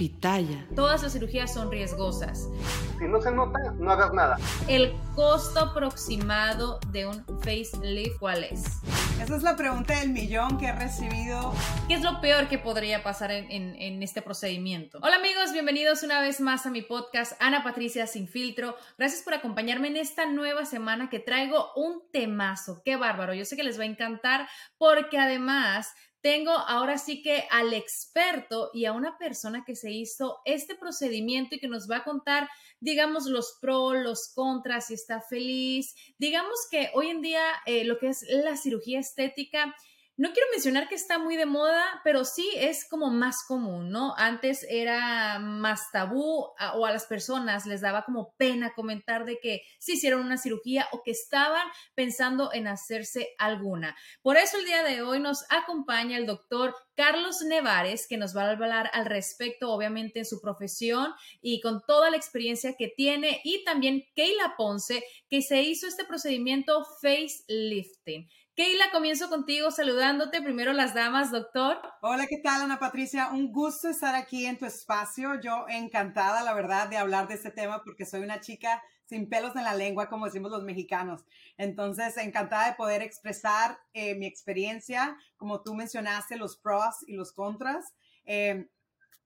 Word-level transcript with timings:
Pitaya. 0.00 0.66
Todas 0.74 1.02
las 1.02 1.12
cirugías 1.12 1.52
son 1.52 1.70
riesgosas. 1.70 2.48
Si 2.98 3.04
no 3.06 3.20
se 3.20 3.30
nota, 3.32 3.58
no 3.78 3.90
hagas 3.90 4.14
nada. 4.14 4.38
El 4.66 4.94
costo 5.14 5.60
aproximado 5.60 6.80
de 6.90 7.04
un 7.06 7.22
facelift, 7.42 8.18
¿cuál 8.18 8.44
es? 8.44 8.64
Esa 9.22 9.36
es 9.36 9.42
la 9.42 9.56
pregunta 9.56 10.00
del 10.00 10.08
millón 10.08 10.56
que 10.56 10.68
he 10.68 10.72
recibido. 10.72 11.52
¿Qué 11.86 11.92
es 11.92 12.02
lo 12.02 12.18
peor 12.22 12.48
que 12.48 12.58
podría 12.58 13.02
pasar 13.02 13.30
en, 13.30 13.50
en- 13.50 13.74
en 13.76 14.02
este 14.02 14.22
procedimiento? 14.22 14.98
Hola 15.02 15.16
amigos, 15.16 15.52
bienvenidos 15.52 16.02
una 16.02 16.22
vez 16.22 16.40
más 16.40 16.64
a 16.64 16.70
mi 16.70 16.80
podcast 16.80 17.34
Ana 17.38 17.62
Patricia 17.62 18.06
Sin 18.06 18.26
Filtro. 18.26 18.76
Gracias 18.96 19.20
por 19.22 19.34
acompañarme 19.34 19.88
en 19.88 19.98
esta 19.98 20.24
nueva 20.24 20.64
semana 20.64 21.10
que 21.10 21.18
traigo 21.18 21.72
un 21.76 22.04
temazo. 22.10 22.80
Qué 22.86 22.96
bárbaro, 22.96 23.34
yo 23.34 23.44
sé 23.44 23.54
que 23.54 23.64
les 23.64 23.78
va 23.78 23.82
a 23.82 23.86
encantar 23.88 24.48
porque 24.78 25.18
además 25.18 25.92
tengo 26.22 26.52
ahora 26.52 26.98
sí 26.98 27.22
que 27.22 27.44
al 27.50 27.72
experto 27.72 28.70
y 28.72 28.84
a 28.84 28.92
una 28.92 29.16
persona 29.18 29.64
que 29.64 29.74
se 29.74 29.90
hizo 29.90 30.40
este 30.44 30.74
procedimiento 30.74 31.54
y 31.54 31.58
que 31.58 31.68
nos 31.68 31.90
va 31.90 31.98
a 31.98 32.04
contar, 32.04 32.48
digamos, 32.80 33.26
los 33.26 33.58
pros, 33.60 33.96
los 33.96 34.32
contras, 34.34 34.88
si 34.88 34.94
está 34.94 35.20
feliz. 35.20 35.94
Digamos 36.18 36.58
que 36.70 36.90
hoy 36.94 37.08
en 37.08 37.22
día 37.22 37.44
eh, 37.66 37.84
lo 37.84 37.98
que 37.98 38.08
es 38.08 38.24
la 38.28 38.56
cirugía 38.56 39.00
estética, 39.00 39.74
no 40.20 40.34
quiero 40.34 40.48
mencionar 40.52 40.86
que 40.86 40.96
está 40.96 41.18
muy 41.18 41.38
de 41.38 41.46
moda, 41.46 41.82
pero 42.04 42.26
sí 42.26 42.46
es 42.54 42.86
como 42.86 43.08
más 43.08 43.42
común, 43.48 43.88
¿no? 43.88 44.14
Antes 44.18 44.66
era 44.68 45.38
más 45.38 45.90
tabú 45.92 46.52
o 46.74 46.84
a 46.84 46.92
las 46.92 47.06
personas 47.06 47.64
les 47.64 47.80
daba 47.80 48.04
como 48.04 48.34
pena 48.36 48.74
comentar 48.74 49.24
de 49.24 49.38
que 49.40 49.62
se 49.78 49.92
hicieron 49.92 50.20
una 50.20 50.36
cirugía 50.36 50.86
o 50.92 51.02
que 51.02 51.12
estaban 51.12 51.66
pensando 51.94 52.52
en 52.52 52.68
hacerse 52.68 53.30
alguna. 53.38 53.96
Por 54.20 54.36
eso 54.36 54.58
el 54.58 54.66
día 54.66 54.82
de 54.82 55.00
hoy 55.00 55.20
nos 55.20 55.46
acompaña 55.48 56.18
el 56.18 56.26
doctor 56.26 56.76
Carlos 56.94 57.40
Nevares, 57.40 58.06
que 58.06 58.18
nos 58.18 58.36
va 58.36 58.42
a 58.42 58.50
hablar 58.50 58.90
al 58.92 59.06
respecto, 59.06 59.70
obviamente, 59.70 60.18
en 60.18 60.26
su 60.26 60.38
profesión 60.42 61.14
y 61.40 61.62
con 61.62 61.80
toda 61.86 62.10
la 62.10 62.18
experiencia 62.18 62.74
que 62.76 62.88
tiene, 62.88 63.40
y 63.42 63.64
también 63.64 64.04
Keila 64.14 64.52
Ponce, 64.58 65.02
que 65.30 65.40
se 65.40 65.62
hizo 65.62 65.86
este 65.86 66.04
procedimiento 66.04 66.84
facelifting. 67.00 68.28
Keila, 68.60 68.90
comienzo 68.90 69.30
contigo 69.30 69.70
saludándote. 69.70 70.42
Primero 70.42 70.74
las 70.74 70.92
damas, 70.92 71.30
doctor. 71.30 71.80
Hola, 72.02 72.26
¿qué 72.26 72.36
tal, 72.44 72.60
Ana 72.60 72.78
Patricia? 72.78 73.30
Un 73.32 73.50
gusto 73.50 73.88
estar 73.88 74.14
aquí 74.14 74.44
en 74.44 74.58
tu 74.58 74.66
espacio. 74.66 75.40
Yo 75.40 75.64
encantada, 75.66 76.42
la 76.42 76.52
verdad, 76.52 76.86
de 76.86 76.98
hablar 76.98 77.26
de 77.26 77.36
este 77.36 77.50
tema 77.50 77.82
porque 77.82 78.04
soy 78.04 78.20
una 78.20 78.40
chica 78.40 78.82
sin 79.06 79.30
pelos 79.30 79.56
en 79.56 79.64
la 79.64 79.72
lengua, 79.72 80.10
como 80.10 80.26
decimos 80.26 80.50
los 80.50 80.62
mexicanos. 80.62 81.24
Entonces, 81.56 82.18
encantada 82.18 82.68
de 82.68 82.74
poder 82.74 83.00
expresar 83.00 83.78
eh, 83.94 84.14
mi 84.16 84.26
experiencia, 84.26 85.16
como 85.38 85.62
tú 85.62 85.74
mencionaste, 85.74 86.36
los 86.36 86.58
pros 86.58 86.96
y 87.06 87.14
los 87.14 87.32
contras. 87.32 87.94
Eh, 88.26 88.68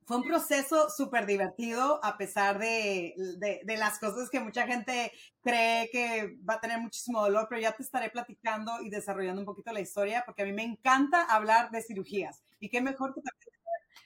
fue 0.06 0.18
un 0.18 0.22
proceso 0.24 0.90
súper 0.90 1.26
divertido 1.26 1.98
a 2.04 2.16
pesar 2.18 2.58
de, 2.58 3.14
de, 3.38 3.76
las 3.76 3.98
cosas 3.98 4.28
que 4.30 4.40
mucha 4.40 4.66
gente 4.66 5.12
cree 5.40 5.88
que 5.90 6.36
va 6.48 6.54
a 6.54 6.60
tener 6.60 6.78
muchísimo 6.78 7.22
dolor, 7.22 7.46
pero 7.48 7.60
ya 7.60 7.72
te 7.72 7.82
estaré 7.82 8.10
platicando 8.10 8.80
y 8.82 8.90
desarrollando 8.90 9.40
un 9.40 9.46
poquito 9.46 9.72
la 9.72 9.80
historia 9.80 10.22
porque 10.26 10.42
a 10.42 10.46
mí 10.46 10.52
me 10.52 10.62
encanta 10.62 11.22
hablar 11.22 11.70
de 11.70 11.82
cirugías 11.82 12.42
y 12.60 12.68
qué 12.68 12.80
mejor 12.80 13.14
que 13.14 13.22
también 13.22 13.54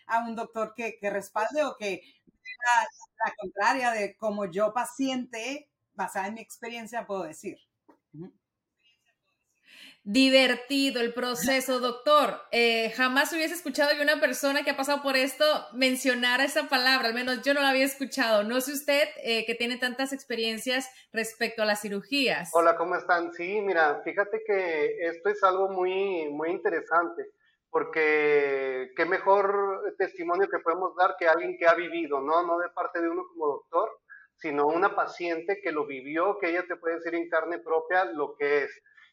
a 0.06 0.28
un 0.28 0.36
doctor 0.36 0.74
que, 0.74 0.98
que 1.00 1.10
respalde 1.10 1.64
o 1.64 1.76
que 1.76 2.02
la, 2.26 2.88
la 3.26 3.34
contraria 3.36 3.90
de 3.90 4.16
como 4.16 4.46
yo 4.46 4.72
paciente, 4.72 5.68
basada 5.94 6.28
en 6.28 6.34
mi 6.34 6.40
experiencia, 6.40 7.06
puedo 7.06 7.24
decir. 7.24 7.58
Divertido 10.10 11.02
el 11.02 11.12
proceso, 11.12 11.80
doctor. 11.80 12.40
Eh, 12.50 12.90
jamás 12.96 13.30
hubiese 13.34 13.52
escuchado 13.52 13.94
que 13.94 14.00
una 14.00 14.18
persona 14.18 14.64
que 14.64 14.70
ha 14.70 14.76
pasado 14.76 15.02
por 15.02 15.16
esto 15.16 15.44
mencionara 15.74 16.44
esa 16.44 16.66
palabra, 16.66 17.08
al 17.08 17.14
menos 17.14 17.42
yo 17.42 17.52
no 17.52 17.60
la 17.60 17.68
había 17.68 17.84
escuchado. 17.84 18.42
No 18.42 18.62
sé 18.62 18.72
usted 18.72 19.06
eh, 19.22 19.44
que 19.44 19.54
tiene 19.54 19.76
tantas 19.76 20.14
experiencias 20.14 20.88
respecto 21.12 21.60
a 21.60 21.66
las 21.66 21.82
cirugías. 21.82 22.48
Hola, 22.54 22.78
¿cómo 22.78 22.96
están? 22.96 23.34
Sí, 23.34 23.60
mira, 23.60 24.00
fíjate 24.02 24.40
que 24.46 24.96
esto 25.08 25.28
es 25.28 25.42
algo 25.44 25.68
muy, 25.68 26.30
muy 26.30 26.52
interesante, 26.52 27.26
porque 27.68 28.92
qué 28.96 29.04
mejor 29.04 29.94
testimonio 29.98 30.48
que 30.48 30.60
podemos 30.60 30.96
dar 30.96 31.16
que 31.18 31.28
alguien 31.28 31.58
que 31.58 31.66
ha 31.66 31.74
vivido, 31.74 32.22
¿no? 32.22 32.42
No 32.44 32.58
de 32.60 32.70
parte 32.70 33.02
de 33.02 33.10
uno 33.10 33.26
como 33.28 33.46
doctor, 33.46 33.90
sino 34.36 34.68
una 34.68 34.96
paciente 34.96 35.60
que 35.62 35.70
lo 35.70 35.84
vivió, 35.84 36.38
que 36.38 36.48
ella 36.48 36.64
te 36.66 36.76
puede 36.76 36.94
decir 36.94 37.14
en 37.14 37.28
carne 37.28 37.58
propia 37.58 38.06
lo 38.06 38.34
que 38.38 38.64
es. 38.64 38.70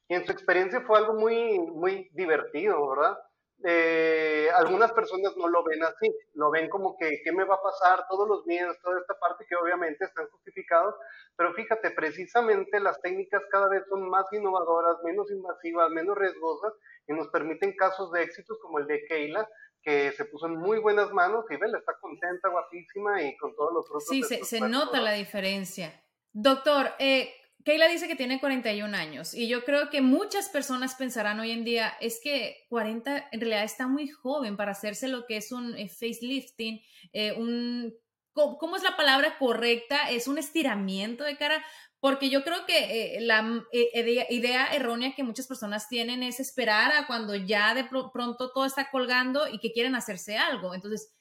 Y 0.08 0.16
en 0.16 0.26
su 0.26 0.32
experiencia 0.32 0.82
fue 0.82 1.00
algo 1.00 1.14
muy, 1.14 1.60
muy 1.60 2.10
divertido, 2.14 2.90
¿verdad? 2.90 3.18
Eh, 3.64 4.50
algunas 4.54 4.92
personas 4.92 5.36
no 5.38 5.48
lo 5.48 5.64
ven 5.64 5.82
así, 5.84 6.14
lo 6.34 6.52
ven 6.52 6.70
como 6.70 6.98
que, 6.98 7.22
¿qué 7.24 7.32
me 7.32 7.46
va 7.46 7.56
a 7.56 7.62
pasar? 7.64 8.06
Todos 8.10 8.28
los 8.28 8.46
miedos, 8.46 8.78
toda 8.84 9.00
esta 9.00 9.18
parte 9.18 9.46
que 9.48 9.56
obviamente 9.56 10.06
están 10.06 10.28
justificados, 10.28 10.94
pero 11.36 11.54
fíjate, 11.54 11.92
precisamente 11.92 12.80
las 12.80 13.02
técnicas 13.02 13.42
cada 13.50 13.70
vez 13.70 13.84
son 13.90 14.08
más 14.10 14.26
innovadoras, 14.34 14.98
menos 15.04 15.32
invasivas, 15.32 15.90
menos 15.90 16.18
riesgosas 16.18 16.74
y 17.08 17.14
nos 17.14 17.30
permiten 17.30 17.76
casos 17.76 18.12
de 18.12 18.24
éxitos 18.24 18.60
como 18.62 18.80
el 18.80 18.88
de 18.88 19.06
Keila, 19.06 19.50
que 19.82 20.12
se 20.12 20.26
puso 20.26 20.48
en 20.48 20.58
muy 20.58 20.80
buenas 20.80 21.12
manos 21.12 21.46
y 21.50 21.56
vela, 21.56 21.78
está 21.78 21.98
contenta, 22.00 22.50
guapísima 22.50 23.22
y 23.22 23.38
con 23.38 23.56
todos 23.56 23.74
los 23.74 23.88
frutos. 23.88 24.08
Sí, 24.10 24.22
se, 24.24 24.44
se 24.44 24.60
nota 24.60 25.00
la 25.00 25.14
diferencia. 25.14 26.04
Doctor, 26.34 26.92
eh, 27.00 27.34
Keila 27.66 27.88
dice 27.88 28.08
que 28.08 28.16
tiene 28.16 28.40
41 28.40 28.94
años 28.94 29.34
y 29.34 29.48
yo 29.48 29.66
creo 29.66 29.90
que 29.90 30.02
muchas 30.02 30.50
personas 30.50 30.94
pensarán 30.94 31.40
hoy 31.40 31.50
en 31.50 31.64
día, 31.64 31.98
es 32.00 32.20
que 32.24 32.66
40 32.70 33.28
en 33.32 33.42
realidad 33.42 33.64
está 33.64 33.88
muy 33.88 34.08
joven 34.08 34.56
para 34.56 34.72
hacerse 34.74 35.08
lo 35.08 35.26
que 35.26 35.38
es 35.38 35.52
un 35.52 35.76
eh, 35.76 35.90
facelifting, 35.90 36.80
eh, 37.12 37.32
un, 37.34 37.92
¿cómo, 38.34 38.76
es 38.76 38.84
la 38.84 38.96
palabra 38.96 39.40
correcta? 39.40 40.12
Es 40.12 40.28
un 40.28 40.38
estiramiento 40.38 41.24
de 41.24 41.38
cara, 41.38 41.66
porque 42.00 42.30
yo 42.30 42.44
creo 42.44 42.68
que 42.68 43.16
eh, 43.18 43.22
la 43.22 43.64
idea, 43.72 44.68
errónea 44.68 45.16
que 45.16 45.24
muchas 45.24 45.48
personas 45.48 45.90
tienen 45.90 46.22
es 46.22 46.40
esperar 46.40 46.92
a 46.92 47.08
cuando 47.08 47.34
ya 47.34 47.74
de 47.74 47.86
pro- 47.86 48.12
pronto 48.14 48.52
todo 48.54 48.66
está 48.66 48.92
colgando 48.92 49.48
y 49.48 49.58
que 49.58 49.72
quieren 49.72 49.96
hacerse 49.96 50.38
algo. 50.38 50.76
Entonces, 50.76 51.16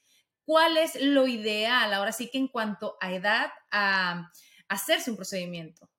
¿cuál 0.45 0.77
es 0.77 0.93
lo 1.01 1.25
ideal 1.25 1.91
ahora 1.91 2.11
sí 2.11 2.29
que 2.29 2.37
en 2.37 2.49
cuanto 2.49 2.97
a 3.01 3.13
edad 3.13 3.49
a 3.71 4.29
hacerse 4.69 5.09
un 5.09 5.17
procedimiento? 5.17 5.89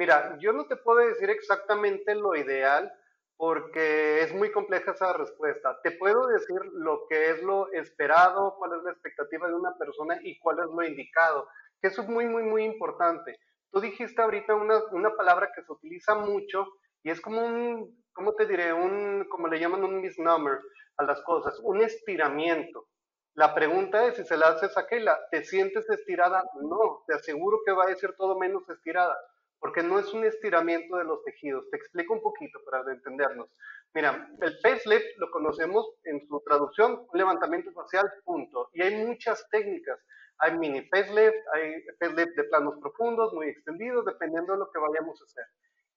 Mira, 0.00 0.38
yo 0.38 0.54
no 0.54 0.64
te 0.64 0.76
puedo 0.76 1.00
decir 1.00 1.28
exactamente 1.28 2.14
lo 2.14 2.34
ideal 2.34 2.90
porque 3.36 4.22
es 4.22 4.32
muy 4.32 4.50
compleja 4.50 4.92
esa 4.92 5.12
respuesta. 5.12 5.78
Te 5.82 5.90
puedo 5.90 6.26
decir 6.28 6.58
lo 6.72 7.04
que 7.06 7.28
es 7.28 7.42
lo 7.42 7.70
esperado, 7.72 8.56
cuál 8.58 8.78
es 8.78 8.82
la 8.82 8.92
expectativa 8.92 9.46
de 9.46 9.54
una 9.54 9.76
persona 9.76 10.18
y 10.22 10.38
cuál 10.38 10.60
es 10.60 10.70
lo 10.74 10.82
indicado, 10.84 11.46
que 11.82 11.88
eso 11.88 12.00
es 12.00 12.08
muy, 12.08 12.24
muy, 12.24 12.44
muy 12.44 12.64
importante. 12.64 13.38
Tú 13.70 13.78
dijiste 13.82 14.22
ahorita 14.22 14.54
una, 14.54 14.82
una 14.92 15.14
palabra 15.14 15.52
que 15.54 15.62
se 15.62 15.70
utiliza 15.70 16.14
mucho 16.14 16.66
y 17.02 17.10
es 17.10 17.20
como 17.20 17.44
un, 17.44 18.02
¿cómo 18.14 18.32
te 18.32 18.46
diré? 18.46 18.72
Un, 18.72 19.26
como 19.28 19.48
le 19.48 19.60
llaman 19.60 19.84
un 19.84 20.00
misnomer 20.00 20.60
a 20.96 21.02
las 21.04 21.20
cosas, 21.24 21.60
un 21.62 21.82
estiramiento. 21.82 22.86
La 23.34 23.54
pregunta 23.54 24.06
es 24.06 24.16
si 24.16 24.24
se 24.24 24.38
la 24.38 24.48
haces 24.48 24.74
a 24.78 24.86
Keila, 24.86 25.20
¿te 25.30 25.44
sientes 25.44 25.90
estirada? 25.90 26.42
No, 26.62 27.04
te 27.06 27.16
aseguro 27.16 27.58
que 27.66 27.72
va 27.72 27.84
a 27.84 27.94
ser 27.96 28.16
todo 28.16 28.38
menos 28.38 28.66
estirada. 28.70 29.14
Porque 29.60 29.82
no 29.82 29.98
es 29.98 30.12
un 30.14 30.24
estiramiento 30.24 30.96
de 30.96 31.04
los 31.04 31.22
tejidos. 31.22 31.68
Te 31.70 31.76
explico 31.76 32.14
un 32.14 32.22
poquito 32.22 32.58
para 32.64 32.90
entendernos. 32.90 33.48
Mira, 33.94 34.28
el 34.40 34.58
facelift 34.60 35.18
lo 35.18 35.30
conocemos 35.30 35.86
en 36.04 36.26
su 36.26 36.40
traducción, 36.40 37.06
levantamiento 37.12 37.70
facial, 37.72 38.10
punto. 38.24 38.70
Y 38.72 38.82
hay 38.82 39.04
muchas 39.04 39.46
técnicas. 39.50 39.98
Hay 40.38 40.56
mini 40.56 40.88
facelift, 40.88 41.36
hay 41.52 41.82
facelift 41.98 42.34
de 42.36 42.44
planos 42.44 42.78
profundos, 42.80 43.34
muy 43.34 43.48
extendidos, 43.48 44.06
dependiendo 44.06 44.54
de 44.54 44.60
lo 44.60 44.70
que 44.70 44.78
vayamos 44.78 45.20
a 45.20 45.24
hacer. 45.24 45.44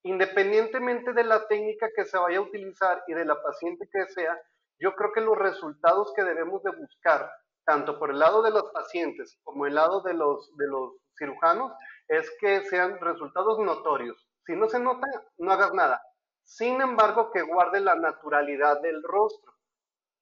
Independientemente 0.04 1.14
de 1.14 1.24
la 1.24 1.48
técnica 1.48 1.88
que 1.96 2.04
se 2.04 2.18
vaya 2.18 2.40
a 2.40 2.42
utilizar 2.42 3.02
y 3.08 3.14
de 3.14 3.24
la 3.24 3.42
paciente 3.42 3.88
que 3.90 4.06
sea, 4.08 4.38
yo 4.80 4.94
creo 4.96 5.14
que 5.14 5.22
los 5.22 5.38
resultados 5.38 6.12
que 6.14 6.24
debemos 6.24 6.62
de 6.64 6.72
buscar, 6.72 7.32
tanto 7.66 7.98
por 7.98 8.10
el 8.10 8.20
lado 8.20 8.42
de 8.42 8.52
los 8.52 8.70
pacientes 8.72 9.40
como 9.44 9.66
el 9.66 9.76
lado 9.76 10.02
de 10.02 10.14
los 10.14 10.52
cirujanos, 11.18 11.72
es 12.08 12.30
que 12.40 12.64
sean 12.66 13.00
resultados 13.00 13.60
notorios. 13.60 14.28
Si 14.46 14.56
no 14.56 14.68
se 14.68 14.80
nota, 14.80 15.08
no 15.38 15.52
hagas 15.52 15.74
nada. 15.74 16.02
Sin 16.44 16.82
embargo, 16.82 17.32
que 17.32 17.42
guarde 17.42 17.80
la 17.80 17.96
naturalidad 17.96 18.82
del 18.82 19.02
rostro. 19.04 19.54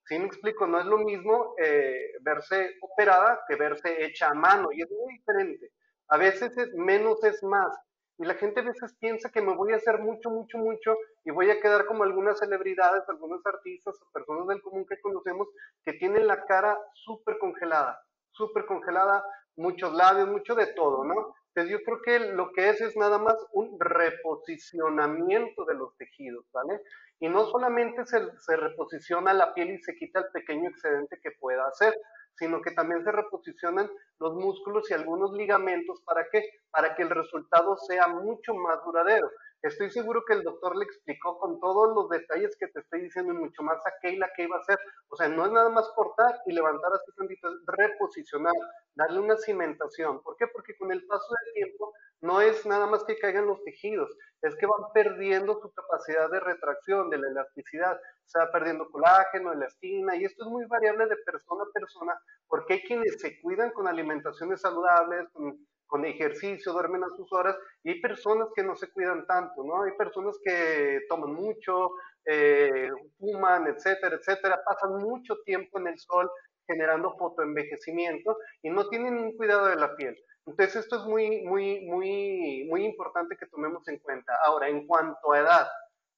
Si 0.06 0.18
me 0.20 0.26
explico, 0.26 0.68
no 0.68 0.80
es 0.80 0.86
lo 0.86 0.98
mismo 0.98 1.56
eh, 1.58 2.14
verse 2.22 2.76
operada 2.82 3.42
que 3.48 3.56
verse 3.56 4.04
hecha 4.04 4.30
a 4.30 4.34
mano 4.34 4.72
y 4.72 4.82
es 4.82 4.90
muy 4.92 5.14
diferente. 5.14 5.72
A 6.10 6.18
veces 6.18 6.56
es, 6.58 6.74
menos 6.74 7.24
es 7.24 7.42
más. 7.44 7.74
Y 8.18 8.26
la 8.26 8.36
gente 8.36 8.60
a 8.60 8.64
veces 8.64 8.96
piensa 9.00 9.32
que 9.32 9.42
me 9.42 9.56
voy 9.56 9.74
a 9.74 9.78
hacer 9.78 10.00
mucho, 10.00 10.30
mucho, 10.30 10.60
mucho 10.60 10.96
y 11.24 11.32
voy 11.32 11.50
a 11.50 11.60
quedar 11.60 11.86
como 11.86 12.04
algunas 12.04 12.38
celebridades, 12.38 13.04
algunos 13.08 13.44
artistas 13.46 13.96
o 14.00 14.12
personas 14.12 14.48
del 14.48 14.62
común 14.62 14.86
que 14.86 15.02
conocemos 15.02 15.48
que 15.84 15.94
tienen 15.94 16.28
la 16.28 16.46
cara 16.46 16.78
súper 16.94 17.40
congelada, 17.40 18.00
súper 18.32 18.66
congelada, 18.66 19.24
muchos 19.56 19.94
labios, 19.94 20.28
mucho 20.28 20.54
de 20.54 20.68
todo, 20.68 21.04
¿no? 21.04 21.34
Entonces 21.54 21.80
yo 21.80 21.84
creo 21.84 22.02
que 22.02 22.34
lo 22.34 22.52
que 22.54 22.70
es 22.70 22.80
es 22.80 22.96
nada 22.96 23.18
más 23.18 23.36
un 23.52 23.78
reposicionamiento 23.78 25.66
de 25.66 25.76
los 25.76 25.96
tejidos, 25.98 26.46
¿vale? 26.54 26.82
Y 27.20 27.28
no 27.28 27.46
solamente 27.48 28.06
se, 28.06 28.20
se 28.40 28.56
reposiciona 28.56 29.34
la 29.34 29.54
piel 29.54 29.72
y 29.72 29.82
se 29.84 29.96
quita 29.96 30.20
el 30.20 30.32
pequeño 30.32 30.70
excedente 30.70 31.20
que 31.22 31.32
pueda 31.32 31.68
hacer, 31.68 31.94
sino 32.36 32.62
que 32.62 32.72
también 32.72 33.04
se 33.04 33.12
reposicionan 33.12 33.90
los 34.20 34.34
músculos 34.34 34.90
y 34.90 34.94
algunos 34.94 35.34
ligamentos. 35.34 36.02
¿Para 36.06 36.26
qué? 36.32 36.42
Para 36.72 36.96
que 36.96 37.04
el 37.04 37.10
resultado 37.10 37.76
sea 37.78 38.08
mucho 38.08 38.54
más 38.54 38.84
duradero. 38.86 39.30
Estoy 39.64 39.92
seguro 39.92 40.24
que 40.26 40.34
el 40.34 40.44
doctor 40.44 40.76
le 40.76 40.86
explicó 40.86 41.38
con 41.38 41.60
todos 41.60 41.94
los 41.96 42.10
detalles 42.10 42.56
que 42.58 42.68
te 42.68 42.80
estoy 42.80 43.02
diciendo 43.02 43.32
y 43.34 43.38
mucho 43.38 43.62
más 43.62 43.78
a 43.86 43.94
Keila 44.02 44.32
qué 44.36 44.44
iba 44.44 44.58
a 44.58 44.60
hacer. 44.60 44.80
O 45.08 45.16
sea, 45.16 45.28
no 45.28 45.46
es 45.46 45.52
nada 45.52 45.70
más 45.70 45.88
cortar 45.96 46.40
y 46.48 46.54
levantar 46.54 46.92
así 46.94 47.12
tantito, 47.16 47.48
es 47.48 47.62
reposicionar, 47.68 48.54
darle 48.96 49.20
una 49.20 49.38
cimentación. 49.38 50.24
¿Por 50.24 50.36
qué? 50.38 50.48
Porque 50.48 50.76
con 50.78 50.92
el 50.92 51.06
paso 51.06 51.28
del 51.30 51.54
tiempo 51.54 51.94
no 52.22 52.42
es 52.42 52.66
nada 52.66 52.88
más 52.88 53.04
que 53.04 53.18
caigan 53.18 53.48
los 53.48 53.64
tejidos, 53.64 54.10
es 54.42 54.56
que 54.56 54.66
van 54.68 54.92
perdiendo 54.94 55.60
su 55.60 55.72
capacidad 55.72 56.30
de 56.30 56.40
retracción, 56.40 57.10
de 57.10 57.18
la 57.18 57.28
elasticidad, 57.30 58.00
se 58.26 58.40
va 58.40 58.52
perdiendo 58.52 58.90
colágeno, 58.90 59.52
elastina, 59.52 60.16
y 60.16 60.26
esto 60.26 60.44
es 60.44 60.50
muy 60.50 60.66
variable 60.66 61.08
de 61.08 61.18
persona 61.18 61.64
a 61.64 61.72
persona, 61.74 62.20
porque 62.48 62.76
hay 62.76 62.84
quienes 62.84 63.20
se 63.20 63.42
cuidan 63.42 63.72
con 63.72 63.88
alimentaciones 63.88 64.62
saludables, 64.62 65.30
con, 65.34 65.68
ejercicio, 66.06 66.74
duermen 66.74 67.04
a 67.04 67.10
sus 67.16 67.32
horas, 67.34 67.58
y 67.84 67.92
hay 67.92 68.02
personas 68.02 68.48
que 68.56 68.64
no 68.64 68.76
se 68.76 68.92
cuidan 68.92 69.26
tanto, 69.28 69.64
¿no? 69.64 69.84
Hay 69.84 69.92
personas 69.98 70.38
que 70.44 71.02
toman 71.10 71.34
mucho, 71.34 71.92
eh, 72.26 72.90
fuman, 73.20 73.68
etcétera, 73.68 74.16
etcétera, 74.16 74.62
pasan 74.66 74.98
mucho 74.98 75.38
tiempo 75.46 75.80
en 75.80 75.88
el 75.88 76.00
sol 76.00 76.30
generando 76.68 77.16
fotoenvejecimiento 77.18 78.38
y 78.62 78.70
no 78.70 78.88
tienen 78.90 79.18
un 79.18 79.36
cuidado 79.36 79.66
de 79.66 79.76
la 79.76 79.96
piel. 79.96 80.16
Entonces 80.46 80.78
esto 80.78 80.98
es 80.98 81.04
muy, 81.04 81.42
muy, 81.44 81.82
muy, 81.86 82.66
muy 82.70 82.86
importante 82.86 83.36
que 83.38 83.46
tomemos 83.48 83.88
en 83.88 84.00
cuenta. 84.00 84.34
Ahora, 84.46 84.70
en 84.70 84.88
cuanto 84.88 85.34
a 85.34 85.40
edad, 85.40 85.68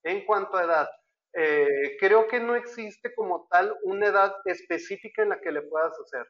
en 0.04 0.26
cuanto 0.26 0.58
a 0.58 0.64
edad, 0.64 0.90
eh, 1.34 1.98
creo 2.00 2.28
que 2.28 2.40
no 2.40 2.56
existe 2.56 3.14
como 3.16 3.48
tal 3.50 3.76
una 3.84 4.08
edad 4.08 4.36
específica 4.46 5.24
en 5.24 5.30
la 5.30 5.42
que 5.42 5.52
le 5.52 5.64
puedas 5.64 5.94
hacer, 6.00 6.28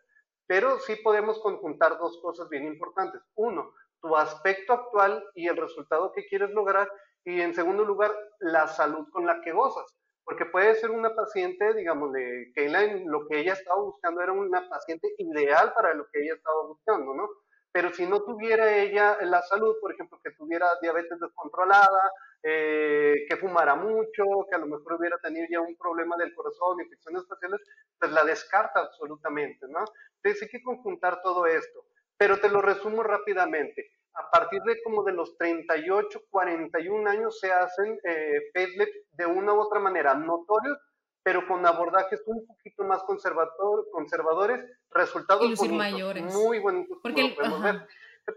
pero 0.47 0.79
sí 0.79 0.95
podemos 0.97 1.39
conjuntar 1.39 1.97
dos 1.97 2.19
cosas 2.21 2.49
bien 2.49 2.65
importantes. 2.65 3.21
Uno, 3.35 3.73
tu 4.01 4.15
aspecto 4.15 4.73
actual 4.73 5.23
y 5.35 5.47
el 5.47 5.57
resultado 5.57 6.11
que 6.13 6.25
quieres 6.25 6.51
lograr, 6.51 6.89
y 7.25 7.41
en 7.41 7.53
segundo 7.53 7.85
lugar, 7.85 8.11
la 8.39 8.67
salud 8.67 9.07
con 9.11 9.25
la 9.25 9.41
que 9.41 9.53
gozas. 9.53 9.85
Porque 10.25 10.45
puede 10.45 10.75
ser 10.75 10.91
una 10.91 11.15
paciente, 11.15 11.73
digamos, 11.73 12.13
de 12.13 12.51
que 12.55 12.69
lo 13.05 13.27
que 13.27 13.39
ella 13.39 13.53
estaba 13.53 13.81
buscando 13.81 14.21
era 14.21 14.31
una 14.31 14.69
paciente 14.69 15.13
ideal 15.17 15.73
para 15.73 15.93
lo 15.93 16.07
que 16.11 16.21
ella 16.21 16.35
estaba 16.35 16.67
buscando, 16.67 17.13
¿no? 17.13 17.29
pero 17.73 17.91
si 17.91 18.05
no 18.05 18.21
tuviera 18.21 18.77
ella 18.77 19.17
la 19.21 19.41
salud, 19.41 19.75
por 19.81 19.91
ejemplo, 19.91 20.19
que 20.23 20.31
tuviera 20.31 20.67
diabetes 20.79 21.19
descontrolada, 21.19 22.11
eh, 22.43 23.25
que 23.27 23.35
fumara 23.35 23.73
mucho, 23.73 24.45
que 24.47 24.55
a 24.55 24.59
lo 24.59 24.67
mejor 24.67 24.93
hubiera 24.93 25.17
tenido 25.17 25.47
ya 25.49 25.59
un 25.59 25.75
problema 25.75 26.15
del 26.17 26.35
corazón, 26.35 26.79
infecciones 26.79 27.25
faciales, 27.27 27.61
pues 27.99 28.11
la 28.11 28.23
descarta 28.25 28.79
absolutamente, 28.79 29.65
¿no? 29.67 29.83
Entonces 30.23 30.43
hay 30.43 30.49
que 30.49 30.63
conjuntar 30.63 31.21
todo 31.21 31.45
esto, 31.45 31.85
pero 32.17 32.39
te 32.39 32.49
lo 32.49 32.61
resumo 32.61 33.03
rápidamente. 33.03 33.91
A 34.15 34.29
partir 34.29 34.61
de 34.61 34.81
como 34.83 35.03
de 35.03 35.11
los 35.11 35.35
38, 35.37 36.21
41 36.29 37.09
años 37.09 37.39
se 37.39 37.51
hacen 37.51 37.99
eh, 38.03 38.41
de 39.11 39.25
una 39.25 39.53
u 39.53 39.59
otra 39.59 39.79
manera 39.79 40.13
notorios 40.13 40.77
pero 41.23 41.47
con 41.47 41.65
abordajes 41.65 42.21
un 42.25 42.45
poquito 42.45 42.83
más 42.83 43.01
conservador, 43.03 43.87
conservadores, 43.91 44.59
resultados 44.91 45.55
bonitos, 45.55 45.69
mayores. 45.69 46.33
muy 46.33 46.59
bonitos. 46.59 46.99
Porque 47.01 47.35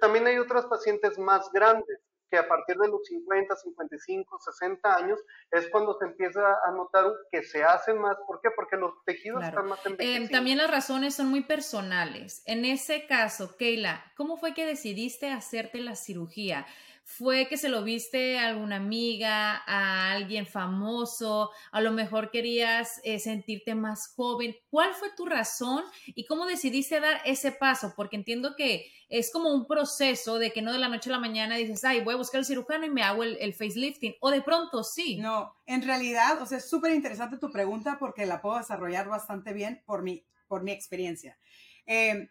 también 0.00 0.26
hay 0.28 0.38
otras 0.38 0.66
pacientes 0.66 1.18
más 1.18 1.50
grandes, 1.52 2.00
que 2.30 2.36
a 2.36 2.48
partir 2.48 2.76
de 2.76 2.88
los 2.88 3.04
50, 3.06 3.54
55, 3.54 4.38
60 4.38 4.96
años 4.96 5.20
es 5.50 5.68
cuando 5.70 5.96
se 5.98 6.06
empieza 6.06 6.40
a 6.40 6.70
notar 6.72 7.04
que 7.30 7.42
se 7.42 7.62
hacen 7.62 7.98
más. 7.98 8.16
¿Por 8.26 8.40
qué? 8.40 8.50
Porque 8.54 8.76
los 8.76 8.92
tejidos 9.04 9.44
están 9.44 9.66
más 9.66 9.84
envejecidos. 9.86 10.30
Eh, 10.30 10.32
también 10.32 10.58
las 10.58 10.70
razones 10.70 11.14
son 11.14 11.28
muy 11.28 11.42
personales. 11.42 12.42
En 12.46 12.64
ese 12.64 13.06
caso, 13.06 13.56
Keila, 13.56 14.12
¿cómo 14.16 14.36
fue 14.36 14.54
que 14.54 14.66
decidiste 14.66 15.30
hacerte 15.30 15.80
la 15.80 15.94
cirugía? 15.94 16.66
Fue 17.08 17.46
que 17.46 17.56
se 17.56 17.68
lo 17.68 17.84
viste 17.84 18.36
a 18.36 18.48
alguna 18.48 18.76
amiga, 18.76 19.62
a 19.64 20.10
alguien 20.10 20.44
famoso, 20.44 21.52
a 21.70 21.80
lo 21.80 21.92
mejor 21.92 22.32
querías 22.32 23.00
eh, 23.04 23.20
sentirte 23.20 23.76
más 23.76 24.12
joven. 24.16 24.56
¿Cuál 24.70 24.92
fue 24.92 25.10
tu 25.16 25.24
razón 25.24 25.84
y 26.04 26.26
cómo 26.26 26.46
decidiste 26.46 26.98
dar 26.98 27.20
ese 27.24 27.52
paso? 27.52 27.94
Porque 27.96 28.16
entiendo 28.16 28.56
que 28.56 28.90
es 29.08 29.30
como 29.30 29.54
un 29.54 29.68
proceso 29.68 30.40
de 30.40 30.50
que 30.50 30.62
no 30.62 30.72
de 30.72 30.80
la 30.80 30.88
noche 30.88 31.08
a 31.08 31.12
la 31.12 31.20
mañana 31.20 31.54
dices, 31.56 31.84
ay, 31.84 32.00
voy 32.00 32.14
a 32.14 32.18
buscar 32.18 32.40
el 32.40 32.44
cirujano 32.44 32.86
y 32.86 32.90
me 32.90 33.04
hago 33.04 33.22
el, 33.22 33.36
el 33.40 33.54
facelifting. 33.54 34.16
O 34.20 34.32
de 34.32 34.42
pronto 34.42 34.82
sí. 34.82 35.16
No, 35.18 35.54
en 35.64 35.82
realidad, 35.82 36.42
o 36.42 36.46
sea, 36.46 36.58
es 36.58 36.68
súper 36.68 36.92
interesante 36.92 37.38
tu 37.38 37.52
pregunta 37.52 37.98
porque 38.00 38.26
la 38.26 38.42
puedo 38.42 38.58
desarrollar 38.58 39.08
bastante 39.08 39.52
bien 39.52 39.80
por 39.86 40.02
mi, 40.02 40.26
por 40.48 40.64
mi 40.64 40.72
experiencia. 40.72 41.38
Eh, 41.86 42.28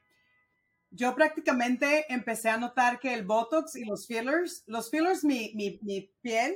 yo 0.96 1.14
prácticamente 1.14 2.06
empecé 2.12 2.50
a 2.50 2.58
notar 2.58 3.00
que 3.00 3.14
el 3.14 3.26
Botox 3.26 3.76
y 3.76 3.84
los 3.86 4.08
fillers, 4.08 4.64
los 4.66 4.90
fillers 4.90 5.24
mi, 5.24 5.52
mi, 5.54 6.12
piel 6.22 6.56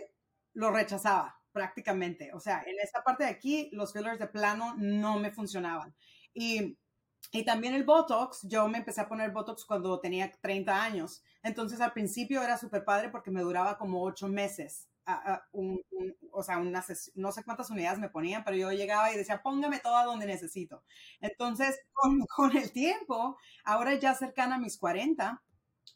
lo 0.53 0.71
rechazaba 0.71 1.37
prácticamente. 1.51 2.31
O 2.33 2.39
sea, 2.39 2.63
en 2.65 2.79
esta 2.81 3.03
parte 3.03 3.25
de 3.25 3.29
aquí, 3.29 3.69
los 3.73 3.91
fillers 3.91 4.17
de 4.17 4.27
plano 4.27 4.75
no 4.77 5.19
me 5.19 5.31
funcionaban. 5.31 5.93
Y, 6.33 6.77
y 7.31 7.43
también 7.43 7.73
el 7.73 7.83
Botox, 7.83 8.39
yo 8.43 8.67
me 8.69 8.77
empecé 8.77 9.01
a 9.01 9.09
poner 9.09 9.31
Botox 9.31 9.65
cuando 9.65 9.99
tenía 9.99 10.31
30 10.31 10.83
años. 10.83 11.21
Entonces 11.43 11.81
al 11.81 11.91
principio 11.91 12.41
era 12.41 12.57
súper 12.57 12.85
padre 12.85 13.09
porque 13.09 13.31
me 13.31 13.41
duraba 13.41 13.77
como 13.77 14.03
8 14.03 14.29
meses 14.29 14.88
un, 15.51 15.81
o 16.31 16.43
sea, 16.43 16.59
no 17.15 17.31
sé 17.31 17.43
cuántas 17.43 17.69
unidades 17.69 17.99
me 17.99 18.09
ponían, 18.09 18.43
pero 18.43 18.57
yo 18.57 18.71
llegaba 18.71 19.11
y 19.11 19.17
decía, 19.17 19.41
póngame 19.41 19.79
toda 19.79 20.05
donde 20.05 20.25
necesito. 20.25 20.83
Entonces, 21.21 21.79
con, 21.93 22.19
con 22.35 22.57
el 22.57 22.71
tiempo, 22.71 23.37
ahora 23.63 23.95
ya 23.95 24.13
cercana 24.13 24.55
a 24.55 24.59
mis 24.59 24.77
40, 24.77 25.41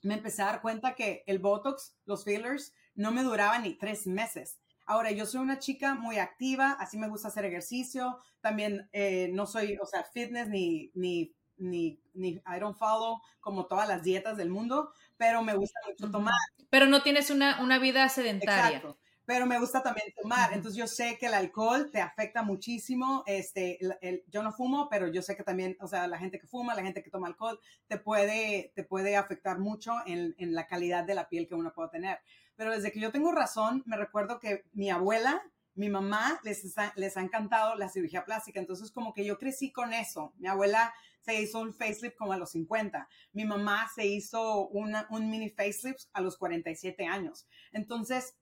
me 0.04 0.16
empecé 0.16 0.42
a 0.42 0.46
dar 0.48 0.62
cuenta 0.62 0.96
que 0.96 1.24
el 1.28 1.40
Botox, 1.40 1.96
los 2.06 2.24
fillers, 2.24 2.74
no 2.96 3.12
me 3.12 3.24
duraban 3.24 3.64
ni 3.64 3.76
tres 3.76 4.06
meses. 4.08 4.60
Ahora, 4.86 5.12
yo 5.12 5.26
soy 5.26 5.42
una 5.42 5.60
chica 5.60 5.96
muy 5.96 6.18
activa, 6.18 6.72
así 6.80 6.98
me 6.98 7.08
gusta 7.08 7.30
hacer 7.30 7.46
ejercicio, 7.46 8.20
también 8.42 8.90
eh, 8.92 9.30
no 9.34 9.46
soy, 9.46 9.78
o 9.82 9.86
sea, 9.86 10.04
fitness 10.04 10.50
ni, 10.50 10.92
ni, 10.94 11.34
ni, 11.58 12.00
ni, 12.14 12.30
I 12.30 12.60
don't 12.60 12.78
follow 12.78 13.22
como 13.40 13.66
todas 13.66 13.88
las 13.88 14.04
dietas 14.04 14.38
del 14.38 14.50
mundo, 14.50 14.92
pero 15.18 15.42
me 15.42 15.56
gusta 15.56 15.80
mucho 15.88 16.12
tomar. 16.12 16.34
Pero 16.70 16.86
no 16.86 17.02
tienes 17.04 17.30
una, 17.30 17.62
una 17.62 17.80
vida 17.80 18.08
sedentaria. 18.10 18.78
Exacto 18.78 18.98
pero 19.26 19.46
me 19.46 19.60
gusta 19.60 19.82
también 19.82 20.08
tomar. 20.22 20.54
Entonces 20.54 20.78
yo 20.78 20.88
sé 20.88 21.18
que 21.18 21.28
el 21.28 21.34
alcohol 21.34 21.90
te 21.92 22.02
afecta 22.02 22.44
muchísimo. 22.44 23.24
Este, 23.26 23.80
el, 24.02 24.24
yo 24.28 24.44
no 24.44 24.52
fumo, 24.52 24.88
pero 24.90 25.08
yo 25.08 25.22
sé 25.22 25.36
que 25.36 25.44
también, 25.44 25.78
o 25.80 25.88
sea, 25.88 26.08
la 26.08 26.18
gente 26.18 26.40
que 26.40 26.48
fuma, 26.48 26.76
la 26.76 26.84
gente 26.84 27.02
que 27.04 27.10
toma 27.10 27.28
alcohol, 27.28 27.60
te 27.88 27.98
puede, 27.98 28.74
te 28.76 28.84
puede 28.84 29.16
afectar 29.16 29.60
mucho 29.60 29.96
en, 30.06 30.34
la 30.54 30.68
calidad 30.68 31.04
de 31.06 31.16
la 31.16 31.30
piel 31.30 31.48
que 31.48 31.56
uno 31.56 31.74
puede 31.74 31.90
tener. 31.90 32.20
Pero 32.56 32.72
desde 32.72 32.92
que 32.92 33.00
yo 33.00 33.12
tengo 33.12 33.32
razón, 33.32 33.84
me 33.86 33.98
recuerdo 33.98 34.40
que 34.40 34.66
mi 34.74 34.90
abuela 34.90 35.42
mi 35.76 35.90
mamá 35.90 36.40
les, 36.44 36.64
les 36.98 37.18
ha 37.18 37.22
encantado 37.22 37.74
la 37.74 37.90
cirugía 37.90 38.26
plástica, 38.26 38.60
entonces 38.60 38.92
como 38.92 39.12
que 39.12 39.26
yo 39.26 39.40
crecí 39.40 39.72
con 39.72 39.92
eso. 39.92 40.32
Mi 40.38 40.48
abuela 40.48 40.94
se 41.24 41.42
hizo 41.42 41.60
un 41.60 41.74
facelift 41.74 42.18
como 42.18 42.34
a 42.34 42.38
los 42.38 42.52
50. 42.52 43.08
Mi 43.32 43.46
mamá 43.46 43.90
se 43.96 44.06
hizo 44.06 44.68
una, 44.70 45.08
un 45.10 45.30
mini 45.30 45.50
facelift 45.50 46.10
a 46.14 46.22
los 46.22 46.38
47 46.38 47.06
años. 47.06 47.48
Entonces, 47.72 48.36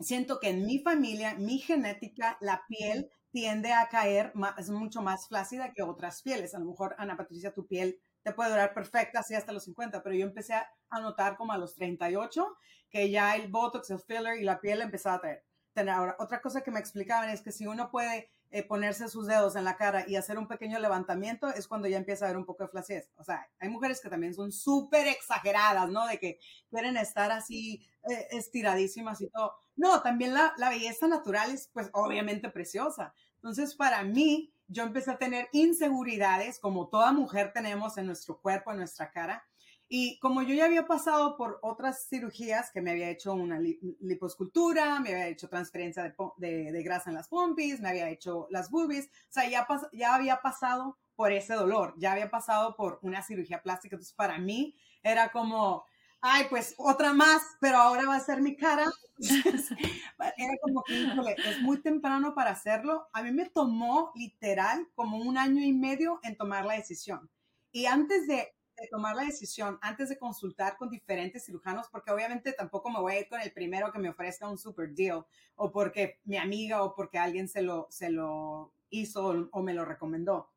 siento 0.00 0.40
que 0.40 0.50
en 0.50 0.66
mi 0.66 0.80
familia, 0.80 1.34
mi 1.34 1.58
genética, 1.58 2.36
la 2.40 2.64
piel 2.68 3.10
tiende 3.30 3.72
a 3.72 3.88
caer, 3.88 4.32
es 4.58 4.70
mucho 4.70 5.02
más 5.02 5.28
flácida 5.28 5.72
que 5.72 5.82
otras 5.82 6.22
pieles. 6.22 6.54
A 6.54 6.58
lo 6.58 6.66
mejor, 6.66 6.94
Ana 6.98 7.16
Patricia, 7.16 7.52
tu 7.52 7.66
piel 7.66 8.00
te 8.22 8.32
puede 8.32 8.50
durar 8.50 8.74
perfecta 8.74 9.20
así 9.20 9.34
hasta 9.34 9.52
los 9.52 9.64
50, 9.64 10.02
pero 10.02 10.14
yo 10.14 10.26
empecé 10.26 10.54
a 10.54 11.00
notar 11.00 11.36
como 11.36 11.52
a 11.52 11.58
los 11.58 11.74
38 11.74 12.56
que 12.90 13.10
ya 13.10 13.36
el 13.36 13.48
botox, 13.48 13.90
el 13.90 14.00
filler 14.00 14.38
y 14.38 14.44
la 14.44 14.60
piel 14.60 14.80
empezaba 14.80 15.16
a 15.16 15.20
traer. 15.20 15.44
Tener. 15.72 15.94
Ahora, 15.94 16.16
otra 16.18 16.40
cosa 16.40 16.62
que 16.62 16.70
me 16.70 16.80
explicaban 16.80 17.28
es 17.28 17.42
que 17.42 17.52
si 17.52 17.66
uno 17.66 17.90
puede 17.90 18.32
eh, 18.50 18.62
ponerse 18.62 19.08
sus 19.08 19.26
dedos 19.26 19.56
en 19.56 19.64
la 19.64 19.76
cara 19.76 20.04
y 20.08 20.16
hacer 20.16 20.38
un 20.38 20.46
pequeño 20.46 20.78
levantamiento 20.78 21.48
es 21.48 21.66
cuando 21.66 21.88
ya 21.88 21.96
empieza 21.96 22.24
a 22.24 22.28
haber 22.28 22.38
un 22.38 22.46
poco 22.46 22.62
de 22.62 22.70
flacidez. 22.70 23.10
O 23.16 23.24
sea, 23.24 23.48
hay 23.58 23.68
mujeres 23.68 24.00
que 24.00 24.08
también 24.08 24.34
son 24.34 24.52
súper 24.52 25.08
exageradas, 25.08 25.90
¿no? 25.90 26.06
De 26.06 26.18
que 26.18 26.38
quieren 26.70 26.96
estar 26.96 27.32
así 27.32 27.86
eh, 28.08 28.28
estiradísimas 28.30 29.20
y 29.20 29.28
todo. 29.28 29.54
No, 29.74 30.00
también 30.02 30.32
la, 30.32 30.54
la 30.58 30.70
belleza 30.70 31.08
natural 31.08 31.50
es 31.50 31.68
pues 31.72 31.90
obviamente 31.92 32.48
preciosa. 32.48 33.12
Entonces, 33.36 33.74
para 33.74 34.02
mí, 34.02 34.52
yo 34.68 34.82
empecé 34.82 35.10
a 35.10 35.18
tener 35.18 35.48
inseguridades, 35.52 36.58
como 36.58 36.88
toda 36.88 37.12
mujer 37.12 37.52
tenemos 37.52 37.98
en 37.98 38.06
nuestro 38.06 38.40
cuerpo, 38.40 38.72
en 38.72 38.78
nuestra 38.78 39.10
cara, 39.10 39.44
y 39.88 40.18
como 40.18 40.42
yo 40.42 40.54
ya 40.54 40.64
había 40.64 40.86
pasado 40.86 41.36
por 41.36 41.58
otras 41.62 42.08
cirugías, 42.08 42.70
que 42.72 42.80
me 42.80 42.90
había 42.90 43.08
hecho 43.10 43.34
una 43.34 43.60
liposcultura, 44.00 44.98
me 44.98 45.10
había 45.10 45.28
hecho 45.28 45.48
transferencia 45.48 46.14
de, 46.38 46.82
grasa 46.82 47.10
en 47.10 47.16
las 47.16 47.28
pompis, 47.28 47.80
me 47.80 47.90
había 47.90 48.10
hecho 48.10 48.48
las 48.50 48.70
boobies, 48.70 49.06
o 49.06 49.32
sea, 49.32 49.48
ya, 49.48 49.66
ya 49.92 50.14
había 50.14 50.40
pasado 50.40 50.98
por 51.14 51.32
ese 51.32 51.54
dolor, 51.54 51.94
ya 51.98 52.12
había 52.12 52.30
pasado 52.30 52.74
por 52.76 52.98
una 53.02 53.22
cirugía 53.22 53.62
plástica. 53.62 53.96
Entonces, 53.96 54.14
para 54.14 54.38
mí 54.38 54.76
era 55.02 55.30
como, 55.30 55.84
ay, 56.20 56.46
pues 56.50 56.74
otra 56.78 57.12
más, 57.12 57.42
pero 57.60 57.78
ahora 57.78 58.06
va 58.06 58.16
a 58.16 58.20
ser 58.20 58.42
mi 58.42 58.56
cara. 58.56 58.86
era 60.36 60.54
como 60.62 60.82
que, 60.82 61.04
es 61.48 61.60
muy 61.62 61.80
temprano 61.80 62.34
para 62.34 62.50
hacerlo. 62.50 63.08
A 63.12 63.22
mí 63.22 63.30
me 63.30 63.48
tomó 63.48 64.12
literal 64.14 64.88
como 64.94 65.18
un 65.18 65.38
año 65.38 65.62
y 65.62 65.72
medio 65.72 66.20
en 66.22 66.36
tomar 66.36 66.66
la 66.66 66.74
decisión. 66.74 67.30
Y 67.70 67.86
antes 67.86 68.26
de 68.26 68.55
de 68.76 68.88
tomar 68.88 69.16
la 69.16 69.24
decisión 69.24 69.78
antes 69.80 70.08
de 70.08 70.18
consultar 70.18 70.76
con 70.76 70.90
diferentes 70.90 71.44
cirujanos, 71.44 71.88
porque 71.90 72.10
obviamente 72.10 72.52
tampoco 72.52 72.90
me 72.90 73.00
voy 73.00 73.14
a 73.14 73.20
ir 73.20 73.28
con 73.28 73.40
el 73.40 73.52
primero 73.52 73.92
que 73.92 73.98
me 73.98 74.10
ofrezca 74.10 74.48
un 74.48 74.58
super 74.58 74.94
deal, 74.94 75.24
o 75.54 75.70
porque 75.70 76.20
mi 76.24 76.36
amiga 76.36 76.82
o 76.82 76.94
porque 76.94 77.18
alguien 77.18 77.48
se 77.48 77.62
lo, 77.62 77.86
se 77.90 78.10
lo 78.10 78.72
hizo 78.90 79.48
o, 79.50 79.62
me 79.62 79.74
lo 79.74 79.84
recomendó. 79.84 80.52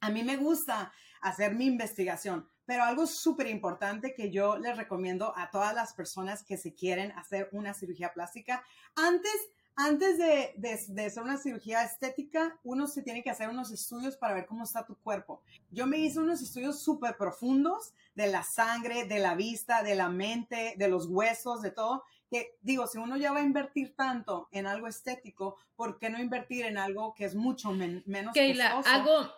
A 0.00 0.10
mí 0.10 0.22
me 0.22 0.36
gusta 0.36 0.92
hacer 1.20 1.54
mi 1.54 1.66
investigación, 1.66 2.48
pero 2.64 2.84
algo 2.84 3.06
súper 3.06 3.46
importante 3.46 4.14
que 4.14 4.30
yo 4.30 4.58
les 4.58 4.76
recomiendo 4.76 5.36
a 5.36 5.50
todas 5.50 5.74
las 5.74 5.94
personas 5.94 6.42
que 6.44 6.56
se 6.56 6.74
quieren 6.74 7.12
hacer 7.12 7.48
una 7.52 7.74
cirugía 7.74 8.12
plástica, 8.12 8.64
antes 8.96 9.32
antes 9.76 10.18
de, 10.18 10.52
de, 10.56 11.04
hacer 11.04 11.22
una 11.22 11.38
cirugía 11.38 11.82
estética, 11.82 12.58
uno 12.62 12.86
se 12.86 13.02
tiene 13.02 13.22
que 13.22 13.30
hacer 13.30 13.48
unos 13.48 13.70
estudios 13.70 14.16
para 14.16 14.34
ver 14.34 14.46
cómo 14.46 14.64
está 14.64 14.84
tu 14.84 14.96
cuerpo. 14.96 15.42
Yo 15.70 15.86
me 15.86 15.98
hice 15.98 16.20
unos 16.20 16.42
estudios 16.42 16.82
súper 16.82 17.16
profundos 17.16 17.94
de 18.14 18.26
la 18.26 18.42
sangre, 18.42 19.04
de 19.04 19.18
la 19.18 19.34
vista, 19.34 19.82
de 19.82 19.94
la 19.94 20.08
mente, 20.08 20.74
de 20.76 20.88
los 20.88 21.06
huesos, 21.06 21.62
de 21.62 21.70
todo. 21.70 22.04
Que 22.30 22.56
digo, 22.60 22.86
si 22.86 22.98
uno 22.98 23.16
ya 23.16 23.32
va 23.32 23.40
a 23.40 23.44
invertir 23.44 23.94
tanto 23.96 24.48
en 24.52 24.66
algo 24.66 24.86
estético, 24.86 25.56
¿por 25.76 25.98
qué 25.98 26.10
no 26.10 26.18
invertir 26.18 26.66
en 26.66 26.78
algo 26.78 27.14
que 27.14 27.24
es 27.24 27.34
mucho 27.34 27.72
menos 27.72 28.34
Keila, 28.34 28.78
hago 28.78 29.30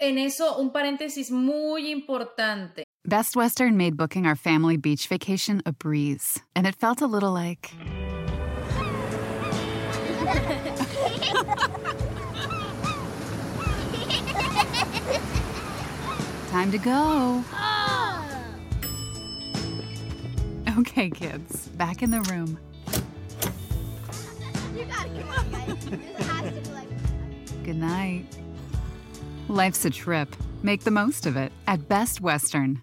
en 0.00 0.18
eso 0.18 0.58
un 0.58 0.72
paréntesis 0.72 1.30
muy 1.30 1.90
importante. 1.90 2.84
Best 3.04 3.36
Western 3.36 3.76
made 3.76 3.96
booking 3.96 4.26
our 4.26 4.36
family 4.36 4.76
beach 4.76 5.08
vacation 5.08 5.62
a 5.64 5.72
breeze, 5.72 6.40
and 6.54 6.66
it 6.66 6.74
felt 6.74 7.00
a 7.00 7.06
little 7.06 7.32
like. 7.32 7.70
Time 16.50 16.72
to 16.72 16.78
go. 16.78 17.44
Oh. 17.52 18.26
Okay, 20.78 21.10
kids, 21.10 21.68
back 21.68 22.02
in 22.02 22.10
the 22.10 22.20
room. 22.22 22.58
You 24.74 24.84
gotta 24.86 25.08
come 25.10 25.28
on, 25.30 25.50
guys. 25.50 25.84
This 25.86 26.26
has 26.26 26.54
to 26.54 26.60
be 26.60 26.70
like. 26.74 26.88
Good 27.64 27.76
night. 27.76 28.24
Life's 29.48 29.84
a 29.84 29.90
trip. 29.90 30.34
Make 30.62 30.84
the 30.84 30.90
most 30.90 31.26
of 31.26 31.36
it 31.36 31.52
at 31.66 31.88
Best 31.88 32.20
Western. 32.20 32.82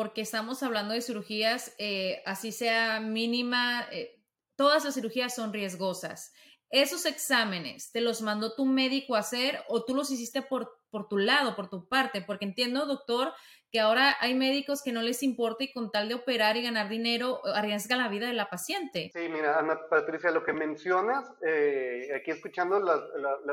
porque 0.00 0.22
estamos 0.22 0.62
hablando 0.62 0.94
de 0.94 1.02
cirugías, 1.02 1.74
eh, 1.76 2.22
así 2.24 2.52
sea 2.52 3.00
mínima, 3.00 3.86
eh, 3.92 4.18
todas 4.56 4.82
las 4.82 4.94
cirugías 4.94 5.34
son 5.34 5.52
riesgosas. 5.52 6.32
Esos 6.70 7.04
exámenes, 7.04 7.92
¿te 7.92 8.00
los 8.00 8.22
mandó 8.22 8.54
tu 8.54 8.64
médico 8.64 9.14
a 9.14 9.18
hacer 9.18 9.58
o 9.68 9.84
tú 9.84 9.94
los 9.94 10.10
hiciste 10.10 10.40
por, 10.40 10.72
por 10.88 11.06
tu 11.06 11.18
lado, 11.18 11.54
por 11.54 11.68
tu 11.68 11.86
parte? 11.86 12.22
Porque 12.22 12.46
entiendo, 12.46 12.86
doctor, 12.86 13.34
que 13.70 13.78
ahora 13.78 14.16
hay 14.20 14.34
médicos 14.34 14.82
que 14.82 14.90
no 14.90 15.02
les 15.02 15.22
importa 15.22 15.64
y 15.64 15.72
con 15.72 15.90
tal 15.90 16.08
de 16.08 16.14
operar 16.14 16.56
y 16.56 16.62
ganar 16.62 16.88
dinero 16.88 17.42
arriesgan 17.44 17.98
la 17.98 18.08
vida 18.08 18.26
de 18.26 18.32
la 18.32 18.48
paciente. 18.48 19.10
Sí, 19.12 19.28
mira, 19.28 19.58
Ana 19.58 19.78
Patricia, 19.90 20.30
lo 20.30 20.42
que 20.42 20.54
mencionas, 20.54 21.30
eh, 21.46 22.08
aquí 22.16 22.30
escuchando 22.30 22.80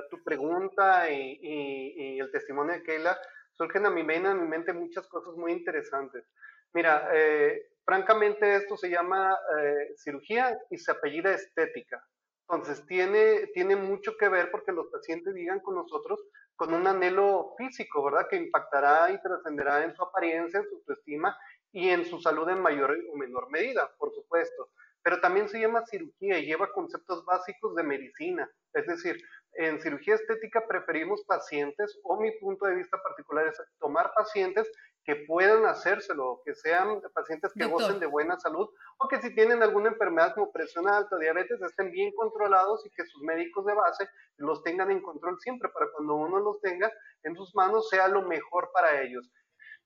tu 0.09 0.23
pregunta 0.23 1.11
y, 1.11 1.39
y, 1.41 2.19
el 2.19 2.31
testimonio 2.31 2.75
de 2.75 2.83
Keila, 2.83 3.19
surgen 3.57 3.85
a 3.85 3.89
mi 3.89 4.03
mente, 4.03 4.29
a 4.29 4.33
mi 4.33 4.47
mente 4.47 4.73
muchas 4.73 5.07
cosas 5.07 5.35
muy 5.35 5.51
interesantes. 5.51 6.25
Mira, 6.73 7.09
eh, 7.13 7.69
francamente 7.83 8.55
esto 8.55 8.77
se 8.77 8.89
llama 8.89 9.35
eh, 9.59 9.93
cirugía 9.97 10.57
y 10.69 10.77
se 10.77 10.91
apellida 10.91 11.33
estética. 11.33 12.03
Entonces 12.49 12.85
tiene, 12.85 13.47
tiene 13.53 13.75
mucho 13.75 14.15
que 14.17 14.29
ver 14.29 14.51
porque 14.51 14.71
los 14.71 14.87
pacientes 14.87 15.33
digan 15.33 15.59
con 15.59 15.75
nosotros 15.75 16.23
con 16.55 16.73
un 16.73 16.87
anhelo 16.87 17.53
físico, 17.57 18.03
¿verdad? 18.03 18.27
Que 18.29 18.37
impactará 18.37 19.11
y 19.11 19.21
trascenderá 19.21 19.83
en 19.83 19.95
su 19.95 20.01
apariencia, 20.01 20.59
en 20.59 20.67
su 20.67 20.75
autoestima 20.75 21.37
y 21.71 21.89
en 21.89 22.05
su 22.05 22.19
salud 22.19 22.49
en 22.49 22.61
mayor 22.61 22.97
o 23.13 23.17
menor 23.17 23.49
medida, 23.51 23.91
por 23.97 24.13
supuesto. 24.13 24.69
Pero 25.03 25.21
también 25.21 25.47
se 25.47 25.59
llama 25.59 25.85
cirugía 25.85 26.39
y 26.39 26.45
lleva 26.45 26.71
conceptos 26.71 27.23
básicos 27.25 27.75
de 27.75 27.83
medicina. 27.83 28.49
Es 28.73 28.87
decir, 28.87 29.21
en 29.57 29.81
cirugía 29.81 30.15
estética 30.15 30.65
preferimos 30.67 31.23
pacientes, 31.25 31.99
o 32.03 32.19
mi 32.19 32.31
punto 32.39 32.65
de 32.67 32.75
vista 32.75 33.01
particular 33.01 33.47
es 33.47 33.59
tomar 33.79 34.13
pacientes 34.15 34.71
que 35.03 35.15
puedan 35.27 35.65
hacérselo, 35.65 36.41
que 36.45 36.53
sean 36.53 37.01
pacientes 37.13 37.51
que 37.57 37.65
gocen 37.65 37.99
de 37.99 38.05
buena 38.05 38.37
salud 38.39 38.69
o 38.99 39.07
que 39.07 39.21
si 39.21 39.33
tienen 39.33 39.63
alguna 39.63 39.89
enfermedad 39.89 40.35
como 40.35 40.51
presión 40.51 40.87
alta, 40.87 41.17
diabetes, 41.17 41.61
estén 41.61 41.91
bien 41.91 42.11
controlados 42.13 42.85
y 42.85 42.89
que 42.91 43.05
sus 43.05 43.23
médicos 43.23 43.65
de 43.65 43.73
base 43.73 44.07
los 44.37 44.61
tengan 44.63 44.91
en 44.91 45.01
control 45.01 45.39
siempre 45.39 45.69
para 45.69 45.87
cuando 45.93 46.15
uno 46.15 46.39
los 46.39 46.59
tenga 46.61 46.91
en 47.23 47.35
sus 47.35 47.55
manos 47.55 47.89
sea 47.89 48.07
lo 48.09 48.21
mejor 48.23 48.69
para 48.73 49.01
ellos. 49.01 49.31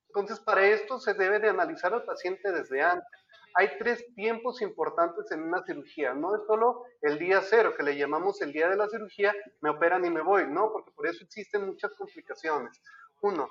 Entonces, 0.07 0.39
para 0.41 0.65
esto 0.65 0.99
se 0.99 1.13
debe 1.13 1.39
de 1.39 1.49
analizar 1.49 1.93
al 1.93 2.03
paciente 2.03 2.51
desde 2.51 2.81
antes 2.81 3.07
hay 3.55 3.77
tres 3.77 4.05
tiempos 4.15 4.61
importantes 4.61 5.31
en 5.31 5.43
una 5.43 5.63
cirugía. 5.63 6.13
No 6.13 6.35
es 6.35 6.41
solo 6.47 6.83
el 7.01 7.19
día 7.19 7.41
cero, 7.41 7.73
que 7.75 7.83
le 7.83 7.97
llamamos 7.97 8.41
el 8.41 8.53
día 8.53 8.69
de 8.69 8.75
la 8.75 8.87
cirugía, 8.87 9.33
me 9.61 9.69
operan 9.69 10.05
y 10.05 10.09
me 10.09 10.21
voy, 10.21 10.47
no, 10.47 10.71
porque 10.71 10.91
por 10.91 11.07
eso 11.07 11.23
existen 11.23 11.65
muchas 11.65 11.91
complicaciones. 11.93 12.81
Uno, 13.21 13.49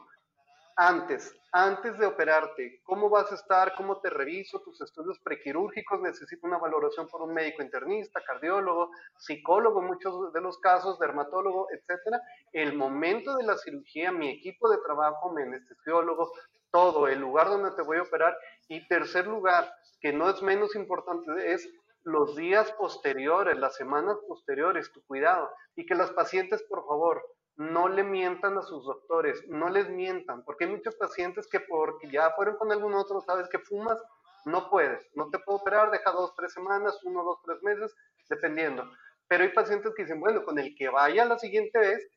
antes, 0.81 1.37
antes 1.53 1.99
de 1.99 2.07
operarte, 2.07 2.81
cómo 2.85 3.11
vas 3.11 3.31
a 3.31 3.35
estar, 3.35 3.75
cómo 3.75 4.01
te 4.01 4.09
reviso, 4.09 4.63
tus 4.63 4.81
estudios 4.81 5.19
prequirúrgicos, 5.19 6.01
necesito 6.01 6.47
una 6.47 6.57
valoración 6.57 7.07
por 7.07 7.21
un 7.21 7.35
médico 7.35 7.63
internista, 7.63 8.23
cardiólogo, 8.27 8.91
psicólogo 9.19 9.83
muchos 9.83 10.33
de 10.33 10.41
los 10.41 10.57
casos, 10.59 10.99
dermatólogo, 10.99 11.69
etcétera. 11.71 12.23
El 12.55 12.75
momento 12.79 13.37
de 13.37 13.45
la 13.45 13.59
cirugía, 13.59 14.11
mi 14.11 14.31
equipo 14.31 14.71
de 14.71 14.79
trabajo, 14.79 15.31
mi 15.35 15.43
anestesiólogo, 15.43 16.33
todo, 16.71 17.09
el 17.09 17.21
lugar 17.21 17.49
donde 17.49 17.73
te 17.73 17.83
voy 17.83 17.99
a 17.99 18.03
operar. 18.03 18.35
Y 18.69 18.89
tercer 18.89 19.27
lugar, 19.27 19.71
que 20.01 20.15
no 20.15 20.31
es 20.31 20.41
menos 20.41 20.75
importante, 20.77 21.53
es 21.53 21.69
los 22.05 22.37
días 22.37 22.73
posteriores, 22.73 23.59
las 23.59 23.77
semanas 23.77 24.17
posteriores, 24.27 24.91
tu 24.93 25.05
cuidado. 25.05 25.51
Y 25.77 25.85
que 25.85 25.95
las 25.95 26.11
pacientes, 26.13 26.63
por 26.63 26.87
favor, 26.87 27.23
no 27.61 27.91
le 27.91 28.03
mientan 28.03 28.57
a 28.57 28.63
sus 28.63 28.87
doctores, 28.87 29.47
no 29.49 29.69
les 29.69 29.87
mientan, 29.91 30.43
porque 30.45 30.65
hay 30.65 30.71
muchos 30.71 30.97
pacientes 30.97 31.47
que 31.47 31.61
porque 31.61 32.11
ya 32.11 32.31
fueron 32.31 32.57
con 32.57 32.73
algún 32.73 32.95
otro, 32.95 33.21
sabes 33.21 33.51
que 33.51 33.59
fumas, 33.59 34.03
no 34.47 34.71
puedes, 34.71 35.07
no 35.15 35.29
te 35.29 35.39
puedo 35.41 35.59
operar, 35.59 35.91
deja 35.91 36.11
dos, 36.11 36.35
tres 36.35 36.55
semanas, 36.55 36.99
uno, 37.05 37.23
dos, 37.23 37.39
tres 37.45 37.63
meses, 37.63 37.95
dependiendo. 38.31 38.91
Pero 39.29 39.45
hay 39.45 39.51
pacientes 39.51 39.93
que 39.95 40.05
dicen, 40.05 40.21
bueno, 40.21 40.43
con 40.43 40.59
el 40.59 40.75
que 40.75 40.89
vaya 40.89 41.27
la 41.27 41.39
siguiente 41.39 41.79
vez, 41.79 42.09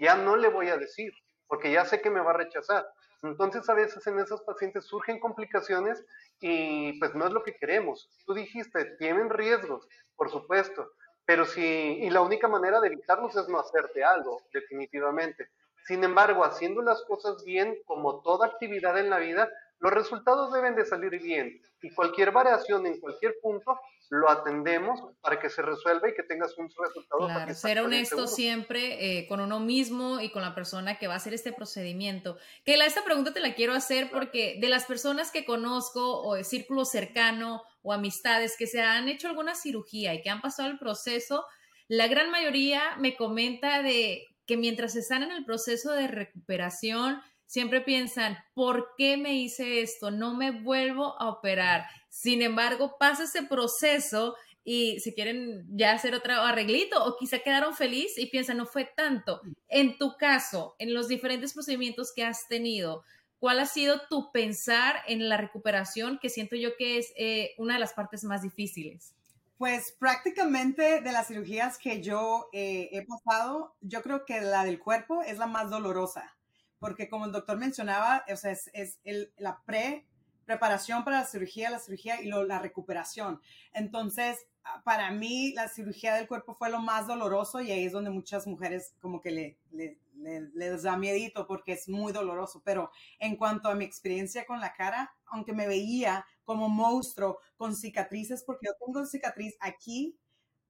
ya 0.00 0.14
no 0.14 0.36
le 0.36 0.48
voy 0.48 0.68
a 0.68 0.76
decir, 0.76 1.12
porque 1.48 1.72
ya 1.72 1.84
sé 1.84 2.00
que 2.00 2.08
me 2.08 2.20
va 2.20 2.30
a 2.30 2.34
rechazar. 2.34 2.86
Entonces 3.24 3.68
a 3.68 3.74
veces 3.74 4.06
en 4.06 4.20
esos 4.20 4.42
pacientes 4.42 4.84
surgen 4.84 5.18
complicaciones 5.18 6.04
y 6.40 6.96
pues 7.00 7.12
no 7.16 7.26
es 7.26 7.32
lo 7.32 7.42
que 7.42 7.56
queremos. 7.56 8.08
Tú 8.24 8.34
dijiste, 8.34 8.84
tienen 9.00 9.30
riesgos, 9.30 9.88
por 10.14 10.30
supuesto, 10.30 10.92
pero 11.24 11.44
si, 11.44 11.62
y 11.62 12.10
la 12.10 12.20
única 12.20 12.48
manera 12.48 12.80
de 12.80 12.88
evitarlos 12.88 13.36
es 13.36 13.48
no 13.48 13.58
hacerte 13.58 14.02
algo, 14.04 14.42
definitivamente. 14.52 15.48
Sin 15.86 16.04
embargo, 16.04 16.44
haciendo 16.44 16.82
las 16.82 17.02
cosas 17.02 17.44
bien, 17.44 17.76
como 17.86 18.20
toda 18.22 18.46
actividad 18.46 18.98
en 18.98 19.10
la 19.10 19.18
vida, 19.18 19.48
los 19.80 19.92
resultados 19.92 20.52
deben 20.52 20.76
de 20.76 20.84
salir 20.84 21.20
bien 21.20 21.60
y 21.82 21.90
cualquier 21.90 22.30
variación 22.30 22.86
en 22.86 23.00
cualquier 23.00 23.34
punto 23.42 23.78
lo 24.10 24.30
atendemos 24.30 25.00
para 25.20 25.40
que 25.40 25.48
se 25.48 25.62
resuelva 25.62 26.08
y 26.08 26.14
que 26.14 26.22
tengas 26.22 26.56
un 26.58 26.68
resultado. 26.68 27.26
Claro, 27.26 27.54
ser 27.54 27.80
honesto 27.80 28.26
siempre 28.26 29.18
eh, 29.18 29.26
con 29.26 29.40
uno 29.40 29.58
mismo 29.58 30.20
y 30.20 30.30
con 30.30 30.42
la 30.42 30.54
persona 30.54 30.98
que 30.98 31.08
va 31.08 31.14
a 31.14 31.16
hacer 31.16 31.34
este 31.34 31.52
procedimiento. 31.52 32.36
Que 32.64 32.76
la, 32.76 32.84
esta 32.84 33.02
pregunta 33.04 33.32
te 33.32 33.40
la 33.40 33.54
quiero 33.54 33.72
hacer 33.72 34.10
porque 34.10 34.58
de 34.60 34.68
las 34.68 34.84
personas 34.84 35.32
que 35.32 35.44
conozco 35.44 36.22
o 36.22 36.34
de 36.34 36.44
círculo 36.44 36.84
cercano 36.84 37.64
o 37.82 37.92
amistades 37.92 38.56
que 38.56 38.66
se 38.66 38.80
han 38.80 39.08
hecho 39.08 39.28
alguna 39.28 39.54
cirugía 39.54 40.14
y 40.14 40.22
que 40.22 40.30
han 40.30 40.40
pasado 40.40 40.70
el 40.70 40.78
proceso, 40.78 41.44
la 41.88 42.06
gran 42.06 42.30
mayoría 42.30 42.96
me 42.98 43.16
comenta 43.16 43.82
de 43.82 44.26
que 44.46 44.56
mientras 44.56 44.96
están 44.96 45.22
en 45.22 45.32
el 45.32 45.44
proceso 45.44 45.92
de 45.92 46.08
recuperación, 46.08 47.20
siempre 47.46 47.80
piensan, 47.82 48.38
¿por 48.54 48.94
qué 48.96 49.16
me 49.16 49.34
hice 49.34 49.82
esto? 49.82 50.10
No 50.10 50.34
me 50.34 50.50
vuelvo 50.62 51.20
a 51.20 51.28
operar. 51.28 51.84
Sin 52.08 52.42
embargo, 52.42 52.96
pasa 52.98 53.24
ese 53.24 53.42
proceso 53.42 54.36
y 54.64 55.00
si 55.00 55.14
quieren 55.14 55.66
ya 55.68 55.92
hacer 55.92 56.14
otro 56.14 56.32
arreglito 56.34 57.04
o 57.04 57.16
quizá 57.16 57.40
quedaron 57.40 57.74
feliz 57.74 58.16
y 58.16 58.26
piensan, 58.26 58.58
no 58.58 58.66
fue 58.66 58.90
tanto. 58.96 59.40
En 59.68 59.98
tu 59.98 60.16
caso, 60.16 60.76
en 60.78 60.94
los 60.94 61.08
diferentes 61.08 61.52
procedimientos 61.52 62.12
que 62.14 62.24
has 62.24 62.46
tenido, 62.48 63.02
¿cuál 63.42 63.58
ha 63.58 63.66
sido 63.66 64.02
tu 64.08 64.30
pensar 64.30 64.94
en 65.08 65.28
la 65.28 65.36
recuperación 65.36 66.20
que 66.22 66.30
siento 66.30 66.54
yo 66.54 66.76
que 66.76 66.98
es 66.98 67.12
eh, 67.16 67.56
una 67.58 67.74
de 67.74 67.80
las 67.80 67.92
partes 67.92 68.22
más 68.22 68.42
difíciles? 68.42 69.16
Pues 69.58 69.96
prácticamente 69.98 71.00
de 71.00 71.10
las 71.10 71.26
cirugías 71.26 71.76
que 71.76 72.00
yo 72.00 72.48
eh, 72.52 72.88
he 72.92 73.04
pasado, 73.04 73.74
yo 73.80 74.00
creo 74.00 74.24
que 74.24 74.40
la 74.40 74.64
del 74.64 74.78
cuerpo 74.78 75.22
es 75.22 75.38
la 75.38 75.48
más 75.48 75.70
dolorosa 75.70 76.36
porque 76.78 77.08
como 77.08 77.26
el 77.26 77.32
doctor 77.32 77.58
mencionaba, 77.58 78.24
o 78.30 78.36
sea, 78.36 78.52
es, 78.52 78.70
es 78.74 79.00
el, 79.02 79.32
la 79.38 79.60
pre 79.64 80.04
preparación 80.44 81.04
para 81.04 81.20
la 81.20 81.26
cirugía, 81.26 81.70
la 81.70 81.80
cirugía 81.80 82.20
y 82.20 82.26
la 82.26 82.58
recuperación. 82.60 83.40
Entonces, 83.72 84.46
para 84.84 85.10
mí, 85.10 85.52
la 85.54 85.68
cirugía 85.68 86.14
del 86.14 86.28
cuerpo 86.28 86.54
fue 86.54 86.70
lo 86.70 86.80
más 86.80 87.06
doloroso 87.08 87.60
y 87.60 87.72
ahí 87.72 87.86
es 87.86 87.92
donde 87.92 88.10
muchas 88.10 88.46
mujeres 88.46 88.94
como 89.00 89.20
que 89.20 89.30
le, 89.30 89.56
le, 89.72 89.98
les 90.14 90.82
da 90.82 90.96
miedito 90.96 91.46
porque 91.46 91.72
es 91.72 91.88
muy 91.88 92.12
doloroso. 92.12 92.62
Pero 92.64 92.90
en 93.18 93.36
cuanto 93.36 93.68
a 93.68 93.74
mi 93.74 93.84
experiencia 93.84 94.46
con 94.46 94.60
la 94.60 94.74
cara, 94.74 95.12
aunque 95.26 95.52
me 95.52 95.66
veía 95.66 96.26
como 96.44 96.68
monstruo 96.68 97.38
con 97.56 97.74
cicatrices, 97.76 98.42
porque 98.44 98.66
yo 98.66 98.72
tengo 98.84 99.06
cicatriz 99.06 99.56
aquí, 99.60 100.18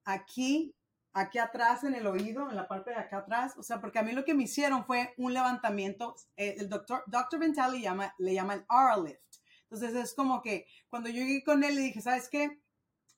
aquí 0.05 0.75
aquí 1.13 1.39
atrás 1.39 1.85
en 1.85 1.95
el 1.95 2.07
oído, 2.07 2.49
en 2.49 2.57
la 2.57 2.69
parte 2.69 2.91
de 2.91 2.97
acá 2.97 3.19
atrás, 3.19 3.55
o 3.57 3.63
sea, 3.63 3.81
porque 3.81 3.99
a 3.99 4.03
mí 4.03 4.13
lo 4.13 4.25
que 4.25 4.35
me 4.35 4.45
hicieron 4.45 4.85
fue 4.85 5.15
un 5.19 5.35
levantamiento, 5.35 6.17
eh, 6.37 6.57
el 6.59 6.69
doctor, 6.69 7.05
doctor 7.07 7.39
Vental 7.39 7.73
le 7.73 7.81
llama, 7.81 8.15
le 8.19 8.35
llama 8.35 8.55
el 8.55 8.65
R-lift. 8.69 9.21
Entonces 9.65 9.95
es 9.95 10.15
como 10.15 10.43
que 10.43 10.67
cuando 10.89 11.09
yo 11.09 11.23
llegué 11.23 11.43
con 11.45 11.65
él 11.65 11.75
le 11.75 11.83
dije, 11.83 12.01
¿sabes 12.01 12.29
qué? 12.29 12.62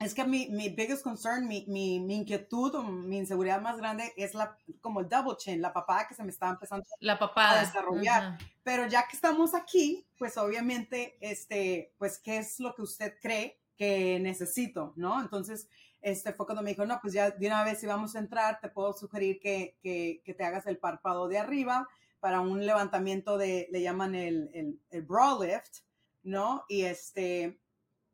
Es 0.04 0.14
que 0.14 0.24
mi, 0.24 0.48
mi 0.50 0.68
biggest 0.68 1.02
concern, 1.02 1.48
mi, 1.48 1.64
mi, 1.66 1.98
mi, 1.98 2.16
inquietud 2.16 2.74
o 2.74 2.82
mi 2.82 3.16
inseguridad 3.16 3.62
más 3.62 3.78
grande 3.78 4.12
es 4.18 4.34
la, 4.34 4.56
como 4.82 5.00
el 5.00 5.08
double 5.08 5.36
chin, 5.38 5.62
la 5.62 5.72
papada 5.72 6.06
que 6.06 6.14
se 6.14 6.22
me 6.22 6.30
estaba 6.30 6.52
empezando 6.52 6.84
la 7.00 7.18
papada. 7.18 7.60
a 7.60 7.64
desarrollar. 7.64 8.38
Pero 8.62 8.86
ya 8.86 9.06
que 9.08 9.16
estamos 9.16 9.54
aquí, 9.54 10.06
pues 10.18 10.36
obviamente, 10.36 11.16
este, 11.20 11.94
pues, 11.96 12.18
¿qué 12.18 12.36
es 12.36 12.60
lo 12.60 12.74
que 12.74 12.82
usted 12.82 13.14
cree 13.18 13.58
que 13.78 14.20
necesito? 14.20 14.92
¿No? 14.96 15.20
Entonces, 15.22 15.68
este 16.02 16.34
fue 16.34 16.44
cuando 16.44 16.62
me 16.62 16.70
dijo, 16.70 16.84
no, 16.84 16.98
pues 17.00 17.14
ya 17.14 17.30
de 17.30 17.46
una 17.46 17.64
vez 17.64 17.80
si 17.80 17.86
vamos 17.86 18.14
a 18.14 18.18
entrar, 18.18 18.60
te 18.60 18.68
puedo 18.68 18.92
sugerir 18.92 19.40
que, 19.40 19.78
que, 19.82 20.20
que 20.22 20.34
te 20.34 20.44
hagas 20.44 20.66
el 20.66 20.76
párpado 20.76 21.28
de 21.28 21.38
arriba 21.38 21.88
para 22.20 22.40
un 22.40 22.64
levantamiento 22.66 23.38
de, 23.38 23.68
le 23.70 23.80
llaman 23.80 24.14
el, 24.14 24.50
el, 24.52 24.78
el 24.90 25.02
brow 25.02 25.42
lift, 25.42 25.78
¿no? 26.22 26.64
Y 26.68 26.82
este, 26.82 27.58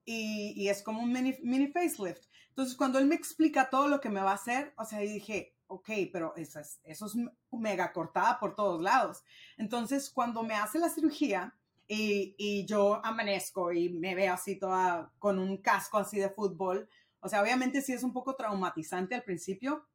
y, 0.04 0.52
y, 0.56 0.68
es 0.68 0.82
como 0.82 1.02
un 1.02 1.12
mini, 1.12 1.36
mini 1.42 1.68
facelift. 1.68 2.24
Entonces, 2.48 2.76
cuando 2.76 2.98
él 2.98 3.06
me 3.06 3.14
explica 3.14 3.70
todo 3.70 3.88
lo 3.88 4.00
que 4.00 4.08
me 4.08 4.20
va 4.20 4.32
a 4.32 4.34
hacer, 4.34 4.72
o 4.76 4.84
sea, 4.84 4.98
dije, 5.00 5.54
ok, 5.66 5.88
pero 6.12 6.34
eso 6.36 6.58
es, 6.58 6.80
eso 6.84 7.06
es 7.06 7.14
mega 7.52 7.92
cortada 7.92 8.38
por 8.40 8.54
todos 8.54 8.82
lados. 8.82 9.22
Entonces, 9.56 10.10
cuando 10.10 10.42
me 10.42 10.54
hace 10.54 10.78
la 10.78 10.88
cirugía 10.88 11.54
y, 11.86 12.34
y 12.38 12.66
yo 12.66 13.04
amanezco 13.04 13.72
y 13.72 13.88
me 13.88 14.14
veo 14.14 14.34
así 14.34 14.56
toda 14.56 15.12
con 15.18 15.38
un 15.38 15.58
casco 15.58 15.98
así 15.98 16.18
de 16.18 16.30
fútbol, 16.30 16.88
o 17.20 17.28
sea, 17.28 17.42
obviamente 17.42 17.82
sí 17.82 17.92
es 17.92 18.02
un 18.02 18.12
poco 18.12 18.34
traumatizante 18.34 19.14
al 19.14 19.22
principio, 19.22 19.86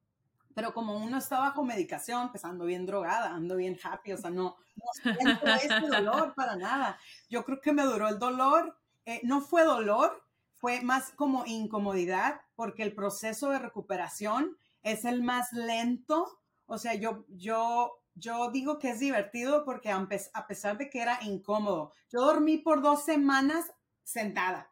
pero 0.54 0.74
como 0.74 0.96
uno 0.96 1.18
está 1.18 1.40
bajo 1.40 1.66
medicación, 1.66 2.32
pues 2.32 2.46
ando 2.46 2.66
bien 2.66 2.86
drogada, 2.86 3.34
ando 3.34 3.58
bien 3.58 3.78
happy, 3.84 4.14
o 4.14 4.18
sea, 4.18 4.30
no, 4.30 4.56
no 5.04 5.14
siento 5.14 5.46
este 5.62 5.88
dolor 5.88 6.34
para 6.36 6.56
nada. 6.56 6.98
Yo 7.30 7.44
creo 7.44 7.60
que 7.60 7.74
me 7.74 7.84
duró 7.84 8.08
el 8.08 8.18
dolor, 8.18 8.78
eh, 9.06 9.22
no 9.24 9.42
fue 9.42 9.64
dolor, 9.64 10.24
fue 10.54 10.82
más 10.82 11.12
como 11.12 11.46
incomodidad, 11.46 12.42
porque 12.56 12.84
el 12.84 12.96
proceso 12.96 13.50
de 13.50 13.60
recuperación 13.60 14.58
es 14.82 15.06
el 15.06 15.22
más 15.22 15.52
lento. 15.54 16.40
O 16.66 16.78
sea, 16.78 16.96
yo, 16.96 17.26
yo, 17.30 18.02
yo 18.16 18.50
digo 18.52 18.80
que 18.80 18.90
es 18.90 19.00
divertido 19.00 19.66
porque 19.66 19.92
a 19.92 20.48
pesar 20.48 20.78
de 20.78 20.90
que 20.90 21.02
era 21.02 21.20
incómodo, 21.22 21.92
yo 22.10 22.22
dormí 22.22 22.58
por 22.58 22.82
dos 22.82 23.04
semanas 23.04 23.72
sentada. 24.04 24.72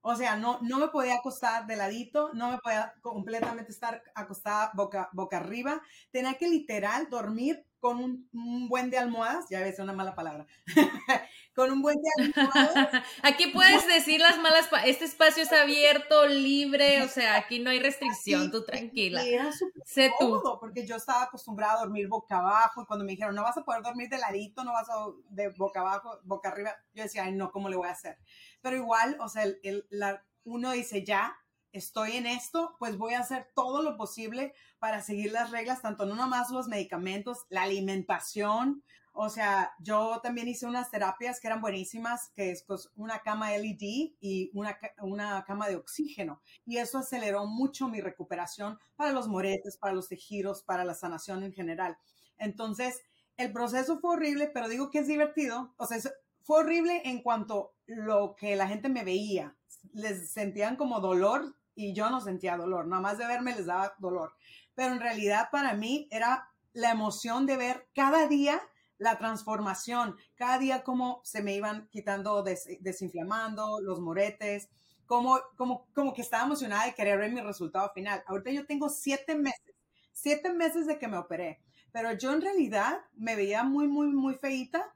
O 0.00 0.14
sea, 0.14 0.36
no, 0.36 0.58
no 0.62 0.78
me 0.78 0.88
podía 0.88 1.16
acostar 1.16 1.66
de 1.66 1.76
ladito, 1.76 2.30
no 2.32 2.50
me 2.52 2.58
podía 2.58 2.94
completamente 3.02 3.72
estar 3.72 4.02
acostada 4.14 4.70
boca, 4.74 5.10
boca 5.12 5.38
arriba. 5.38 5.82
Tenía 6.10 6.34
que 6.34 6.48
literal 6.48 7.10
dormir 7.10 7.66
con 7.80 7.98
un, 7.98 8.68
buen 8.68 8.90
de 8.90 8.98
almohadas, 8.98 9.46
ya 9.48 9.60
ves, 9.60 9.78
una 9.78 9.92
mala 9.92 10.14
palabra, 10.14 10.46
con 11.54 11.70
un 11.70 11.82
buen 11.82 11.96
de 11.96 12.24
almohadas. 12.24 13.02
Aquí 13.22 13.48
puedes 13.48 13.86
decir 13.86 14.20
las 14.20 14.38
malas, 14.38 14.68
este 14.84 15.04
espacio 15.04 15.42
es 15.42 15.52
abierto, 15.52 16.26
libre, 16.26 17.02
o 17.02 17.08
sea, 17.08 17.36
aquí 17.36 17.58
no 17.58 17.70
hay 17.70 17.80
restricción, 17.80 18.50
tú 18.50 18.64
tranquila. 18.64 19.24
era 19.24 19.52
súper 19.52 20.10
cómodo, 20.18 20.58
porque 20.58 20.86
yo 20.86 20.96
estaba 20.96 21.24
acostumbrada 21.24 21.74
a 21.74 21.80
dormir 21.80 22.08
boca 22.08 22.38
abajo, 22.38 22.82
y 22.82 22.86
cuando 22.86 23.04
me 23.04 23.12
dijeron, 23.12 23.34
no 23.34 23.42
vas 23.42 23.56
a 23.56 23.64
poder 23.64 23.82
dormir 23.82 24.08
de 24.08 24.18
ladito, 24.18 24.64
no 24.64 24.72
vas 24.72 24.88
a 24.90 25.06
de 25.30 25.48
boca 25.50 25.80
abajo, 25.80 26.18
boca 26.24 26.48
arriba, 26.48 26.76
yo 26.94 27.02
decía, 27.04 27.24
ay, 27.24 27.32
no, 27.32 27.50
¿cómo 27.50 27.68
le 27.68 27.76
voy 27.76 27.88
a 27.88 27.92
hacer? 27.92 28.18
Pero 28.60 28.76
igual, 28.76 29.16
o 29.20 29.28
sea, 29.28 29.44
el, 29.44 29.86
la, 29.90 30.24
uno 30.44 30.72
dice, 30.72 31.04
ya, 31.04 31.36
estoy 31.72 32.16
en 32.16 32.26
esto, 32.26 32.76
pues 32.78 32.96
voy 32.96 33.14
a 33.14 33.20
hacer 33.20 33.48
todo 33.54 33.82
lo 33.82 33.96
posible 33.96 34.54
para 34.78 35.02
seguir 35.02 35.32
las 35.32 35.50
reglas, 35.50 35.82
tanto 35.82 36.06
no 36.06 36.14
nomás 36.14 36.50
los 36.50 36.68
medicamentos, 36.68 37.46
la 37.48 37.62
alimentación. 37.62 38.82
O 39.12 39.28
sea, 39.30 39.72
yo 39.80 40.20
también 40.22 40.46
hice 40.48 40.66
unas 40.66 40.90
terapias 40.90 41.40
que 41.40 41.48
eran 41.48 41.60
buenísimas, 41.60 42.30
que 42.34 42.52
es 42.52 42.64
una 42.94 43.18
cama 43.20 43.50
LED 43.50 44.12
y 44.20 44.50
una, 44.54 44.78
una 45.00 45.44
cama 45.44 45.68
de 45.68 45.76
oxígeno. 45.76 46.40
Y 46.64 46.76
eso 46.78 46.98
aceleró 46.98 47.46
mucho 47.46 47.88
mi 47.88 48.00
recuperación 48.00 48.78
para 48.96 49.12
los 49.12 49.26
moretes, 49.26 49.76
para 49.76 49.94
los 49.94 50.08
tejidos, 50.08 50.62
para 50.62 50.84
la 50.84 50.94
sanación 50.94 51.42
en 51.42 51.52
general. 51.52 51.98
Entonces, 52.38 53.02
el 53.36 53.52
proceso 53.52 53.98
fue 53.98 54.14
horrible, 54.14 54.50
pero 54.52 54.68
digo 54.68 54.90
que 54.90 55.00
es 55.00 55.08
divertido. 55.08 55.74
O 55.78 55.86
sea, 55.86 55.98
fue 56.42 56.60
horrible 56.60 57.02
en 57.04 57.20
cuanto 57.22 57.74
lo 57.86 58.34
que 58.36 58.56
la 58.56 58.68
gente 58.68 58.88
me 58.88 59.04
veía. 59.04 59.57
Les 59.92 60.30
sentían 60.30 60.76
como 60.76 61.00
dolor 61.00 61.54
y 61.74 61.94
yo 61.94 62.10
no 62.10 62.20
sentía 62.20 62.56
dolor. 62.56 62.86
Nada 62.86 63.02
más 63.02 63.18
de 63.18 63.26
verme 63.26 63.54
les 63.54 63.66
daba 63.66 63.94
dolor. 63.98 64.32
Pero 64.74 64.92
en 64.92 65.00
realidad 65.00 65.48
para 65.50 65.74
mí 65.74 66.08
era 66.10 66.48
la 66.72 66.90
emoción 66.90 67.46
de 67.46 67.56
ver 67.56 67.88
cada 67.94 68.28
día 68.28 68.60
la 68.98 69.16
transformación, 69.16 70.16
cada 70.34 70.58
día 70.58 70.82
cómo 70.82 71.20
se 71.24 71.42
me 71.42 71.54
iban 71.54 71.88
quitando, 71.90 72.42
desinflamando 72.42 73.80
los 73.80 74.00
moretes, 74.00 74.68
como, 75.06 75.40
como, 75.56 75.86
como 75.94 76.12
que 76.12 76.22
estaba 76.22 76.44
emocionada 76.44 76.84
de 76.84 76.94
querer 76.94 77.18
ver 77.18 77.32
mi 77.32 77.40
resultado 77.40 77.90
final. 77.94 78.22
Ahorita 78.26 78.50
yo 78.50 78.66
tengo 78.66 78.90
siete 78.90 79.36
meses, 79.36 79.74
siete 80.12 80.52
meses 80.52 80.86
de 80.86 80.98
que 80.98 81.08
me 81.08 81.16
operé, 81.16 81.60
pero 81.92 82.12
yo 82.12 82.32
en 82.32 82.42
realidad 82.42 83.00
me 83.14 83.36
veía 83.36 83.62
muy, 83.62 83.88
muy, 83.88 84.08
muy 84.08 84.34
feita 84.34 84.92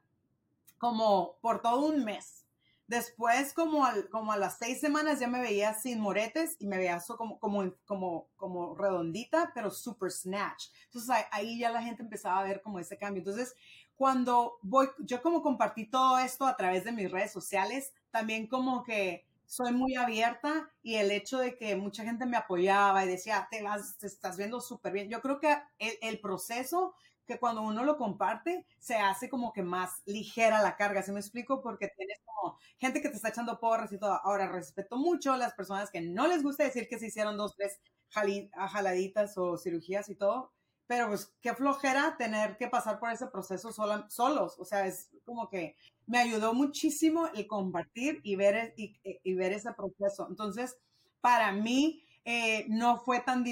como 0.77 1.37
por 1.41 1.61
todo 1.61 1.87
un 1.87 2.03
mes. 2.03 2.42
Después, 2.87 3.53
como, 3.53 3.87
como 4.11 4.31
a 4.33 4.37
las 4.37 4.57
seis 4.57 4.79
semanas, 4.79 5.19
ya 5.19 5.27
me 5.27 5.39
veía 5.39 5.73
sin 5.73 5.99
moretes 5.99 6.57
y 6.59 6.67
me 6.67 6.77
veía 6.77 7.01
como, 7.17 7.39
como, 7.39 7.73
como, 7.85 8.29
como 8.35 8.75
redondita, 8.75 9.51
pero 9.55 9.71
super 9.71 10.11
snatch. 10.11 10.65
Entonces 10.85 11.15
ahí 11.31 11.59
ya 11.59 11.71
la 11.71 11.81
gente 11.81 12.03
empezaba 12.03 12.39
a 12.39 12.43
ver 12.43 12.61
como 12.61 12.79
ese 12.79 12.97
cambio. 12.97 13.21
Entonces, 13.21 13.55
cuando 13.95 14.57
voy, 14.61 14.89
yo 14.99 15.21
como 15.21 15.41
compartí 15.41 15.85
todo 15.89 16.19
esto 16.19 16.45
a 16.45 16.57
través 16.57 16.83
de 16.83 16.91
mis 16.91 17.11
redes 17.11 17.31
sociales, 17.31 17.93
también 18.11 18.47
como 18.47 18.83
que 18.83 19.25
soy 19.45 19.71
muy 19.71 19.95
abierta 19.95 20.71
y 20.81 20.95
el 20.95 21.11
hecho 21.11 21.37
de 21.37 21.55
que 21.55 21.75
mucha 21.75 22.03
gente 22.03 22.25
me 22.25 22.37
apoyaba 22.37 23.05
y 23.05 23.07
decía, 23.07 23.47
te 23.51 23.61
vas, 23.61 24.01
estás 24.03 24.37
viendo 24.37 24.59
súper 24.59 24.93
bien. 24.93 25.09
Yo 25.09 25.21
creo 25.21 25.39
que 25.39 25.55
el, 25.79 26.19
proceso 26.19 26.95
que 27.25 27.39
cuando 27.39 27.61
uno 27.61 27.83
lo 27.83 27.97
comparte 27.97 28.65
se 28.79 28.95
hace 28.95 29.29
como 29.29 29.53
que 29.53 29.63
más 29.63 30.01
ligera 30.05 30.61
la 30.61 30.75
carga, 30.75 31.03
¿se 31.03 31.11
me 31.13 31.19
explico? 31.19 31.61
Porque 31.61 31.89
tienes 31.95 32.19
como 32.25 32.57
gente 32.77 33.01
que 33.01 33.09
te 33.09 33.15
está 33.15 33.29
echando 33.29 33.59
porras 33.59 33.91
y 33.93 33.97
todo. 33.99 34.13
Ahora, 34.23 34.47
respeto 34.51 34.97
mucho 34.97 35.33
a 35.33 35.37
las 35.37 35.53
personas 35.53 35.89
que 35.91 36.01
no 36.01 36.27
les 36.27 36.43
gusta 36.43 36.63
decir 36.63 36.87
que 36.87 36.99
se 36.99 37.07
hicieron 37.07 37.37
dos, 37.37 37.55
tres 37.55 37.79
jaladitas 38.09 39.37
o 39.37 39.57
cirugías 39.57 40.09
y 40.09 40.15
todo, 40.15 40.51
pero 40.87 41.07
pues 41.07 41.33
qué 41.41 41.53
flojera 41.53 42.15
tener 42.17 42.57
que 42.57 42.67
pasar 42.67 42.99
por 42.99 43.09
ese 43.11 43.27
proceso 43.27 43.71
solos, 43.71 44.55
o 44.59 44.65
sea, 44.65 44.85
es 44.85 45.09
como 45.25 45.49
que 45.49 45.75
me 46.05 46.19
ayudó 46.19 46.53
muchísimo 46.53 47.27
el 47.33 47.47
compartir 47.47 48.19
y 48.23 48.35
ver, 48.35 48.73
y, 48.77 48.99
y 49.03 49.33
ver 49.33 49.53
ese 49.53 49.71
proceso. 49.73 50.27
Entonces, 50.29 50.77
para 51.21 51.51
mí, 51.53 52.03
eh, 52.25 52.65
no, 52.69 52.99
fue 52.99 53.19
tan, 53.19 53.43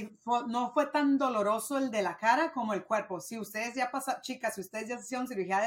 no 0.48 0.72
fue 0.74 0.88
tan 0.88 1.18
doloroso 1.18 1.78
el 1.78 1.92
de 1.92 2.02
la 2.02 2.18
cara 2.18 2.54
como 2.54 2.74
el 2.74 2.86
cuerpo. 2.86 3.20
Si 3.20 3.38
ustedes 3.38 3.76
ya 3.76 3.92
pasaron, 3.92 4.22
chicas, 4.22 4.56
si 4.56 4.62
ustedes 4.62 4.88
ya 4.88 4.96
hicieron 4.96 5.28
cirugía 5.28 5.60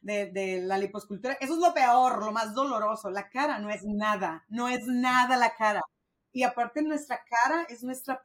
de, 0.00 0.30
de, 0.30 0.60
la 0.62 0.78
liposcultura, 0.78 1.36
eso 1.40 1.54
es 1.54 1.58
lo 1.58 1.74
peor, 1.74 2.24
lo 2.24 2.30
más 2.30 2.54
doloroso. 2.54 3.10
La 3.10 3.28
cara 3.28 3.58
no 3.58 3.68
es 3.68 3.82
nada, 3.84 4.44
no 4.48 4.68
es 4.68 4.86
nada 4.86 5.36
la 5.36 5.54
cara. 5.54 5.80
Y 6.32 6.44
aparte 6.44 6.82
nuestra 6.82 7.20
cara 7.24 7.66
es 7.68 7.82
nuestra, 7.82 8.22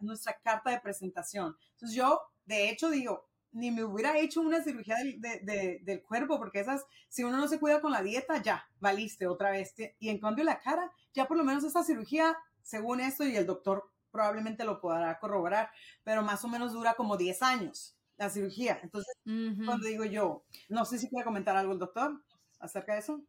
nuestra 0.00 0.38
carta 0.38 0.70
de 0.70 0.80
presentación. 0.80 1.56
Entonces 1.72 1.96
yo, 1.96 2.20
de 2.44 2.68
hecho, 2.68 2.90
digo, 2.90 3.26
ni 3.52 3.70
me 3.70 3.84
hubiera 3.84 4.18
hecho 4.18 4.42
una 4.42 4.62
cirugía 4.62 4.96
del, 4.96 5.18
de, 5.20 5.80
del 5.82 6.02
cuerpo, 6.02 6.38
porque 6.38 6.60
esas, 6.60 6.84
si 7.08 7.24
uno 7.24 7.38
no 7.38 7.48
se 7.48 7.58
cuida 7.58 7.80
con 7.80 7.92
la 7.92 8.02
dieta, 8.02 8.42
ya, 8.42 8.68
valiste 8.80 9.26
otra 9.26 9.50
vez. 9.50 9.74
Y 9.98 10.10
en 10.10 10.20
cambio 10.20 10.44
la 10.44 10.60
cara, 10.60 10.92
ya 11.14 11.26
por 11.26 11.38
lo 11.38 11.44
menos 11.44 11.64
esta 11.64 11.82
cirugía 11.82 12.36
según 12.68 13.00
esto, 13.00 13.26
y 13.26 13.34
el 13.34 13.46
doctor 13.46 13.90
probablemente 14.10 14.64
lo 14.64 14.78
podrá 14.80 15.18
corroborar, 15.18 15.70
pero 16.04 16.22
más 16.22 16.44
o 16.44 16.48
menos 16.48 16.72
dura 16.74 16.94
como 16.94 17.16
10 17.16 17.42
años 17.42 17.96
la 18.18 18.28
cirugía. 18.28 18.78
Entonces, 18.82 19.14
cuando 19.24 19.86
digo 19.86 20.04
yo, 20.04 20.44
no 20.68 20.84
sé 20.84 20.98
si 20.98 21.08
quiere 21.08 21.24
comentar 21.24 21.56
algo 21.56 21.72
el 21.72 21.78
doctor 21.78 22.20
acerca 22.60 22.92
de 22.94 22.98
eso. 22.98 23.22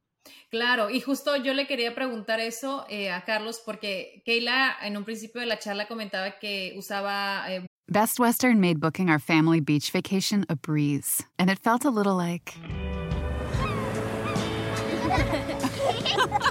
Claro, 0.50 0.90
y 0.90 1.00
justo 1.00 1.38
yo 1.38 1.54
le 1.54 1.68
quería 1.68 1.96
preguntar 1.96 2.42
eso 2.42 2.86
eh, 2.90 3.12
a 3.12 3.24
Carlos 3.24 3.62
porque 3.66 4.22
Keila 4.26 4.76
en 4.82 4.98
un 4.98 5.06
principio 5.06 5.40
de 5.40 5.48
la 5.48 5.58
charla 5.58 5.88
comentaba 5.88 6.38
que 6.40 6.74
usaba... 6.76 7.46
Eh... 7.50 7.66
Best 7.88 8.20
Western 8.20 8.60
made 8.60 8.80
booking 8.80 9.10
our 9.10 9.22
family 9.22 9.62
beach 9.62 9.92
vacation 9.92 10.46
a 10.50 10.56
breeze, 10.56 11.24
and 11.38 11.50
it 11.50 11.60
felt 11.60 11.86
a 11.86 11.90
little 11.90 12.16
like... 12.16 12.54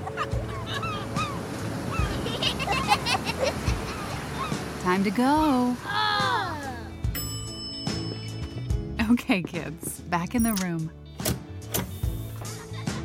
Time 4.89 5.05
to 5.05 5.11
go. 5.11 5.77
Okay, 9.11 9.43
kids, 9.43 10.01
back 10.01 10.35
in 10.35 10.43
the 10.43 10.55
room. 10.55 10.91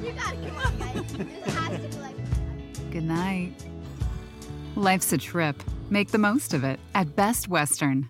You 0.02 0.12
gotta 0.14 0.38
come 0.38 0.58
on, 0.58 0.78
guys. 0.78 1.14
This 1.14 1.54
has 1.54 1.82
to 1.82 1.88
be 1.90 2.02
like. 2.02 2.92
Good 2.92 3.04
night. 3.04 3.54
Life's 4.76 5.12
a 5.12 5.18
trip. 5.18 5.62
Make 5.90 6.12
the 6.12 6.18
most 6.18 6.54
of 6.54 6.64
it 6.64 6.80
at 6.96 7.16
Best 7.18 7.50
Western. 7.50 8.10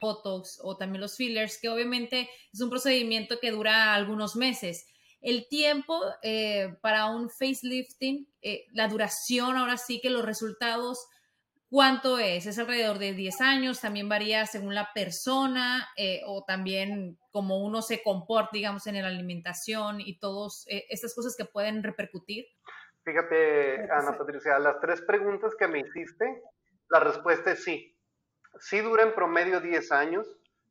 Botox 0.00 0.58
o 0.62 0.76
también 0.76 1.00
los 1.00 1.16
fillers, 1.16 1.58
que 1.60 1.68
obviamente 1.68 2.28
es 2.52 2.60
un 2.60 2.70
procedimiento 2.70 3.38
que 3.40 3.50
dura 3.50 3.94
algunos 3.94 4.36
meses. 4.36 4.86
El 5.20 5.48
tiempo 5.48 6.00
eh, 6.22 6.76
para 6.82 7.06
un 7.06 7.30
facelifting, 7.30 8.28
eh, 8.42 8.66
la 8.72 8.88
duración, 8.88 9.56
ahora 9.56 9.76
sí 9.76 10.00
que 10.00 10.10
los 10.10 10.24
resultados, 10.24 11.06
¿cuánto 11.68 12.18
es? 12.18 12.46
¿Es 12.46 12.58
alrededor 12.58 12.98
de 12.98 13.12
10 13.12 13.40
años? 13.40 13.80
¿También 13.80 14.08
varía 14.08 14.46
según 14.46 14.74
la 14.74 14.90
persona 14.94 15.88
eh, 15.96 16.20
o 16.26 16.44
también 16.44 17.18
como 17.30 17.64
uno 17.64 17.82
se 17.82 18.02
comporta, 18.02 18.50
digamos, 18.52 18.86
en 18.86 19.00
la 19.00 19.08
alimentación 19.08 20.00
y 20.00 20.18
todas 20.18 20.64
estas 20.66 21.14
cosas 21.14 21.34
que 21.36 21.44
pueden 21.44 21.82
repercutir? 21.82 22.46
Fíjate, 23.04 23.90
Ana 23.90 24.16
Patricia, 24.16 24.58
las 24.58 24.80
tres 24.80 25.00
preguntas 25.02 25.54
que 25.58 25.68
me 25.68 25.80
hiciste, 25.80 26.42
la 26.88 27.00
respuesta 27.00 27.52
es 27.52 27.64
sí 27.64 27.95
sí 28.60 28.80
dura 28.80 29.02
en 29.02 29.14
promedio 29.14 29.60
10 29.60 29.92
años, 29.92 30.26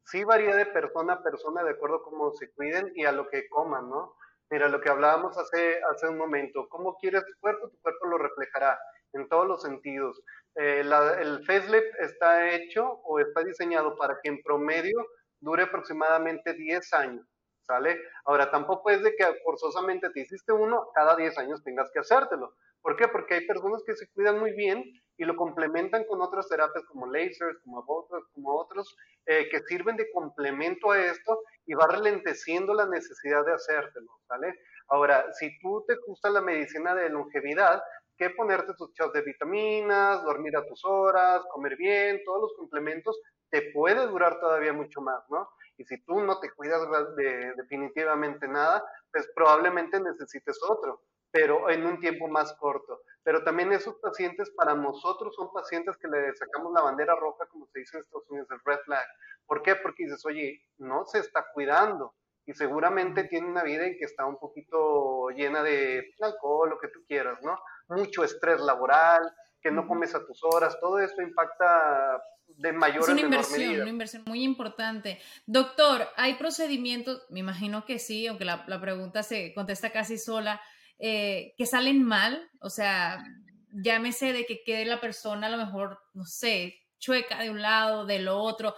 sí 0.05 0.23
varía 0.23 0.55
de 0.55 0.65
persona 0.67 1.13
a 1.13 1.23
persona 1.23 1.63
de 1.63 1.71
acuerdo 1.71 1.97
a 1.97 2.03
cómo 2.03 2.31
se 2.33 2.51
cuiden 2.51 2.91
y 2.95 3.05
a 3.05 3.11
lo 3.11 3.27
que 3.29 3.47
coman, 3.49 3.89
¿no? 3.89 4.15
Mira, 4.49 4.69
lo 4.69 4.79
que 4.79 4.89
hablábamos 4.89 5.37
hace, 5.37 5.81
hace 5.91 6.07
un 6.07 6.17
momento, 6.17 6.69
cómo 6.69 6.95
quieres 6.97 7.25
tu 7.25 7.33
cuerpo, 7.39 7.69
tu 7.69 7.79
cuerpo 7.81 8.05
lo 8.07 8.17
reflejará 8.19 8.79
en 9.13 9.27
todos 9.27 9.47
los 9.47 9.61
sentidos. 9.61 10.21
Eh, 10.55 10.81
el 10.81 11.45
facelift 11.45 11.95
está 11.99 12.53
hecho 12.53 13.01
o 13.03 13.19
está 13.19 13.43
diseñado 13.43 13.97
para 13.97 14.19
que 14.21 14.29
en 14.29 14.41
promedio 14.43 14.97
dure 15.39 15.63
aproximadamente 15.63 16.53
10 16.53 16.93
años, 16.93 17.27
¿sale? 17.61 17.99
Ahora, 18.25 18.51
tampoco 18.51 18.91
es 18.91 19.01
de 19.01 19.15
que 19.15 19.25
forzosamente 19.43 20.09
te 20.11 20.21
hiciste 20.21 20.53
uno, 20.53 20.89
cada 20.93 21.15
10 21.15 21.37
años 21.39 21.63
tengas 21.63 21.89
que 21.91 21.99
hacértelo. 21.99 22.55
¿Por 22.81 22.95
qué? 22.95 23.07
Porque 23.07 23.35
hay 23.35 23.47
personas 23.47 23.81
que 23.85 23.95
se 23.95 24.07
cuidan 24.11 24.39
muy 24.39 24.53
bien 24.53 24.83
y 25.17 25.25
lo 25.25 25.35
complementan 25.35 26.03
con 26.05 26.21
otras 26.21 26.47
terapias 26.49 26.83
como 26.85 27.07
lasers, 27.07 27.59
como 27.63 27.83
otros, 27.87 28.23
como 28.33 28.55
otros 28.55 28.95
eh, 29.25 29.47
que 29.49 29.61
sirven 29.61 29.95
de 29.95 30.11
complemento 30.11 30.91
a 30.91 30.99
esto 30.99 31.41
y 31.65 31.73
va 31.73 31.87
ralenteciendo 31.87 32.73
la 32.73 32.85
necesidad 32.85 33.45
de 33.45 33.53
hacértelo, 33.53 34.11
¿sale? 34.27 34.59
Ahora, 34.87 35.25
si 35.33 35.57
tú 35.59 35.83
te 35.87 35.95
gusta 36.05 36.29
la 36.29 36.41
medicina 36.41 36.93
de 36.93 37.09
longevidad, 37.09 37.81
que 38.17 38.29
ponerte 38.29 38.73
tus 38.77 38.93
shots 38.93 39.13
de 39.13 39.21
vitaminas, 39.21 40.23
dormir 40.23 40.55
a 40.55 40.65
tus 40.65 40.85
horas, 40.85 41.41
comer 41.51 41.75
bien, 41.75 42.21
todos 42.23 42.43
los 42.43 42.53
complementos, 42.55 43.19
te 43.49 43.71
puede 43.73 44.07
durar 44.07 44.39
todavía 44.39 44.73
mucho 44.73 45.01
más, 45.01 45.23
¿no? 45.29 45.49
Y 45.77 45.85
si 45.85 46.01
tú 46.03 46.21
no 46.21 46.39
te 46.39 46.51
cuidas 46.51 46.87
de 47.17 47.53
definitivamente 47.57 48.47
nada, 48.47 48.83
pues 49.11 49.29
probablemente 49.35 49.99
necesites 49.99 50.57
otro 50.63 51.01
pero 51.35 51.69
en 51.69 51.85
un 51.85 51.99
tiempo 51.99 52.29
más 52.29 52.53
corto. 52.53 53.01
Pero 53.25 53.43
también 53.43 53.73
esos 53.73 53.95
pacientes 53.95 54.51
para 54.51 54.75
nosotros 54.75 55.33
son 55.35 55.51
pacientes 55.51 55.97
que 55.97 56.07
le 56.07 56.31
sacamos 56.35 56.71
la 56.71 56.83
bandera 56.83 57.15
roja, 57.15 57.47
como 57.47 57.65
se 57.65 57.79
dice 57.79 57.97
en 57.97 58.03
Estados 58.03 58.29
Unidos, 58.29 58.47
el 58.51 58.59
red 58.63 58.79
flag. 58.85 59.05
¿Por 59.47 59.63
qué? 59.63 59.75
Porque 59.75 60.03
dices, 60.03 60.23
oye, 60.27 60.61
no 60.77 61.05
se 61.05 61.19
está 61.19 61.43
cuidando 61.51 62.13
y 62.45 62.53
seguramente 62.53 63.23
tiene 63.23 63.47
una 63.47 63.63
vida 63.63 63.87
en 63.87 63.97
que 63.97 64.05
está 64.05 64.27
un 64.27 64.37
poquito 64.37 65.29
llena 65.29 65.63
de 65.63 66.13
alcohol, 66.21 66.69
lo 66.69 66.77
que 66.77 66.89
tú 66.89 67.03
quieras, 67.07 67.39
¿no? 67.41 67.57
Mucho 67.87 68.23
estrés 68.23 68.61
laboral, 68.61 69.23
que 69.59 69.71
no 69.71 69.87
comes 69.87 70.13
a 70.13 70.23
tus 70.23 70.43
horas, 70.43 70.79
todo 70.79 70.99
esto 70.99 71.23
impacta 71.23 72.21
de 72.45 72.73
mayor 72.73 73.01
es 73.01 73.09
una 73.09 73.21
inversión, 73.21 73.81
una 73.81 73.89
inversión 73.89 74.23
muy 74.27 74.43
importante. 74.43 75.19
Doctor, 75.47 76.07
¿hay 76.15 76.35
procedimientos? 76.35 77.25
Me 77.31 77.39
imagino 77.39 77.85
que 77.85 77.97
sí, 77.97 78.27
aunque 78.27 78.45
la, 78.45 78.63
la 78.67 78.79
pregunta 78.79 79.23
se 79.23 79.51
contesta 79.55 79.91
casi 79.91 80.19
sola 80.19 80.61
eh, 80.99 81.53
que 81.57 81.65
salen 81.65 82.03
mal, 82.03 82.49
o 82.61 82.69
sea, 82.69 83.23
llámese 83.71 84.33
de 84.33 84.45
que 84.45 84.63
quede 84.63 84.85
la 84.85 85.01
persona 85.01 85.47
a 85.47 85.49
lo 85.49 85.57
mejor, 85.57 85.99
no 86.13 86.25
sé, 86.25 86.75
chueca 86.99 87.39
de 87.39 87.49
un 87.49 87.61
lado, 87.61 88.05
de 88.05 88.19
lo 88.19 88.37
otro. 88.37 88.75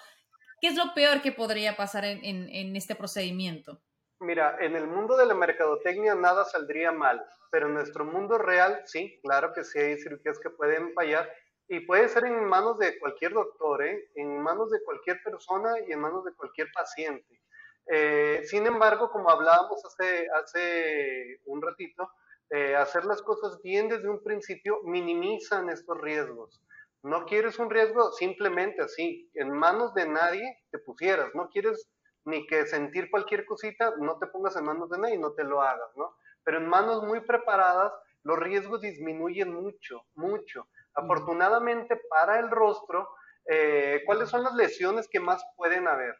¿Qué 0.59 0.67
es 0.67 0.75
lo 0.75 0.93
peor 0.95 1.21
que 1.21 1.31
podría 1.31 1.75
pasar 1.75 2.05
en, 2.05 2.23
en, 2.23 2.75
este 2.75 2.95
procedimiento? 2.95 3.81
Mira, 4.19 4.57
en 4.59 4.75
el 4.75 4.87
mundo 4.87 5.15
de 5.15 5.27
la 5.27 5.35
mercadotecnia 5.35 6.15
nada 6.15 6.43
saldría 6.45 6.91
mal, 6.91 7.23
pero 7.51 7.67
en 7.67 7.75
nuestro 7.75 8.05
mundo 8.05 8.39
real 8.39 8.81
sí, 8.85 9.19
claro 9.21 9.53
que 9.53 9.63
sí 9.63 9.77
hay 9.77 9.97
cirugías 9.97 10.39
que 10.39 10.49
pueden 10.49 10.93
fallar 10.93 11.31
y 11.67 11.81
puede 11.81 12.07
ser 12.07 12.25
en 12.25 12.43
manos 12.45 12.79
de 12.79 12.97
cualquier 12.97 13.33
doctor, 13.33 13.83
¿eh? 13.83 14.09
en 14.15 14.41
manos 14.41 14.71
de 14.71 14.81
cualquier 14.83 15.21
persona 15.21 15.75
y 15.87 15.91
en 15.91 15.99
manos 15.99 16.25
de 16.25 16.33
cualquier 16.33 16.69
paciente. 16.73 17.41
Eh, 17.89 18.41
sin 18.45 18.65
embargo, 18.65 19.09
como 19.11 19.29
hablábamos 19.29 19.83
hace, 19.85 20.27
hace 20.35 21.39
un 21.45 21.61
ratito, 21.61 22.11
eh, 22.49 22.75
hacer 22.75 23.05
las 23.05 23.21
cosas 23.21 23.61
bien 23.61 23.89
desde 23.89 24.09
un 24.09 24.23
principio 24.23 24.79
minimizan 24.83 25.69
estos 25.69 25.99
riesgos. 25.99 26.61
No 27.03 27.25
quieres 27.25 27.59
un 27.59 27.69
riesgo 27.69 28.11
simplemente 28.11 28.81
así, 28.81 29.29
en 29.33 29.51
manos 29.51 29.93
de 29.93 30.07
nadie 30.07 30.57
te 30.71 30.79
pusieras, 30.79 31.33
no 31.35 31.49
quieres 31.49 31.89
ni 32.25 32.45
que 32.47 32.65
sentir 32.65 33.09
cualquier 33.09 33.45
cosita, 33.45 33.93
no 33.99 34.17
te 34.17 34.27
pongas 34.27 34.55
en 34.57 34.65
manos 34.65 34.89
de 34.89 34.97
nadie 34.97 35.15
y 35.15 35.19
no 35.19 35.33
te 35.33 35.43
lo 35.43 35.61
hagas, 35.61 35.89
¿no? 35.95 36.15
Pero 36.43 36.57
en 36.57 36.67
manos 36.67 37.03
muy 37.03 37.21
preparadas, 37.21 37.93
los 38.23 38.37
riesgos 38.39 38.81
disminuyen 38.81 39.53
mucho, 39.53 40.05
mucho. 40.15 40.67
Afortunadamente 40.93 42.01
para 42.09 42.39
el 42.39 42.49
rostro, 42.49 43.07
eh, 43.45 44.01
¿cuáles 44.05 44.29
son 44.29 44.43
las 44.43 44.53
lesiones 44.55 45.07
que 45.07 45.19
más 45.21 45.41
pueden 45.55 45.87
haber? 45.87 46.15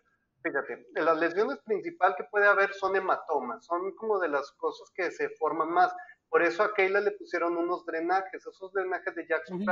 Fíjate, 0.47 0.87
las 0.93 1.17
lesiones 1.17 1.59
principales 1.65 2.15
que 2.15 2.23
puede 2.25 2.47
haber 2.47 2.73
son 2.73 2.95
hematomas, 2.95 3.65
son 3.65 3.93
como 3.95 4.17
de 4.17 4.29
las 4.29 4.49
cosas 4.53 4.89
que 4.95 5.11
se 5.11 5.29
forman 5.31 5.69
más. 5.69 5.93
Por 6.29 6.41
eso 6.41 6.63
a 6.63 6.73
Keila 6.73 7.01
le 7.01 7.11
pusieron 7.11 7.57
unos 7.57 7.85
drenajes, 7.85 8.45
esos 8.45 8.71
drenajes 8.71 9.13
de 9.15 9.27
Jackson 9.27 9.65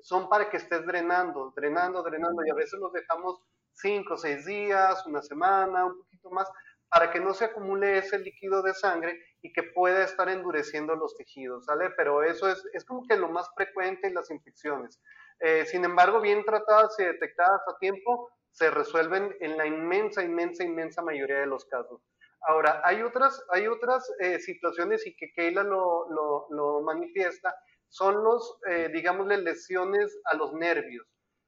son 0.00 0.28
para 0.28 0.48
que 0.48 0.56
estés 0.56 0.86
drenando, 0.86 1.52
drenando, 1.54 2.02
drenando, 2.02 2.44
y 2.46 2.50
a 2.50 2.54
veces 2.54 2.78
los 2.80 2.92
dejamos 2.92 3.42
cinco, 3.72 4.16
seis 4.16 4.46
días, 4.46 5.04
una 5.06 5.20
semana, 5.20 5.84
un 5.84 5.98
poquito 5.98 6.30
más, 6.30 6.50
para 6.88 7.10
que 7.10 7.20
no 7.20 7.34
se 7.34 7.46
acumule 7.46 7.98
ese 7.98 8.18
líquido 8.18 8.62
de 8.62 8.72
sangre 8.72 9.20
y 9.42 9.52
que 9.52 9.64
pueda 9.64 10.02
estar 10.02 10.30
endureciendo 10.30 10.94
los 10.96 11.14
tejidos, 11.16 11.66
¿sale? 11.66 11.90
Pero 11.90 12.22
eso 12.22 12.48
es, 12.48 12.62
es 12.72 12.84
como 12.86 13.06
que 13.06 13.16
lo 13.16 13.28
más 13.28 13.50
frecuente 13.54 14.06
en 14.06 14.14
las 14.14 14.30
infecciones. 14.30 14.98
Eh, 15.40 15.66
sin 15.66 15.84
embargo, 15.84 16.20
bien 16.22 16.42
tratadas 16.44 16.98
y 16.98 17.04
detectadas 17.04 17.60
a 17.68 17.76
tiempo, 17.78 18.30
se 18.56 18.70
resuelven 18.70 19.36
en 19.40 19.58
la 19.58 19.66
inmensa, 19.66 20.22
inmensa, 20.22 20.64
inmensa 20.64 21.02
mayoría 21.02 21.40
de 21.40 21.46
los 21.46 21.66
casos. 21.66 22.00
Ahora, 22.48 22.80
hay 22.84 23.02
otras, 23.02 23.44
hay 23.50 23.66
otras 23.66 24.10
eh, 24.18 24.38
situaciones 24.38 25.06
y 25.06 25.14
que 25.14 25.30
Keila 25.34 25.62
lo, 25.62 26.08
lo, 26.08 26.46
lo 26.48 26.80
manifiesta, 26.80 27.54
son 27.88 28.24
los, 28.24 28.58
eh, 28.66 28.88
digámosle, 28.94 29.36
lesiones 29.38 30.18
a 30.24 30.36
los 30.36 30.54
nervios. 30.54 31.06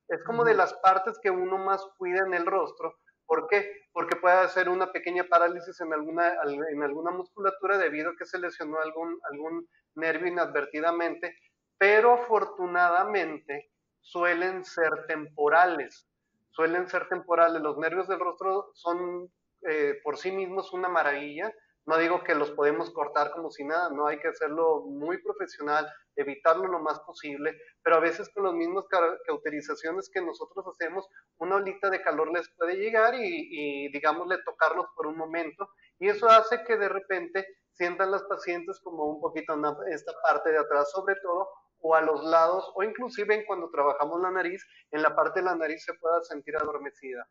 Es 0.08 0.22
como 0.24 0.44
de 0.44 0.52
las 0.52 0.74
partes 0.74 1.18
que 1.22 1.30
uno 1.30 1.56
más 1.56 1.82
cuida 1.96 2.26
en 2.26 2.34
el 2.34 2.44
rostro. 2.44 2.98
¿Por 3.24 3.48
qué? 3.48 3.86
Porque 3.92 4.16
puede 4.16 4.36
hacer 4.36 4.68
una 4.68 4.92
pequeña 4.92 5.24
parálisis 5.24 5.80
en 5.80 5.94
alguna, 5.94 6.34
en 6.70 6.82
alguna 6.82 7.10
musculatura 7.10 7.78
debido 7.78 8.10
a 8.10 8.16
que 8.18 8.26
se 8.26 8.38
lesionó 8.38 8.80
algún, 8.80 9.18
algún 9.30 9.66
nervio 9.94 10.28
inadvertidamente, 10.28 11.38
pero 11.78 12.22
afortunadamente 12.22 13.70
suelen 14.00 14.64
ser 14.64 15.06
temporales. 15.06 16.06
Suelen 16.50 16.88
ser 16.88 17.08
temporales. 17.08 17.62
Los 17.62 17.78
nervios 17.78 18.08
del 18.08 18.20
rostro 18.20 18.70
son 18.74 19.30
eh, 19.62 20.00
por 20.02 20.16
sí 20.16 20.32
mismos 20.32 20.72
una 20.72 20.88
maravilla. 20.88 21.52
No 21.86 21.96
digo 21.96 22.22
que 22.22 22.34
los 22.34 22.50
podemos 22.50 22.90
cortar 22.90 23.30
como 23.32 23.50
si 23.50 23.64
nada, 23.64 23.88
no 23.88 24.06
hay 24.06 24.18
que 24.18 24.28
hacerlo 24.28 24.82
muy 24.82 25.22
profesional, 25.22 25.90
evitarlo 26.16 26.66
lo 26.66 26.80
más 26.80 27.00
posible, 27.00 27.58
pero 27.82 27.96
a 27.96 28.00
veces 28.00 28.28
con 28.34 28.44
las 28.44 28.52
mismas 28.52 28.84
cauterizaciones 29.26 30.10
que 30.12 30.20
nosotros 30.20 30.66
hacemos, 30.66 31.08
una 31.38 31.56
olita 31.56 31.88
de 31.88 32.02
calor 32.02 32.30
les 32.30 32.46
puede 32.58 32.74
llegar 32.74 33.14
y, 33.14 33.48
y 33.50 33.90
digámosle, 33.90 34.36
tocarlos 34.44 34.84
por 34.94 35.06
un 35.06 35.16
momento, 35.16 35.70
y 35.98 36.08
eso 36.08 36.28
hace 36.28 36.62
que 36.64 36.76
de 36.76 36.90
repente 36.90 37.46
sientan 37.72 38.10
las 38.10 38.24
pacientes 38.24 38.78
como 38.84 39.06
un 39.06 39.20
poquito 39.22 39.54
esta 39.90 40.12
parte 40.28 40.50
de 40.50 40.58
atrás 40.58 40.90
sobre 40.90 41.14
todo, 41.22 41.48
o 41.80 41.94
a 41.94 42.00
los 42.00 42.24
lados, 42.24 42.70
o 42.74 42.82
inclusive 42.82 43.34
en 43.34 43.44
cuando 43.46 43.70
trabajamos 43.70 44.20
la 44.20 44.30
nariz, 44.30 44.64
en 44.90 45.02
la 45.02 45.14
parte 45.14 45.40
de 45.40 45.46
la 45.46 45.54
nariz 45.54 45.84
se 45.84 45.94
pueda 45.94 46.20
sentir 46.22 46.56
adormecida. 46.56 47.28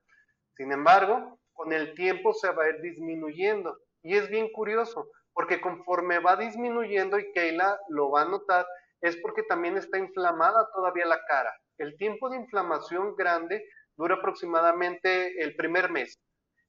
Sin 0.55 0.71
embargo, 0.71 1.39
con 1.53 1.73
el 1.73 1.93
tiempo 1.95 2.33
se 2.33 2.51
va 2.51 2.65
a 2.65 2.69
ir 2.69 2.81
disminuyendo. 2.81 3.77
Y 4.01 4.15
es 4.15 4.29
bien 4.29 4.49
curioso, 4.51 5.09
porque 5.33 5.59
conforme 5.59 6.19
va 6.19 6.35
disminuyendo, 6.35 7.19
y 7.19 7.31
Keila 7.31 7.79
lo 7.89 8.11
va 8.11 8.21
a 8.21 8.29
notar, 8.29 8.65
es 9.01 9.17
porque 9.17 9.43
también 9.43 9.77
está 9.77 9.97
inflamada 9.97 10.69
todavía 10.73 11.05
la 11.05 11.23
cara. 11.25 11.53
El 11.77 11.97
tiempo 11.97 12.29
de 12.29 12.37
inflamación 12.37 13.15
grande 13.15 13.63
dura 13.95 14.15
aproximadamente 14.15 15.41
el 15.41 15.55
primer 15.55 15.91
mes. 15.91 16.19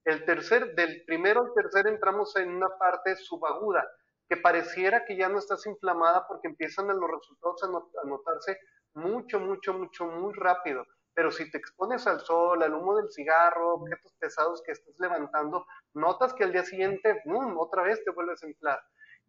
El 0.05 0.25
tercer, 0.25 0.75
del 0.75 1.03
primero 1.07 1.43
al 1.43 1.53
tercer 1.55 1.87
entramos 1.87 2.35
en 2.37 2.51
una 2.51 2.69
parte 2.79 3.17
subaguda, 3.17 3.87
que 4.29 4.37
pareciera 4.37 5.05
que 5.05 5.17
ya 5.17 5.29
no 5.29 5.39
estás 5.39 5.67
inflamada 5.67 6.27
porque 6.27 6.49
empiezan 6.49 6.89
los 6.89 7.11
resultados 7.11 7.63
a 7.65 8.07
notarse 8.07 8.59
mucho, 8.95 9.41
mucho, 9.41 9.73
mucho, 9.73 10.07
muy 10.07 10.35
rápido. 10.35 10.85
Pero 11.15 11.31
si 11.33 11.51
te 11.51 11.59
expones 11.59 12.07
al 12.07 12.21
sol, 12.21 12.63
al 12.63 12.75
humo 12.75 12.97
del 12.97 13.11
cigarro, 13.11 13.75
objetos 13.75 14.15
pesados 14.21 14.63
que 14.65 14.73
estés 14.73 14.95
levantando, 15.01 15.67
notas 15.95 16.33
que 16.35 16.45
al 16.45 16.53
día 16.53 16.63
siguiente, 16.63 17.23
¡bum!, 17.25 17.59
otra 17.59 17.83
vez 17.83 18.03
te 18.05 18.11
vuelves 18.11 18.43
a 18.43 18.49
inflar. 18.49 18.81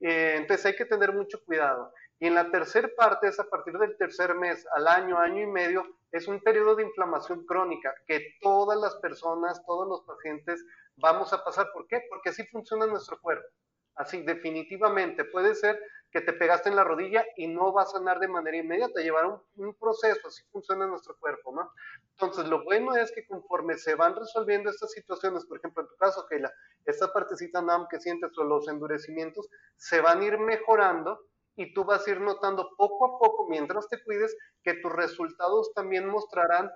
Eh, 0.02 0.36
entonces 0.38 0.66
hay 0.68 0.76
que 0.76 0.86
tener 0.86 1.14
mucho 1.14 1.44
cuidado. 1.46 1.92
Y 2.20 2.28
en 2.28 2.36
la 2.36 2.52
tercera 2.52 2.90
parte, 2.96 3.28
es 3.28 3.40
a 3.40 3.50
partir 3.50 3.78
del 3.78 3.98
tercer 3.98 4.36
mes 4.36 4.68
al 4.76 4.88
año, 4.88 5.18
año 5.18 5.42
y 5.42 5.48
medio, 5.48 5.84
es 6.12 6.28
un 6.28 6.42
periodo 6.42 6.76
de 6.76 6.84
inflamación 6.84 7.46
crónica 7.46 7.94
que 8.08 8.36
todas 8.42 8.78
las 8.80 8.96
personas, 8.98 9.64
todos 9.66 9.88
los 9.88 10.02
pacientes 10.04 10.64
vamos 10.98 11.32
a 11.34 11.44
pasar. 11.44 11.70
¿Por 11.74 11.88
qué? 11.88 12.02
Porque 12.10 12.30
así 12.30 12.46
funciona 12.48 12.86
nuestro 12.86 13.20
cuerpo. 13.22 13.48
Así, 14.00 14.22
definitivamente. 14.22 15.26
Puede 15.26 15.54
ser 15.56 15.78
que 16.10 16.22
te 16.22 16.32
pegaste 16.32 16.70
en 16.70 16.78
la 16.78 16.86
rodilla 16.86 17.26
y 17.36 17.48
no 17.48 17.74
va 17.74 17.82
a 17.82 17.86
sanar 17.86 18.22
de 18.22 18.30
manera 18.30 18.56
inmediata, 18.56 19.02
llevar 19.02 19.26
un, 19.56 19.74
proceso, 19.76 20.26
así 20.26 20.42
funciona 20.54 20.88
nuestro 20.88 21.18
cuerpo, 21.20 21.54
¿no? 21.54 21.70
Entonces, 22.12 22.48
lo 22.48 22.64
bueno 22.64 22.96
es 22.96 23.12
que 23.12 23.28
conforme 23.28 23.78
se 23.78 23.96
van 23.96 24.16
resolviendo 24.16 24.70
estas 24.70 24.94
situaciones, 24.94 25.46
por 25.46 25.58
ejemplo, 25.58 25.84
en 25.84 25.90
tu 25.90 25.98
caso, 25.98 26.26
que 26.30 26.40
la, 26.40 26.50
esta 26.86 27.12
partecita 27.12 27.62
NAM 27.62 27.88
que 27.90 28.00
sientes 28.00 28.32
o 28.38 28.46
los 28.46 28.70
endurecimientos, 28.70 29.50
se 29.76 30.00
van 30.00 30.22
a 30.22 30.26
ir 30.26 30.40
mejorando 30.40 31.20
y 31.58 31.74
tú 31.74 31.84
vas 31.84 32.08
a 32.08 32.12
ir 32.12 32.22
notando 32.22 32.70
poco 32.78 33.06
a 33.06 33.20
poco, 33.20 33.50
mientras 33.50 33.90
te 33.90 34.02
cuides, 34.06 34.34
que 34.64 34.76
tus 34.76 34.94
resultados 34.94 35.74
también 35.74 36.08
mostrarán 36.08 36.72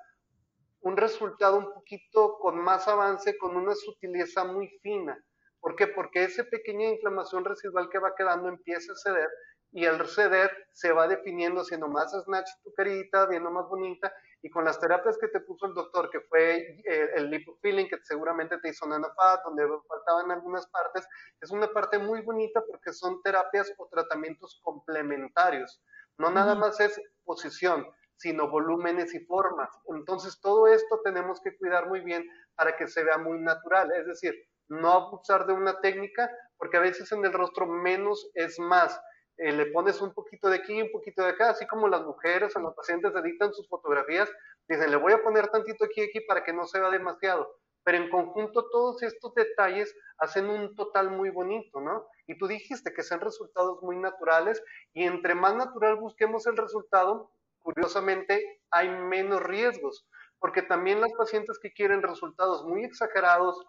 un 0.81 0.97
resultado 0.97 1.57
un 1.57 1.73
poquito 1.73 2.37
con 2.39 2.59
más 2.59 2.89
avance, 2.89 3.37
con 3.37 3.55
una 3.55 3.75
sutileza 3.75 4.43
muy 4.43 4.67
fina. 4.81 5.17
¿Por 5.63 5.77
qué? 5.77 5.87
Porque 5.87 6.25
esa 6.25 6.43
pequeña 6.43 6.89
inflamación 6.89 7.45
residual 7.45 7.87
que 7.89 7.97
va 7.97 8.15
quedando 8.15 8.49
empieza 8.49 8.91
a 8.91 8.97
ceder 8.97 9.29
y 9.71 9.85
al 9.85 10.05
ceder 10.09 10.51
se 10.73 10.91
va 10.91 11.07
definiendo 11.07 11.63
siendo 11.63 11.87
más 11.87 12.11
snatch 12.11 12.49
tu 12.65 12.73
carita, 12.73 13.27
viendo 13.27 13.49
más 13.49 13.69
bonita 13.69 14.13
y 14.41 14.49
con 14.49 14.65
las 14.65 14.77
terapias 14.77 15.17
que 15.17 15.29
te 15.29 15.39
puso 15.39 15.65
el 15.67 15.73
doctor, 15.73 16.09
que 16.09 16.19
fue 16.19 16.81
eh, 16.83 17.11
el, 17.15 17.29
lipofilling, 17.29 17.87
que 17.87 17.97
seguramente 18.03 18.57
te 18.57 18.71
hizo 18.71 18.85
nanofat, 18.85 19.41
donde 19.45 19.65
faltaban 19.87 20.31
algunas 20.31 20.67
partes, 20.67 21.07
es 21.39 21.49
una 21.49 21.71
parte 21.71 21.97
muy 21.97 22.19
bonita 22.19 22.61
porque 22.69 22.91
son 22.91 23.21
terapias 23.21 23.73
o 23.77 23.87
tratamientos 23.87 24.59
complementarios. 24.65 25.81
No 26.17 26.29
nada 26.29 26.55
más 26.55 26.81
es 26.81 27.01
posición, 27.23 27.87
sino 28.17 28.49
volúmenes 28.49 29.15
y 29.15 29.21
formas. 29.21 29.69
Entonces 29.87 30.41
todo 30.41 30.67
esto 30.67 30.99
tenemos 31.05 31.39
que 31.39 31.55
cuidar 31.57 31.87
muy 31.87 32.01
bien 32.01 32.29
para 32.55 32.75
que 32.75 32.89
se 32.89 33.05
vea 33.05 33.17
muy 33.17 33.39
natural. 33.39 33.93
Es 33.93 34.05
decir, 34.05 34.35
no 34.73 34.91
abusar 34.91 35.45
de 35.45 35.53
una 35.53 35.79
técnica, 35.79 36.29
porque 36.57 36.77
a 36.77 36.81
veces 36.81 37.11
en 37.11 37.23
el 37.25 37.33
rostro 37.33 37.65
menos 37.65 38.29
es 38.33 38.59
más. 38.59 38.99
Eh, 39.37 39.51
le 39.51 39.67
pones 39.67 39.99
un 40.01 40.13
poquito 40.13 40.49
de 40.49 40.57
aquí, 40.57 40.81
un 40.81 40.91
poquito 40.91 41.23
de 41.23 41.29
acá, 41.29 41.49
así 41.49 41.65
como 41.65 41.87
las 41.87 42.03
mujeres 42.03 42.55
o 42.55 42.59
los 42.59 42.75
pacientes 42.75 43.13
editan 43.15 43.53
sus 43.53 43.67
fotografías, 43.67 44.29
dicen, 44.67 44.91
le 44.91 44.97
voy 44.97 45.13
a 45.13 45.23
poner 45.23 45.47
tantito 45.47 45.85
aquí 45.85 46.01
y 46.01 46.03
aquí 46.05 46.19
para 46.21 46.43
que 46.43 46.53
no 46.53 46.65
se 46.65 46.79
vea 46.79 46.89
demasiado. 46.89 47.55
Pero 47.83 47.97
en 47.97 48.09
conjunto 48.09 48.69
todos 48.69 49.03
estos 49.03 49.33
detalles 49.33 49.93
hacen 50.17 50.49
un 50.49 50.75
total 50.75 51.09
muy 51.09 51.29
bonito, 51.29 51.81
¿no? 51.81 52.07
Y 52.27 52.37
tú 52.37 52.47
dijiste 52.47 52.93
que 52.93 53.03
sean 53.03 53.19
resultados 53.19 53.81
muy 53.81 53.97
naturales 53.97 54.63
y 54.93 55.03
entre 55.03 55.35
más 55.35 55.55
natural 55.55 55.97
busquemos 55.97 56.47
el 56.47 56.55
resultado, 56.55 57.31
curiosamente 57.61 58.61
hay 58.71 58.89
menos 58.89 59.41
riesgos, 59.43 60.07
porque 60.39 60.61
también 60.61 61.01
las 61.01 61.11
pacientes 61.13 61.59
que 61.59 61.73
quieren 61.73 62.01
resultados 62.01 62.63
muy 62.63 62.83
exagerados, 62.85 63.65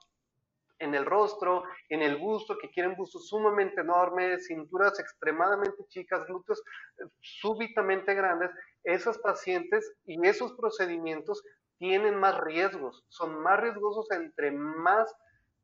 en 0.78 0.94
el 0.94 1.06
rostro, 1.06 1.64
en 1.88 2.02
el 2.02 2.16
busto, 2.16 2.58
que 2.58 2.70
quieren 2.70 2.96
bustos 2.96 3.28
sumamente 3.28 3.80
enormes, 3.80 4.46
cinturas 4.46 4.98
extremadamente 4.98 5.84
chicas, 5.88 6.26
glúteos 6.26 6.62
eh, 6.98 7.04
súbitamente 7.20 8.14
grandes, 8.14 8.50
esos 8.82 9.18
pacientes 9.18 9.94
y 10.04 10.24
esos 10.26 10.52
procedimientos 10.54 11.42
tienen 11.78 12.16
más 12.16 12.38
riesgos, 12.40 13.04
son 13.08 13.40
más 13.40 13.60
riesgosos 13.60 14.10
entre 14.12 14.50
más, 14.52 15.12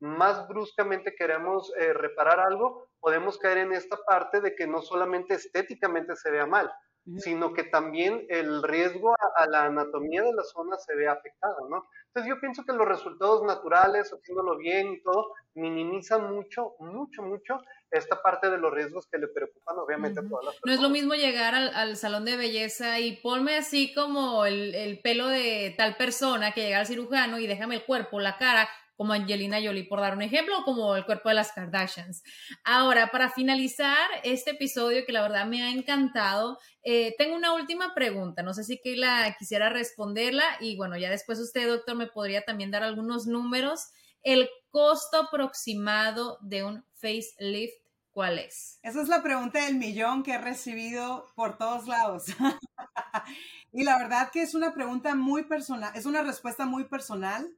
más 0.01 0.47
bruscamente 0.49 1.15
queremos 1.17 1.73
eh, 1.79 1.93
reparar 1.93 2.41
algo, 2.41 2.89
podemos 3.01 3.39
caer 3.39 3.59
en 3.59 3.73
esta 3.73 3.97
parte 4.07 4.41
de 4.41 4.55
que 4.55 4.67
no 4.67 4.83
solamente 4.83 5.35
estéticamente 5.35 6.17
se 6.17 6.31
vea 6.31 6.47
mal, 6.47 6.71
sino 7.19 7.53
que 7.55 7.65
también 7.65 8.27
el 8.29 8.63
riesgo 8.63 9.15
a, 9.37 9.47
la 9.47 9.65
anatomía 9.65 10.23
de 10.23 10.33
la 10.33 10.45
zona 10.45 10.77
se 10.77 10.95
ve 10.95 11.09
afectada, 11.09 11.57
¿no? 11.69 11.87
Entonces 12.09 12.29
yo 12.29 12.41
pienso 12.41 12.65
que 12.65 12.73
los 12.73 12.87
resultados 12.87 13.43
naturales, 13.43 14.11
haciéndolo 14.13 14.57
bien 14.59 14.93
y 14.93 15.03
todo, 15.03 15.33
minimizan 15.55 16.35
mucho, 16.35 16.75
mucho, 16.79 17.23
mucho 17.23 17.61
esta 17.91 18.21
parte 18.23 18.51
de 18.51 18.59
los 18.59 18.73
riesgos 18.73 19.07
que 19.11 19.19
le 19.19 19.29
preocupan 19.29 19.79
obviamente 19.79 20.21
a 20.21 20.29
todas 20.29 20.45
las 20.45 20.55
personas. 20.55 20.63
No 20.65 20.73
es 20.73 20.81
lo 20.81 20.89
mismo 20.91 21.15
llegar 21.15 21.55
al, 21.55 21.97
salón 21.97 22.25
de 22.25 22.37
belleza 22.37 23.01
y 23.01 23.17
ponme 23.17 23.57
así 23.57 23.93
como 23.95 24.45
el, 24.45 24.75
el, 24.75 25.01
pelo 25.01 25.27
de 25.27 25.75
tal 25.77 25.97
persona 25.97 26.53
que 26.53 26.63
llega 26.63 26.81
al 26.81 26.87
cirujano 26.87 27.39
y 27.39 27.47
déjame 27.47 27.77
el 27.77 27.85
cuerpo, 27.85 28.21
la 28.21 28.39
cara 28.39 28.69
como 29.01 29.15
Angelina 29.15 29.63
Jolie, 29.65 29.89
por 29.89 29.99
dar 29.99 30.15
un 30.15 30.21
ejemplo, 30.21 30.59
o 30.59 30.63
como 30.63 30.95
el 30.95 31.07
cuerpo 31.07 31.31
de 31.31 31.35
las 31.35 31.53
Kardashians. 31.53 32.23
Ahora, 32.65 33.11
para 33.11 33.31
finalizar 33.31 33.97
este 34.25 34.51
episodio, 34.51 35.07
que 35.07 35.13
la 35.15 35.23
verdad 35.23 35.47
me 35.47 35.63
ha 35.63 35.71
encantado, 35.71 36.59
eh, 36.83 37.15
tengo 37.17 37.35
una 37.35 37.55
última 37.55 37.95
pregunta. 37.95 38.43
No 38.43 38.53
sé 38.53 38.63
si 38.63 38.79
Keila 38.79 39.35
quisiera 39.39 39.71
responderla 39.71 40.45
y 40.61 40.77
bueno, 40.77 40.99
ya 40.99 41.09
después 41.09 41.39
usted, 41.39 41.67
doctor, 41.67 41.97
me 41.97 42.09
podría 42.09 42.43
también 42.43 42.71
dar 42.71 42.83
algunos 42.83 43.27
números. 43.27 43.87
El 44.23 44.51
costo 44.69 45.29
aproximado 45.29 46.37
de 46.43 46.65
un 46.65 46.85
facelift 46.93 47.81
¿Cuál 48.11 48.39
es? 48.39 48.81
Esa 48.83 49.01
es 49.01 49.09
la 49.09 49.23
pregunta 49.23 49.65
del 49.65 49.77
millón 49.77 50.25
que 50.25 50.33
he 50.33 50.39
recibido 50.39 51.27
por 51.37 51.57
todos 51.57 51.87
lados. 51.87 52.25
y 53.73 53.85
la 53.85 53.97
verdad 53.97 54.31
que 54.31 54.43
es 54.43 54.55
una 54.55 54.75
pregunta 54.75 55.15
muy 55.15 55.45
personal, 55.45 55.93
es 55.95 56.05
una 56.05 56.23
respuesta 56.23 56.67
muy 56.67 56.85
personal, 56.85 57.49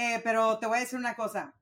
eh, 0.00 0.20
pero 0.22 0.60
te 0.60 0.66
voy 0.66 0.76
a 0.76 0.80
decir 0.82 0.96
una 0.96 1.16
cosa. 1.16 1.52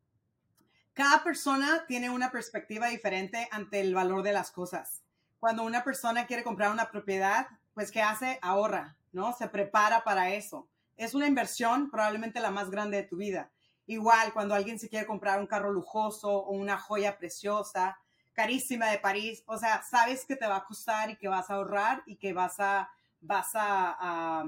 Cada 0.92 1.24
persona 1.24 1.86
tiene 1.88 2.10
una 2.10 2.30
perspectiva 2.30 2.88
diferente 2.88 3.48
ante 3.50 3.80
el 3.80 3.94
valor 3.94 4.22
de 4.22 4.34
las 4.34 4.50
cosas. 4.50 5.02
Cuando 5.40 5.62
una 5.62 5.82
persona 5.82 6.26
quiere 6.26 6.42
comprar 6.42 6.70
una 6.70 6.90
propiedad, 6.90 7.46
pues 7.72 7.90
¿qué 7.90 8.02
hace? 8.02 8.38
Ahorra, 8.42 8.98
¿no? 9.12 9.32
Se 9.32 9.48
prepara 9.48 10.04
para 10.04 10.34
eso. 10.34 10.68
Es 10.98 11.14
una 11.14 11.26
inversión 11.26 11.90
probablemente 11.90 12.40
la 12.40 12.50
más 12.50 12.68
grande 12.68 12.98
de 12.98 13.02
tu 13.04 13.16
vida. 13.16 13.50
Igual, 13.86 14.34
cuando 14.34 14.54
alguien 14.54 14.78
se 14.78 14.90
quiere 14.90 15.06
comprar 15.06 15.40
un 15.40 15.46
carro 15.46 15.72
lujoso 15.72 16.28
o 16.28 16.50
una 16.52 16.76
joya 16.76 17.16
preciosa, 17.16 17.98
carísima 18.34 18.90
de 18.90 18.98
París, 18.98 19.44
o 19.46 19.56
sea, 19.56 19.82
sabes 19.82 20.26
que 20.26 20.36
te 20.36 20.46
va 20.46 20.56
a 20.56 20.64
costar 20.66 21.08
y 21.08 21.16
que 21.16 21.28
vas 21.28 21.48
a 21.48 21.54
ahorrar 21.54 22.02
y 22.04 22.16
que 22.16 22.34
vas 22.34 22.60
a, 22.60 22.90
vas 23.22 23.52
a, 23.54 24.44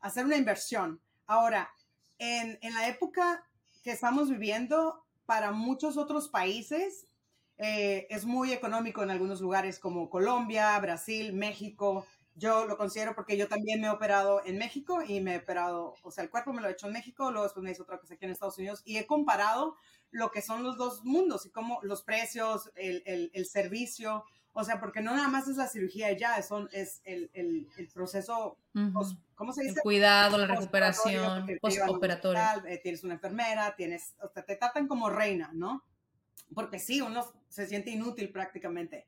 hacer 0.00 0.24
una 0.24 0.36
inversión. 0.36 0.98
Ahora, 1.26 1.70
en, 2.18 2.58
en, 2.62 2.74
la 2.74 2.88
época 2.88 3.44
que 3.82 3.92
estamos 3.92 4.30
viviendo, 4.30 5.04
para 5.26 5.52
muchos 5.52 5.96
otros 5.96 6.28
países, 6.28 7.06
eh, 7.58 8.06
es 8.10 8.24
muy 8.24 8.52
económico 8.52 9.02
en 9.02 9.10
algunos 9.10 9.40
lugares 9.40 9.78
como 9.78 10.08
Colombia, 10.10 10.78
Brasil, 10.78 11.32
México, 11.32 12.06
yo 12.38 12.66
lo 12.66 12.76
considero 12.76 13.16
porque 13.16 13.36
yo 13.36 13.48
también 13.48 13.80
me 13.80 13.88
he 13.88 13.90
operado 13.90 14.42
en 14.44 14.58
México 14.58 15.02
y 15.02 15.20
me 15.20 15.34
he 15.34 15.38
operado, 15.38 15.94
o 16.02 16.10
sea, 16.12 16.22
el 16.22 16.30
cuerpo 16.30 16.52
me 16.52 16.62
lo 16.62 16.68
he 16.68 16.72
hecho 16.72 16.86
en 16.86 16.92
México, 16.92 17.32
luego 17.32 17.44
después 17.44 17.64
me 17.64 17.72
hice 17.72 17.82
otra 17.82 17.98
cosa 17.98 18.14
aquí 18.14 18.24
en 18.24 18.30
Estados 18.30 18.58
Unidos 18.58 18.80
y 18.84 18.96
he 18.96 19.06
comparado 19.06 19.74
lo 20.12 20.30
que 20.30 20.40
son 20.40 20.62
los 20.62 20.76
dos 20.76 21.04
mundos 21.04 21.46
y 21.46 21.50
cómo 21.50 21.80
los 21.82 22.02
precios, 22.02 22.70
el, 22.76 23.02
el, 23.06 23.30
el 23.34 23.46
servicio, 23.46 24.24
o 24.58 24.64
sea, 24.64 24.80
porque 24.80 25.00
no 25.00 25.14
nada 25.14 25.28
más 25.28 25.48
es 25.48 25.56
la 25.56 25.68
cirugía 25.68 26.12
ya, 26.12 26.42
son, 26.42 26.68
es 26.72 27.00
el, 27.04 27.30
el 27.34 27.88
proceso, 27.94 28.58
¿cómo 29.34 29.52
se 29.52 29.62
dice? 29.62 29.76
El 29.76 29.82
cuidado, 29.82 30.36
la 30.38 30.46
recuperación, 30.46 31.46
postoperatorio. 31.60 32.42
Eh, 32.66 32.80
tienes 32.82 33.04
una 33.04 33.14
enfermera, 33.14 33.74
tienes, 33.76 34.14
o 34.20 34.28
sea, 34.28 34.44
te 34.44 34.56
tratan 34.56 34.88
como 34.88 35.08
reina, 35.10 35.50
¿no? 35.54 35.84
Porque 36.54 36.78
sí, 36.78 37.00
uno 37.00 37.24
se 37.48 37.66
siente 37.66 37.90
inútil 37.90 38.30
prácticamente 38.30 39.06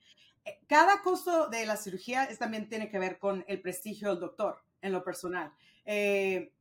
cada 0.67 1.03
costo 1.03 1.49
de 1.49 1.67
la 1.67 1.77
cirugía 1.77 2.25
es, 2.25 2.39
también 2.39 2.69
tiene 2.69 2.91
que 2.91 2.99
ver 2.99 3.19
con 3.19 3.45
el 3.49 3.61
prestigio 3.61 4.11
del 4.11 4.21
doctor 4.21 4.63
en 4.81 4.93
lo 4.93 5.05
personal 5.05 5.53
eh, 5.85 6.53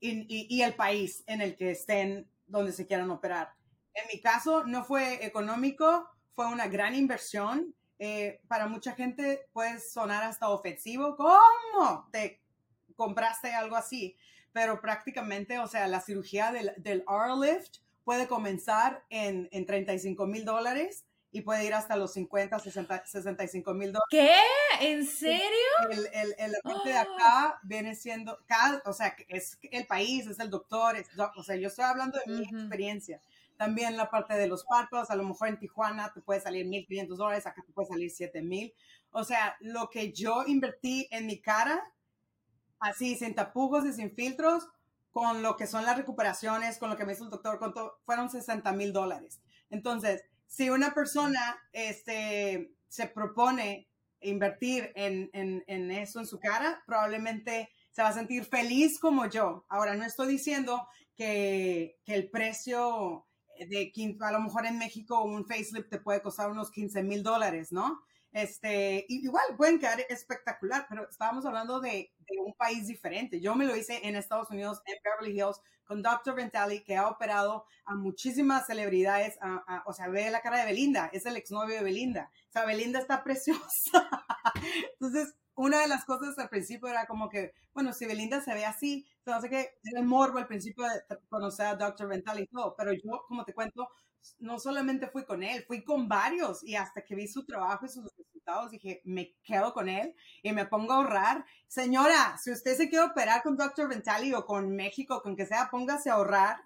y, 0.00 0.62
el 0.62 0.74
país 0.74 1.24
en 1.26 1.40
el 1.40 1.56
que 1.56 1.70
estén 1.72 2.28
donde 2.46 2.72
se 2.72 2.86
quieran 2.86 3.10
operar. 3.10 3.54
En 3.94 4.04
mi 4.12 4.20
caso 4.20 4.64
no 4.64 4.84
fue 4.84 5.24
económico, 5.24 6.08
fue 6.34 6.46
una 6.46 6.68
gran 6.68 6.94
inversión. 6.94 7.74
Eh, 7.98 8.40
para 8.48 8.66
mucha 8.66 8.92
gente 8.92 9.48
puede 9.52 9.80
sonar 9.80 10.22
hasta 10.24 10.48
ofensivo. 10.48 11.16
¿Cómo 11.16 12.08
te 12.12 12.40
compraste 12.94 13.54
algo 13.54 13.76
así? 13.76 14.16
Pero 14.52 14.80
prácticamente, 14.80 15.58
o 15.58 15.66
sea, 15.66 15.86
la 15.86 16.00
cirugía 16.00 16.52
del, 16.52 16.72
del 16.76 17.04
R-Lift 17.08 17.78
puede 18.04 18.26
comenzar 18.28 19.04
en, 19.10 19.48
en 19.52 19.66
35 19.66 20.26
mil 20.26 20.44
dólares 20.44 21.04
y 21.32 21.42
puede 21.42 21.66
ir 21.66 21.74
hasta 21.74 21.96
los 21.96 22.12
50, 22.14 22.58
60, 22.58 23.04
65 23.04 23.74
mil 23.74 23.92
dólares. 23.92 24.08
¿Qué? 24.10 24.38
¿En 24.80 25.06
serio? 25.06 25.42
El, 25.90 26.06
el, 26.12 26.34
el, 26.38 26.54
parte 26.62 26.88
de 26.90 26.96
acá 26.96 27.60
viene 27.62 27.94
siendo, 27.94 28.38
cada, 28.46 28.80
o 28.86 28.92
sea, 28.92 29.14
es 29.28 29.58
el 29.70 29.86
país, 29.86 30.26
es 30.26 30.38
el 30.38 30.48
doctor, 30.48 30.96
o 31.36 31.42
sea, 31.42 31.56
yo 31.56 31.68
estoy 31.68 31.84
hablando 31.84 32.18
de 32.24 32.32
mi 32.32 32.42
experiencia. 32.44 33.20
También 33.56 33.96
la 33.96 34.10
parte 34.10 34.34
de 34.34 34.46
los 34.46 34.64
párpados, 34.64 35.10
a 35.10 35.16
lo 35.16 35.24
mejor 35.24 35.48
en 35.48 35.58
Tijuana 35.58 36.12
te 36.12 36.20
puede 36.20 36.40
salir 36.40 36.66
1.500 36.66 37.16
dólares, 37.16 37.46
acá 37.46 37.62
te 37.64 37.72
puede 37.72 37.88
salir 37.88 38.10
7.000. 38.10 38.74
O 39.10 39.24
sea, 39.24 39.56
lo 39.60 39.88
que 39.88 40.12
yo 40.12 40.44
invertí 40.46 41.08
en 41.10 41.26
mi 41.26 41.40
cara, 41.40 41.82
así, 42.78 43.16
sin 43.16 43.34
tapujos 43.34 43.86
y 43.86 43.92
sin 43.92 44.14
filtros, 44.14 44.68
con 45.10 45.42
lo 45.42 45.56
que 45.56 45.66
son 45.66 45.84
las 45.86 45.96
recuperaciones, 45.96 46.76
con 46.76 46.90
lo 46.90 46.96
que 46.96 47.06
me 47.06 47.14
hizo 47.14 47.24
el 47.24 47.30
doctor, 47.30 47.58
con 47.58 47.72
fueron 48.04 48.28
60 48.28 48.70
mil 48.72 48.92
dólares. 48.92 49.40
Entonces, 49.70 50.22
si 50.46 50.70
una 50.70 50.92
persona 50.92 51.58
este, 51.72 52.74
se 52.88 53.06
propone 53.06 53.88
invertir 54.20 54.92
en, 54.94 55.30
en, 55.32 55.90
eso 55.90 56.20
en 56.20 56.26
su 56.26 56.38
cara, 56.38 56.82
probablemente 56.86 57.70
se 57.92 58.02
va 58.02 58.08
a 58.08 58.12
sentir 58.12 58.44
feliz 58.44 58.98
como 58.98 59.26
yo. 59.26 59.64
Ahora, 59.68 59.94
no 59.94 60.04
estoy 60.04 60.28
diciendo 60.28 60.86
que, 61.14 61.98
que 62.04 62.14
el 62.14 62.30
precio 62.30 63.25
de, 63.58 64.16
a 64.20 64.32
lo 64.32 64.40
mejor 64.40 64.66
en 64.66 64.78
México 64.78 65.22
un 65.22 65.46
facelift 65.46 65.88
te 65.88 65.98
puede 65.98 66.22
costar 66.22 66.50
unos 66.50 66.70
15 66.70 67.02
mil 67.02 67.22
dólares, 67.22 67.72
¿no? 67.72 68.02
Este, 68.32 69.06
igual 69.08 69.44
pueden 69.56 69.78
quedar 69.78 69.98
espectacular, 70.10 70.86
pero 70.88 71.08
estábamos 71.08 71.46
hablando 71.46 71.80
de, 71.80 72.12
de, 72.18 72.38
un 72.44 72.52
país 72.54 72.86
diferente. 72.86 73.40
Yo 73.40 73.54
me 73.54 73.64
lo 73.64 73.74
hice 73.74 74.06
en 74.06 74.14
Estados 74.14 74.50
Unidos, 74.50 74.82
en 74.84 74.96
Beverly 75.02 75.40
Hills, 75.40 75.60
con 75.86 76.02
Dr. 76.02 76.34
Ventali, 76.34 76.82
que 76.84 76.96
ha 76.96 77.08
operado 77.08 77.64
a 77.86 77.94
muchísimas 77.94 78.66
celebridades. 78.66 79.38
o 79.86 79.92
sea, 79.92 80.08
ve 80.08 80.30
la 80.30 80.42
cara 80.42 80.58
de 80.58 80.66
Belinda, 80.66 81.08
es 81.12 81.24
el 81.24 81.36
exnovio 81.36 81.76
de 81.76 81.84
Belinda. 81.84 82.30
O 82.48 82.52
sea, 82.52 82.66
Belinda 82.66 82.98
está 82.98 83.24
preciosa. 83.24 84.10
Entonces, 84.92 85.34
una 85.56 85.80
de 85.80 85.88
las 85.88 86.04
cosas 86.04 86.38
al 86.38 86.48
principio 86.48 86.88
era 86.88 87.06
como 87.06 87.28
que, 87.28 87.52
bueno, 87.74 87.92
si 87.92 88.06
Belinda 88.06 88.40
se 88.40 88.54
ve 88.54 88.64
así, 88.64 89.06
entonces 89.24 89.50
que 89.50 89.78
era 89.82 90.02
morbo 90.02 90.38
al 90.38 90.46
principio 90.46 90.84
de 90.84 91.18
conocer 91.28 91.66
a 91.66 91.74
Dr. 91.74 92.08
Ventali 92.08 92.42
y 92.42 92.46
todo, 92.46 92.74
pero 92.76 92.92
yo, 92.92 93.24
como 93.26 93.44
te 93.44 93.54
cuento, 93.54 93.88
no 94.38 94.58
solamente 94.58 95.08
fui 95.08 95.24
con 95.24 95.42
él, 95.42 95.64
fui 95.66 95.82
con 95.84 96.08
varios 96.08 96.62
y 96.62 96.76
hasta 96.76 97.02
que 97.04 97.14
vi 97.14 97.28
su 97.28 97.44
trabajo 97.44 97.86
y 97.86 97.88
sus 97.88 98.04
resultados 98.16 98.70
dije, 98.70 99.00
me 99.04 99.34
quedo 99.42 99.72
con 99.72 99.88
él 99.88 100.14
y 100.42 100.52
me 100.52 100.66
pongo 100.66 100.92
a 100.92 100.96
ahorrar. 100.96 101.44
Señora, 101.68 102.36
si 102.38 102.50
usted 102.50 102.76
se 102.76 102.88
quiere 102.88 103.06
operar 103.06 103.42
con 103.42 103.56
Dr. 103.56 103.88
Ventali 103.88 104.34
o 104.34 104.44
con 104.44 104.74
México, 104.74 105.22
con 105.22 105.36
que 105.36 105.46
sea, 105.46 105.68
póngase 105.70 106.10
a 106.10 106.14
ahorrar, 106.14 106.58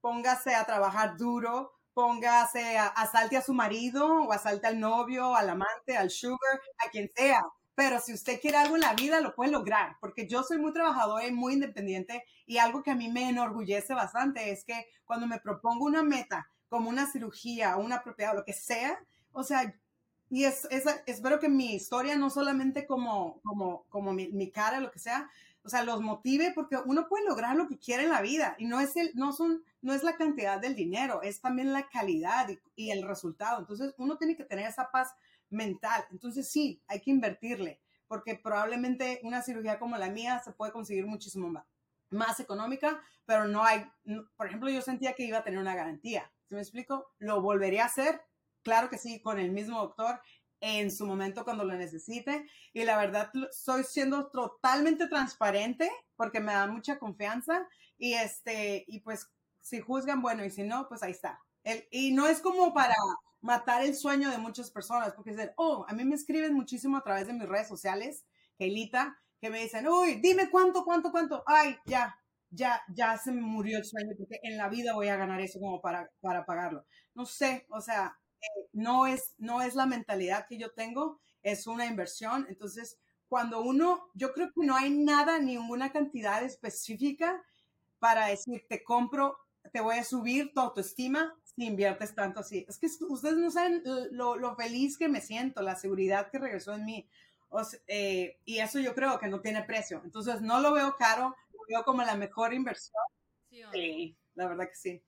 póngase 0.00 0.54
a 0.54 0.64
trabajar 0.64 1.16
duro, 1.16 1.72
póngase 1.94 2.78
a, 2.78 2.86
asalte 2.88 3.36
a 3.36 3.42
su 3.42 3.52
marido 3.54 4.06
o 4.06 4.32
asalte 4.32 4.66
al 4.68 4.78
novio, 4.80 5.34
al 5.34 5.50
amante, 5.50 5.96
al 5.96 6.10
sugar, 6.10 6.60
a 6.86 6.90
quien 6.90 7.10
sea. 7.14 7.42
Pero 7.78 8.00
si 8.00 8.12
usted 8.12 8.40
quiere 8.40 8.56
algo 8.56 8.74
en 8.74 8.80
la 8.80 8.94
vida, 8.94 9.20
lo 9.20 9.36
puede 9.36 9.52
lograr, 9.52 9.98
porque 10.00 10.26
yo 10.26 10.42
soy 10.42 10.58
muy 10.58 10.72
trabajadora 10.72 11.24
y 11.28 11.32
muy 11.32 11.52
independiente 11.52 12.24
y 12.44 12.58
algo 12.58 12.82
que 12.82 12.90
a 12.90 12.96
mí 12.96 13.08
me 13.08 13.28
enorgullece 13.28 13.94
bastante 13.94 14.50
es 14.50 14.64
que 14.64 14.88
cuando 15.04 15.28
me 15.28 15.38
propongo 15.38 15.84
una 15.84 16.02
meta, 16.02 16.50
como 16.68 16.90
una 16.90 17.06
cirugía, 17.06 17.76
una 17.76 18.02
propiedad, 18.02 18.34
lo 18.34 18.44
que 18.44 18.52
sea, 18.52 18.98
o 19.30 19.44
sea, 19.44 19.76
y 20.28 20.42
es, 20.42 20.66
es, 20.72 20.86
espero 21.06 21.38
que 21.38 21.48
mi 21.48 21.72
historia 21.72 22.16
no 22.16 22.30
solamente 22.30 22.84
como, 22.84 23.40
como, 23.44 23.84
como 23.90 24.12
mi, 24.12 24.50
cara, 24.50 24.80
lo 24.80 24.90
que 24.90 24.98
sea, 24.98 25.30
o 25.62 25.68
sea, 25.68 25.84
los 25.84 26.00
motive 26.00 26.50
porque 26.56 26.78
uno 26.84 27.06
puede 27.06 27.26
lograr 27.28 27.54
lo 27.54 27.68
que 27.68 27.78
quiere 27.78 28.02
en 28.02 28.10
la 28.10 28.22
vida 28.22 28.56
y 28.58 28.66
no 28.66 28.80
es, 28.80 28.96
el, 28.96 29.12
no 29.14 29.32
son, 29.32 29.62
no 29.82 29.94
es 29.94 30.02
la 30.02 30.16
cantidad 30.16 30.58
del 30.58 30.74
dinero, 30.74 31.22
es 31.22 31.40
también 31.40 31.72
la 31.72 31.88
calidad 31.88 32.48
y 32.74 32.90
el 32.90 33.06
resultado. 33.06 33.60
Entonces, 33.60 33.94
uno 33.98 34.16
tiene 34.16 34.36
que 34.36 34.42
tener 34.42 34.66
esa 34.66 34.90
paz 34.90 35.14
mental. 35.50 36.04
Entonces, 36.10 36.50
sí, 36.50 36.82
hay 36.86 37.00
que 37.00 37.10
invertirle 37.10 37.80
porque 38.06 38.36
probablemente 38.36 39.20
una 39.22 39.42
cirugía 39.42 39.78
como 39.78 39.96
la 39.98 40.08
mía 40.08 40.40
se 40.42 40.52
puede 40.52 40.72
conseguir 40.72 41.06
muchísimo 41.06 41.48
más, 41.48 41.66
más 42.10 42.40
económica, 42.40 43.02
pero 43.26 43.46
no 43.46 43.62
hay, 43.64 43.84
por 44.36 44.46
ejemplo, 44.46 44.70
yo 44.70 44.80
sentía 44.80 45.12
que 45.12 45.24
iba 45.24 45.38
a 45.38 45.44
tener 45.44 45.60
una 45.60 45.74
garantía 45.74 46.30
¿Sí 46.48 46.54
me 46.54 46.62
explico? 46.62 47.12
¿Lo 47.18 47.42
volvería 47.42 47.82
a 47.82 47.86
hacer? 47.86 48.22
Claro 48.62 48.88
que 48.88 48.96
sí, 48.96 49.20
con 49.20 49.38
el 49.38 49.50
mismo 49.52 49.78
doctor 49.80 50.20
en 50.60 50.90
su 50.90 51.06
momento 51.06 51.44
cuando 51.44 51.64
lo 51.64 51.74
necesite. 51.74 52.48
Y 52.72 52.84
la 52.84 52.96
verdad, 52.96 53.30
estoy 53.50 53.84
siendo 53.84 54.28
totalmente 54.30 55.08
transparente 55.08 55.90
porque 56.16 56.40
me 56.40 56.54
da 56.54 56.66
mucha 56.66 56.98
confianza. 56.98 57.68
Y 57.98 58.14
este, 58.14 58.84
y 58.88 59.00
pues 59.00 59.30
si 59.60 59.80
juzgan, 59.80 60.22
bueno, 60.22 60.42
y 60.42 60.50
si 60.50 60.62
no, 60.62 60.88
pues 60.88 61.02
ahí 61.02 61.10
está. 61.10 61.38
El, 61.64 61.86
y 61.90 62.12
no 62.12 62.26
es 62.26 62.40
como 62.40 62.72
para 62.72 62.94
matar 63.48 63.82
el 63.82 63.96
sueño 63.96 64.30
de 64.30 64.36
muchas 64.36 64.70
personas, 64.70 65.14
porque 65.14 65.30
dicen, 65.30 65.52
oh, 65.56 65.86
a 65.88 65.94
mí 65.94 66.04
me 66.04 66.16
escriben 66.16 66.52
muchísimo 66.52 66.98
a 66.98 67.02
través 67.02 67.26
de 67.26 67.32
mis 67.32 67.48
redes 67.48 67.66
sociales, 67.66 68.26
Keilita, 68.58 69.18
que 69.40 69.48
me 69.48 69.60
dicen, 69.60 69.88
uy, 69.88 70.20
dime 70.20 70.50
cuánto, 70.50 70.84
cuánto, 70.84 71.10
cuánto. 71.10 71.42
Ay, 71.46 71.78
ya, 71.86 72.14
ya, 72.50 72.82
ya 72.94 73.16
se 73.16 73.32
me 73.32 73.40
murió 73.40 73.78
el 73.78 73.86
sueño 73.86 74.12
porque 74.18 74.38
en 74.42 74.58
la 74.58 74.68
vida 74.68 74.92
voy 74.92 75.08
a 75.08 75.16
ganar 75.16 75.40
eso 75.40 75.58
como 75.60 75.80
para, 75.80 76.10
para 76.20 76.44
pagarlo. 76.44 76.84
No 77.14 77.24
sé, 77.24 77.64
o 77.70 77.80
sea, 77.80 78.18
eh, 78.38 78.68
no, 78.74 79.06
es, 79.06 79.32
no 79.38 79.62
es 79.62 79.74
la 79.74 79.86
mentalidad 79.86 80.44
que 80.46 80.58
yo 80.58 80.74
tengo, 80.74 81.18
es 81.42 81.66
una 81.66 81.86
inversión. 81.86 82.44
Entonces, 82.50 82.98
cuando 83.28 83.62
uno, 83.62 84.10
yo 84.12 84.34
creo 84.34 84.48
que 84.48 84.66
no 84.66 84.76
hay 84.76 84.90
nada, 84.90 85.38
ninguna 85.38 85.90
cantidad 85.90 86.42
específica 86.42 87.42
para 87.98 88.26
decir, 88.26 88.66
te 88.68 88.84
compro 88.84 89.38
te 89.72 89.80
voy 89.80 89.96
a 89.96 90.04
subir 90.04 90.52
tu 90.52 90.60
autoestima 90.60 91.34
si 91.58 91.66
inviertes 91.66 92.14
tanto 92.14 92.38
así. 92.38 92.64
Es 92.68 92.78
que 92.78 92.86
ustedes 93.08 93.36
no 93.36 93.50
saben 93.50 93.82
lo, 94.12 94.36
lo 94.36 94.54
feliz 94.54 94.96
que 94.96 95.08
me 95.08 95.20
siento, 95.20 95.60
la 95.60 95.74
seguridad 95.74 96.30
que 96.30 96.38
regresó 96.38 96.74
en 96.74 96.84
mí. 96.84 97.08
Eh, 97.88 98.38
y 98.44 98.58
eso 98.58 98.78
yo 98.78 98.94
creo 98.94 99.18
que 99.18 99.26
no 99.26 99.40
tiene 99.40 99.64
precio. 99.64 100.00
Entonces 100.04 100.40
no 100.40 100.60
lo 100.60 100.72
veo 100.72 100.94
caro, 100.96 101.34
lo 101.52 101.60
veo 101.68 101.82
como 101.82 102.02
la 102.02 102.14
mejor 102.14 102.54
inversión. 102.54 103.02
Sí, 103.50 104.16
la 104.36 104.46
verdad 104.46 104.68
que 104.68 104.76
sí. 104.76 105.02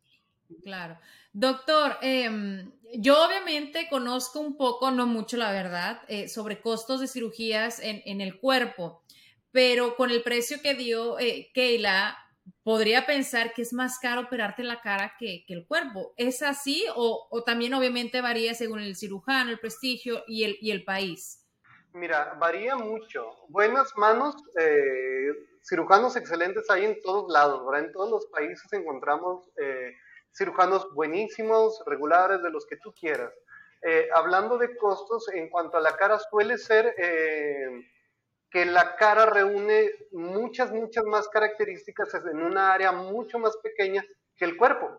Claro. 0.65 0.99
Doctor, 1.33 1.99
em, 2.03 2.73
yo 2.95 3.25
obviamente 3.25 3.89
conozco 3.89 4.41
un 4.41 4.57
poco, 4.57 4.91
no 4.91 5.07
mucho 5.07 5.37
la 5.37 5.53
verdad, 5.53 6.03
eh, 6.09 6.29
sobre 6.29 6.61
costos 6.61 7.01
de 7.01 7.07
cirugías 7.07 7.79
en, 7.79 8.03
en, 8.05 8.21
el 8.21 8.41
cuerpo, 8.41 9.05
pero 9.53 9.95
con 9.95 10.11
el 10.11 10.25
precio 10.25 10.61
que 10.61 10.75
dio 10.75 11.21
eh, 11.21 11.53
Keila, 11.55 12.19
podría 12.71 13.05
pensar 13.05 13.53
que 13.53 13.63
es 13.63 13.73
más 13.73 13.99
caro 13.99 14.21
operarte 14.21 14.63
la 14.63 14.81
cara 14.81 15.17
que, 15.19 15.45
el 15.49 15.67
cuerpo. 15.67 16.15
¿Es 16.17 16.41
así 16.41 16.85
o, 16.95 17.43
también 17.45 17.75
obviamente 17.75 18.21
varía 18.21 18.55
según 18.55 18.79
el 18.79 18.95
cirujano, 18.95 19.51
el 19.51 19.59
prestigio 19.59 20.23
y 20.29 20.71
el, 20.71 20.85
país? 20.85 21.45
Mira, 21.95 22.37
varía 22.39 22.77
mucho. 22.77 23.27
Buenas 23.49 23.91
manos, 23.97 24.37
eh, 24.57 25.33
cirujanos 25.63 26.15
excelentes 26.15 26.71
hay 26.71 26.85
en 26.85 27.03
todos 27.03 27.29
lados, 27.33 27.67
¿verdad? 27.67 27.87
En 27.87 27.93
todos 27.93 28.09
los 28.09 28.27
países 28.27 28.73
encontramos 28.73 29.51
eh, 29.57 29.97
cirujanos 30.33 30.95
buenísimos, 30.95 31.83
regulares, 31.87 32.41
de 32.41 32.51
los 32.51 32.67
que 32.67 32.77
tú 32.77 32.95
quieras. 32.95 33.33
Eh, 33.83 34.09
hablando 34.15 34.59
de 34.59 34.77
costos, 34.77 35.29
en 35.35 35.49
cuanto 35.49 35.77
a 35.77 35.81
la 35.81 35.97
cara, 35.97 36.21
suele 36.21 36.57
ser 36.57 36.95
que 38.51 38.65
la 38.65 38.97
cara 38.97 39.27
reúne 39.27 39.91
muchas, 40.13 40.73
muchas 40.73 41.05
más 41.05 41.29
características 41.29 42.15
en 42.15 42.43
una 42.43 42.73
área 42.73 42.93
mucho 42.93 43.39
más 43.39 43.57
pequeña 43.59 44.05
que 44.37 44.45
el 44.45 44.57
cuerpo. 44.57 44.97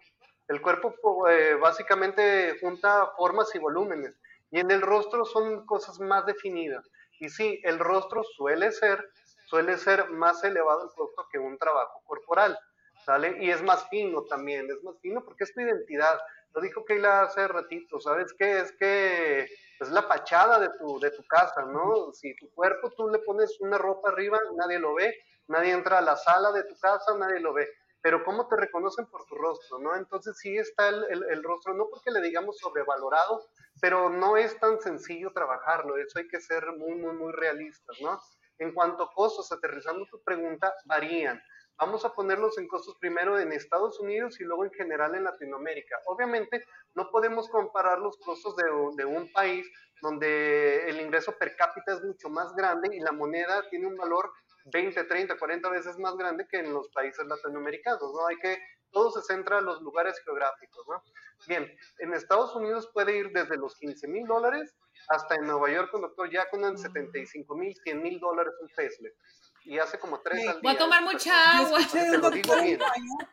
El 0.48 0.62
cuerpo 0.62 0.96
eh, 1.28 1.56
básicamente 1.56 2.58
junta 2.60 3.12
formas 3.18 3.54
y 3.56 3.60
volúmenes 3.60 4.16
y 4.52 4.60
en 4.60 4.70
el 4.72 4.82
rostro 4.82 5.26
son 5.26 5.66
cosas 5.66 6.00
más 6.00 6.26
definidas. 6.26 6.86
Y 7.20 7.30
sí, 7.30 7.60
el 7.64 7.80
rostro 7.80 8.24
suele 8.24 8.72
ser, 8.72 9.10
suele 9.46 9.78
ser 9.78 10.10
más 10.10 10.44
elevado 10.44 10.84
el 10.84 10.96
costo 10.96 11.28
que 11.32 11.40
un 11.40 11.58
trabajo 11.58 12.02
corporal. 12.06 12.58
¿sale? 13.06 13.38
Y 13.44 13.50
es 13.50 13.62
más 13.64 13.88
fino 13.90 14.24
también, 14.24 14.70
es 14.70 14.84
más 14.84 15.00
fino 15.02 15.24
porque 15.24 15.44
es 15.44 15.54
tu 15.54 15.62
identidad. 15.62 16.20
Lo 16.54 16.62
dijo 16.62 16.86
Keila 16.86 17.24
hace 17.24 17.48
ratito, 17.48 18.00
¿sabes 18.00 18.34
qué? 18.38 18.60
Es 18.60 18.72
que 18.74 19.48
es 19.82 19.92
la 19.92 20.04
fachada 20.04 20.60
de 20.60 20.70
tu, 20.78 21.00
de 21.00 21.12
tu 21.12 21.24
casa, 21.26 21.64
¿no? 21.66 22.14
Si 22.14 22.36
tu 22.36 22.50
cuerpo 22.52 22.92
tú 22.92 23.10
le 23.10 23.20
pones 23.20 23.60
una 23.62 23.78
ropa 23.78 24.10
arriba, 24.10 24.40
nadie 24.56 24.80
lo 24.80 24.94
ve, 24.94 25.16
nadie 25.48 25.72
entra 25.72 25.98
a 25.98 26.02
la 26.02 26.16
sala 26.16 26.52
de 26.52 26.64
tu 26.64 26.78
casa, 26.80 27.16
nadie 27.18 27.40
lo 27.40 27.54
ve. 27.54 27.68
Pero 28.02 28.24
¿cómo 28.24 28.48
te 28.48 28.56
reconocen 28.56 29.06
por 29.08 29.26
tu 29.26 29.36
rostro, 29.36 29.80
no? 29.80 29.96
Entonces 29.96 30.38
sí 30.38 30.58
está 30.58 30.90
el, 30.90 31.24
el, 31.30 31.44
rostro, 31.44 31.74
no 31.74 31.88
porque 31.90 32.12
le 32.12 32.22
digamos 32.22 32.58
sobrevalorado, 32.58 33.48
pero 33.80 34.10
no 34.10 34.38
es 34.38 34.60
tan 34.60 34.80
sencillo 34.80 35.32
trabajarlo, 35.34 35.98
eso 35.98 36.20
hay 36.20 36.28
que 36.28 36.42
ser 36.42 36.66
muy, 36.78 36.96
muy, 36.96 37.14
muy 37.14 37.32
realistas, 37.32 37.98
¿no? 38.02 38.20
En 38.60 38.74
cuanto 38.74 39.04
a 39.04 39.14
costos, 39.14 39.52
aterrizando 39.52 40.06
tu 40.06 40.22
pregunta, 40.24 40.74
varían. 40.86 41.42
Vamos 41.82 42.06
a 42.06 42.14
ponerlos 42.14 42.60
en 42.60 42.68
costos 42.68 42.96
primero 43.00 43.40
en 43.40 43.52
Estados 43.52 44.00
Unidos 44.00 44.40
y 44.40 44.44
luego 44.44 44.66
en 44.66 44.72
general 44.72 45.16
en 45.16 45.24
Latinoamérica. 45.24 45.98
Obviamente 46.06 46.64
no 46.94 47.10
podemos 47.10 47.50
comparar 47.50 47.98
los 47.98 48.20
costos 48.20 48.56
de, 48.56 48.66
de, 48.98 49.06
un 49.06 49.32
país 49.34 49.68
donde 50.00 50.88
el 50.88 51.02
ingreso 51.02 51.36
per 51.40 51.56
cápita 51.56 51.94
es 51.94 52.04
mucho 52.04 52.30
más 52.30 52.54
grande 52.54 52.96
y 52.96 53.00
la 53.00 53.12
moneda 53.12 53.68
tiene 53.72 53.88
un 53.88 53.98
valor 53.98 54.32
20, 54.66 55.06
30, 55.06 55.40
40 55.40 55.70
veces 55.70 55.98
más 55.98 56.16
grande 56.18 56.46
que 56.48 56.60
en 56.60 56.72
los 56.72 56.88
países 56.90 57.26
latinoamericanos, 57.26 58.14
¿no? 58.14 58.28
Hay 58.28 58.38
que, 58.38 58.60
todo 58.92 59.10
se 59.10 59.24
centra 59.24 59.58
en 59.58 59.66
los 59.66 59.82
lugares 59.82 60.22
geográficos, 60.24 60.86
¿no? 60.88 61.02
Bien, 61.48 61.68
en 61.98 62.14
Estados 62.14 62.56
Unidos 62.56 62.92
puede 62.94 63.18
ir 63.18 63.32
desde 63.32 63.58
los 63.58 63.76
15 63.78 64.08
mil 64.08 64.28
dólares 64.28 64.76
hasta 65.08 65.34
en 65.34 65.48
Nueva 65.48 65.72
York 65.72 65.90
con 65.90 66.02
doctor 66.02 66.30
Jackson 66.30 66.64
en 66.64 66.78
75 66.78 67.56
mil, 67.56 67.76
100 67.76 68.04
mil 68.04 68.20
dólares 68.20 68.54
un 68.62 68.70
facelift 68.70 69.18
y 69.64 69.78
hace 69.78 70.00
como 70.00 70.20
tres 70.22 70.40
al 70.48 70.54
día. 70.54 70.62
Voy 70.64 70.74
a 70.74 70.78
tomar 70.78 71.04
mucha 71.04 71.58
agua. 71.58 71.80
Te 71.92 72.18
lo 72.18 72.32
digo 72.32 72.62
bien. 72.62 72.80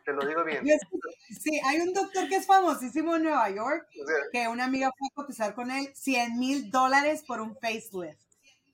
Te 0.05 0.13
lo 0.13 0.25
digo 0.25 0.43
bien. 0.43 0.63
Sí, 1.29 1.59
hay 1.65 1.79
un 1.81 1.93
doctor 1.93 2.27
que 2.27 2.35
es 2.37 2.45
famosísimo 2.45 3.15
en 3.15 3.23
Nueva 3.23 3.49
York, 3.49 3.87
o 4.01 4.05
sea, 4.05 4.15
que 4.31 4.47
una 4.47 4.65
amiga 4.65 4.91
fue 4.97 5.07
a 5.07 5.15
cotizar 5.15 5.53
con 5.53 5.71
él 5.71 5.91
100 5.95 6.37
mil 6.37 6.71
dólares 6.71 7.23
por 7.25 7.41
un 7.41 7.55
facelift. 7.55 8.19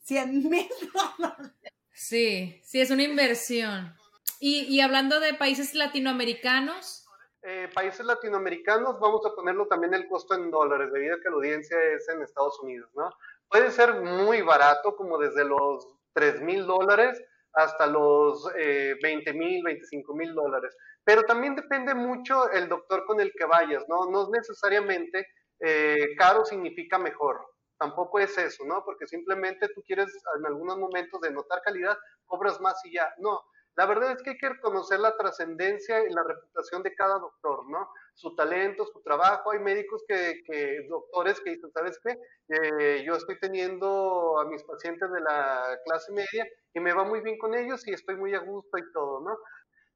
100 0.04 0.50
mil 0.50 0.70
dólares. 1.18 1.52
Sí, 1.94 2.62
sí, 2.64 2.82
es 2.82 2.92
una 2.92 3.04
inversión. 3.04 3.96
Y, 4.40 4.62
y 4.64 4.82
hablando 4.82 5.20
de 5.20 5.34
países 5.34 5.74
latinoamericanos. 5.74 7.08
Eh, 7.42 7.70
países 7.74 8.06
latinoamericanos, 8.06 9.00
vamos 9.00 9.26
a 9.26 9.34
ponerlo 9.36 9.68
también 9.68 9.94
el 9.94 10.08
costo 10.08 10.34
en 10.34 10.50
dólares, 10.50 10.92
debido 10.92 11.16
a 11.16 11.20
que 11.20 11.30
la 11.30 11.36
audiencia 11.36 11.78
es 11.96 12.10
en 12.10 12.22
Estados 12.22 12.60
Unidos, 12.60 12.90
¿no? 12.96 13.12
Puede 13.48 13.72
ser 13.72 13.94
muy 14.02 14.42
barato, 14.42 14.96
como 14.96 15.18
desde 15.18 15.46
los 15.46 15.88
3 16.14 16.42
mil 16.42 16.66
dólares 16.66 17.22
hasta 17.56 17.88
los 17.88 18.50
eh, 18.58 18.96
20 19.02 19.34
mil, 19.34 19.64
25 19.64 20.14
mil 20.14 20.34
dólares. 20.34 20.76
Pero 21.04 21.24
también 21.24 21.56
depende 21.56 21.94
mucho 21.94 22.50
el 22.52 22.68
doctor 22.68 23.06
con 23.06 23.20
el 23.20 23.32
que 23.32 23.46
vayas, 23.46 23.86
¿no? 23.88 24.10
No 24.10 24.30
necesariamente 24.30 25.28
eh, 25.60 26.16
caro 26.18 26.46
significa 26.46 26.98
mejor. 26.98 27.46
Tampoco 27.78 28.20
es 28.20 28.38
eso, 28.38 28.64
¿no? 28.66 28.84
Porque 28.84 29.08
simplemente 29.08 29.70
tú 29.70 29.82
quieres 29.86 30.08
en 30.38 30.46
algunos 30.46 30.78
momentos 30.78 31.22
de 31.22 31.32
notar 31.32 31.62
calidad, 31.62 31.98
cobras 32.26 32.60
más 32.62 32.80
y 32.86 32.94
ya. 32.94 33.14
No, 33.20 33.42
la 33.76 33.86
verdad 33.86 34.12
es 34.12 34.24
que 34.24 34.32
hay 34.32 34.38
que 34.38 34.50
reconocer 34.50 35.00
la 35.00 35.16
trascendencia 35.18 36.04
y 36.06 36.10
la 36.14 36.24
reputación 36.24 36.82
de 36.84 36.96
cada 36.96 37.20
doctor, 37.20 37.70
¿no? 37.70 37.90
Su 38.16 38.36
talento, 38.36 38.86
su 38.86 39.02
trabajo. 39.02 39.52
Hay 39.52 39.60
médicos 39.60 40.04
que, 40.08 40.42
que 40.46 40.88
doctores 40.90 41.40
que 41.42 41.52
dicen, 41.52 41.72
¿sabes 41.72 42.00
qué? 42.04 42.18
Eh, 42.50 43.04
yo 43.06 43.14
estoy 43.14 43.40
teniendo 43.40 44.40
a 44.40 44.46
mis 44.46 44.64
pacientes 44.64 45.12
de 45.12 45.22
la 45.22 45.78
clase 45.86 46.12
media 46.12 46.48
y 46.74 46.80
me 46.80 46.94
va 46.94 47.04
muy 47.04 47.22
bien 47.22 47.38
con 47.38 47.54
ellos 47.54 47.86
y 47.88 47.94
estoy 47.94 48.16
muy 48.16 48.34
a 48.34 48.40
gusto 48.40 48.78
y 48.78 48.92
todo, 48.94 49.22
¿no? 49.22 49.38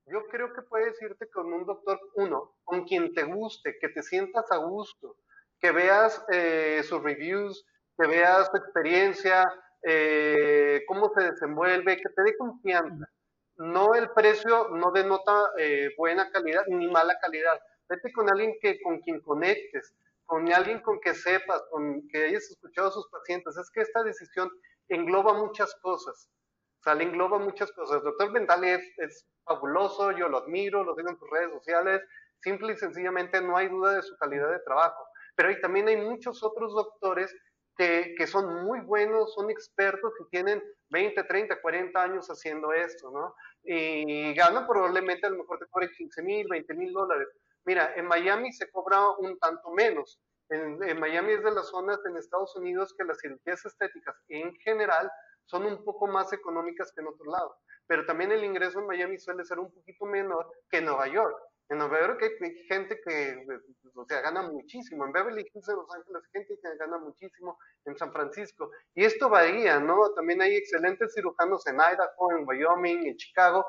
Yo 0.05 0.25
creo 0.27 0.53
que 0.53 0.61
puedes 0.63 1.01
irte 1.01 1.29
con 1.29 1.51
un 1.53 1.65
doctor, 1.65 1.99
uno, 2.15 2.55
con 2.63 2.83
quien 2.85 3.13
te 3.13 3.23
guste, 3.23 3.77
que 3.79 3.89
te 3.89 4.03
sientas 4.03 4.51
a 4.51 4.57
gusto, 4.57 5.17
que 5.59 5.71
veas 5.71 6.23
eh, 6.31 6.81
sus 6.83 7.01
reviews, 7.01 7.65
que 7.97 8.07
veas 8.07 8.47
su 8.49 8.57
experiencia, 8.57 9.45
eh, 9.83 10.81
cómo 10.87 11.11
se 11.15 11.23
desenvuelve, 11.23 11.97
que 11.97 12.09
te 12.09 12.23
dé 12.23 12.37
confianza 12.37 13.05
no 13.59 13.93
el 13.93 14.09
precio 14.11 14.69
no 14.69 14.91
denota 14.91 15.51
eh, 15.57 15.89
buena 15.97 16.31
calidad 16.31 16.63
ni 16.67 16.87
mala 16.87 17.17
calidad. 17.19 17.59
Vete 17.89 18.11
con 18.13 18.29
alguien 18.29 18.55
que, 18.61 18.79
con 18.81 18.99
quien 18.99 19.19
conectes, 19.21 19.95
con 20.25 20.51
alguien 20.53 20.79
con 20.81 20.99
que 20.99 21.15
sepas, 21.15 21.63
con 21.71 22.07
que 22.07 22.25
hayas 22.25 22.43
escuchado 22.51 22.89
a 22.89 22.91
sus 22.91 23.09
pacientes. 23.09 23.57
Es 23.57 23.69
que 23.71 23.81
esta 23.81 24.03
decisión 24.03 24.49
engloba 24.87 25.33
muchas 25.33 25.73
cosas. 25.81 26.29
O 26.79 26.83
sea, 26.83 26.93
le 26.93 27.05
engloba 27.05 27.39
muchas 27.39 27.71
cosas. 27.71 27.97
El 27.97 28.03
doctor 28.03 28.31
Ventali 28.31 28.69
es, 28.69 29.27
fabuloso, 29.43 30.11
yo 30.11 30.29
lo 30.29 30.37
admiro, 30.37 30.83
lo 30.83 30.93
tengo 30.93 31.09
en 31.09 31.17
sus 31.17 31.29
redes 31.31 31.51
sociales. 31.51 32.01
Simple 32.41 32.73
y 32.73 32.77
sencillamente 32.77 33.41
no 33.41 33.57
hay 33.57 33.67
duda 33.67 33.93
de 33.95 34.03
su 34.03 34.15
calidad 34.17 34.51
de 34.51 34.59
trabajo. 34.59 35.03
Pero 35.35 35.49
ahí 35.49 35.59
también 35.59 35.87
hay 35.87 35.97
muchos 35.97 36.43
otros 36.43 36.73
doctores 36.73 37.35
que, 37.75 38.13
que, 38.15 38.27
son 38.27 38.65
muy 38.65 38.81
buenos, 38.81 39.33
son 39.33 39.49
expertos 39.49 40.13
que 40.17 40.25
tienen 40.29 40.61
20, 40.89 41.23
30, 41.23 41.59
40 41.59 42.01
años 42.01 42.27
haciendo 42.27 42.71
esto, 42.71 43.09
¿no? 43.09 43.33
Y 43.63 44.33
ganan 44.35 44.67
probablemente 44.67 45.25
a 45.25 45.29
lo 45.31 45.37
mejor 45.37 45.57
te 45.57 45.65
cobre 45.67 45.89
15 45.91 46.21
mil, 46.21 46.47
20 46.47 46.73
mil 46.75 46.93
dólares. 46.93 47.29
Mira, 47.69 47.93
en 47.95 48.07
Miami 48.07 48.51
se 48.51 48.67
cobra 48.71 49.11
un 49.19 49.37
tanto 49.37 49.69
menos. 49.69 50.19
En, 50.49 50.99
Miami 50.99 51.33
es 51.33 51.43
de 51.43 51.51
las 51.51 51.67
zonas 51.67 51.99
en 52.03 52.17
Estados 52.17 52.55
Unidos 52.55 52.95
que 52.97 53.03
las 53.03 53.19
cirugías 53.19 53.63
estéticas 53.63 54.15
en 54.27 54.55
general 54.55 55.07
son 55.45 55.67
un 55.67 55.83
poco 55.85 56.07
más 56.07 56.33
económicas 56.33 56.91
que 56.91 57.01
en 57.01 57.09
otros 57.09 57.27
lados. 57.27 57.55
Pero 57.85 58.07
también 58.07 58.31
el 58.31 58.43
ingreso 58.43 58.79
en 58.79 58.87
Miami 58.87 59.19
suele 59.19 59.45
ser 59.45 59.59
un 59.59 59.71
poquito 59.71 60.07
menor 60.07 60.51
que 60.67 60.77
en 60.77 60.85
Nueva 60.85 61.09
York. 61.09 61.37
En 61.69 61.77
Nueva 61.77 61.99
York 61.99 62.23
hay 62.23 62.55
gente 62.67 62.99
que, 63.05 63.45
o 63.93 64.05
sea, 64.05 64.21
gana 64.21 64.41
muchísimo. 64.41 65.05
En 65.05 65.11
Beverly 65.11 65.45
Hills, 65.53 65.69
en 65.69 65.75
Los 65.75 65.93
Ángeles, 65.93 66.23
gente 66.33 66.59
que 66.59 66.75
gana 66.75 66.97
muchísimo. 66.97 67.59
En 67.85 67.95
San 67.99 68.11
Francisco. 68.11 68.71
Y 68.95 69.05
esto 69.05 69.29
varía, 69.29 69.79
¿no? 69.79 70.11
También 70.15 70.41
hay 70.41 70.55
excelentes 70.55 71.13
cirujanos 71.13 71.67
en 71.67 71.75
Idaho, 71.75 72.31
en 72.31 72.47
Wyoming, 72.47 73.05
en 73.05 73.15
Chicago. 73.17 73.67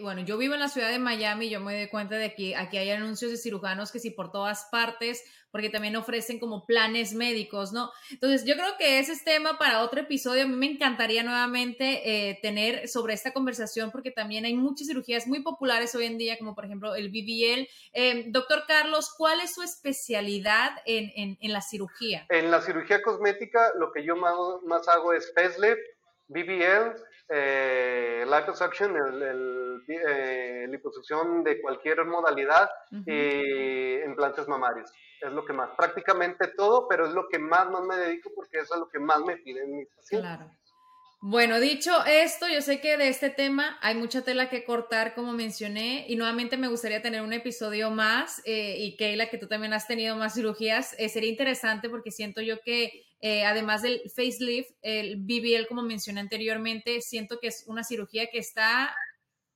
Bueno, 0.00 0.22
yo 0.22 0.38
vivo 0.38 0.54
en 0.54 0.60
la 0.60 0.68
ciudad 0.68 0.90
de 0.90 0.98
Miami 0.98 1.46
y 1.46 1.50
yo 1.50 1.60
me 1.60 1.76
doy 1.76 1.88
cuenta 1.88 2.16
de 2.16 2.34
que 2.34 2.54
aquí 2.56 2.78
hay 2.78 2.90
anuncios 2.90 3.30
de 3.30 3.36
cirujanos 3.36 3.90
que 3.90 3.98
sí 3.98 4.10
por 4.10 4.30
todas 4.30 4.68
partes 4.70 5.24
porque 5.52 5.68
también 5.68 5.94
ofrecen 5.96 6.40
como 6.40 6.64
planes 6.64 7.12
médicos, 7.12 7.72
¿no? 7.72 7.92
Entonces, 8.10 8.44
yo 8.44 8.54
creo 8.54 8.76
que 8.78 8.98
ese 8.98 9.12
es 9.12 9.22
tema 9.22 9.58
para 9.58 9.82
otro 9.82 10.00
episodio. 10.00 10.44
A 10.44 10.46
mí 10.46 10.56
me 10.56 10.66
encantaría 10.66 11.22
nuevamente 11.22 12.30
eh, 12.30 12.38
tener 12.40 12.88
sobre 12.88 13.12
esta 13.12 13.32
conversación, 13.32 13.90
porque 13.92 14.10
también 14.10 14.46
hay 14.46 14.54
muchas 14.54 14.86
cirugías 14.88 15.26
muy 15.26 15.42
populares 15.42 15.94
hoy 15.94 16.06
en 16.06 16.16
día, 16.16 16.38
como 16.38 16.54
por 16.54 16.64
ejemplo 16.64 16.94
el 16.94 17.10
BBL. 17.10 17.68
Eh, 17.92 18.24
doctor 18.28 18.64
Carlos, 18.66 19.14
¿cuál 19.16 19.40
es 19.40 19.54
su 19.54 19.62
especialidad 19.62 20.70
en, 20.86 21.36
en, 21.38 21.52
la 21.52 21.60
cirugía? 21.60 22.24
En 22.30 22.50
la 22.50 22.62
cirugía 22.62 23.02
cosmética, 23.02 23.72
lo 23.78 23.92
que 23.92 24.04
yo 24.04 24.16
más, 24.16 24.88
hago 24.88 25.12
es 25.12 25.32
facelift, 25.34 25.82
BBL, 26.28 26.96
eh, 27.28 28.24
liposuction, 28.26 28.96
el, 28.96 29.22
el, 29.22 29.84
eh, 29.88 30.66
liposucción 30.68 31.42
de 31.44 31.60
cualquier 31.60 32.04
modalidad 32.04 32.70
y 33.06 34.02
implantes 34.04 34.48
mamarios. 34.48 34.90
Es 35.20 35.32
lo 35.32 35.44
que 35.44 35.52
más, 35.52 35.70
prácticamente 35.76 36.48
todo, 36.48 36.88
pero 36.88 37.06
es 37.06 37.12
lo 37.12 37.28
que 37.28 37.38
más, 37.38 37.70
más 37.70 37.82
me 37.82 37.96
dedico 37.96 38.30
porque 38.34 38.58
eso 38.58 38.74
es 38.74 38.80
lo 38.80 38.88
que 38.88 38.98
más 38.98 39.20
me 39.20 39.36
piden 39.36 39.76
mis 39.76 39.88
pacientes. 39.88 40.30
Claro. 40.30 40.50
Bueno, 41.24 41.60
dicho 41.60 42.04
esto, 42.04 42.48
yo 42.48 42.60
sé 42.62 42.80
que 42.80 42.96
de 42.96 43.06
este 43.06 43.30
tema 43.30 43.78
hay 43.80 43.94
mucha 43.94 44.22
tela 44.22 44.50
que 44.50 44.64
cortar, 44.64 45.14
como 45.14 45.32
mencioné, 45.32 46.04
y 46.08 46.16
nuevamente 46.16 46.56
me 46.56 46.66
gustaría 46.66 47.00
tener 47.00 47.22
un 47.22 47.32
episodio 47.32 47.92
más. 47.92 48.42
Eh, 48.44 48.74
y 48.80 48.96
Keila, 48.96 49.30
que 49.30 49.38
tú 49.38 49.46
también 49.46 49.72
has 49.72 49.86
tenido 49.86 50.16
más 50.16 50.34
cirugías, 50.34 50.96
eh, 50.98 51.08
sería 51.08 51.30
interesante 51.30 51.88
porque 51.88 52.10
siento 52.10 52.40
yo 52.40 52.60
que 52.60 53.04
eh, 53.20 53.44
además 53.44 53.82
del 53.82 54.02
facelift, 54.10 54.72
el 54.82 55.14
BBL, 55.18 55.68
como 55.68 55.82
mencioné 55.82 56.18
anteriormente, 56.18 57.00
siento 57.00 57.38
que 57.38 57.46
es 57.46 57.62
una 57.68 57.84
cirugía 57.84 58.26
que 58.26 58.38
está, 58.38 58.92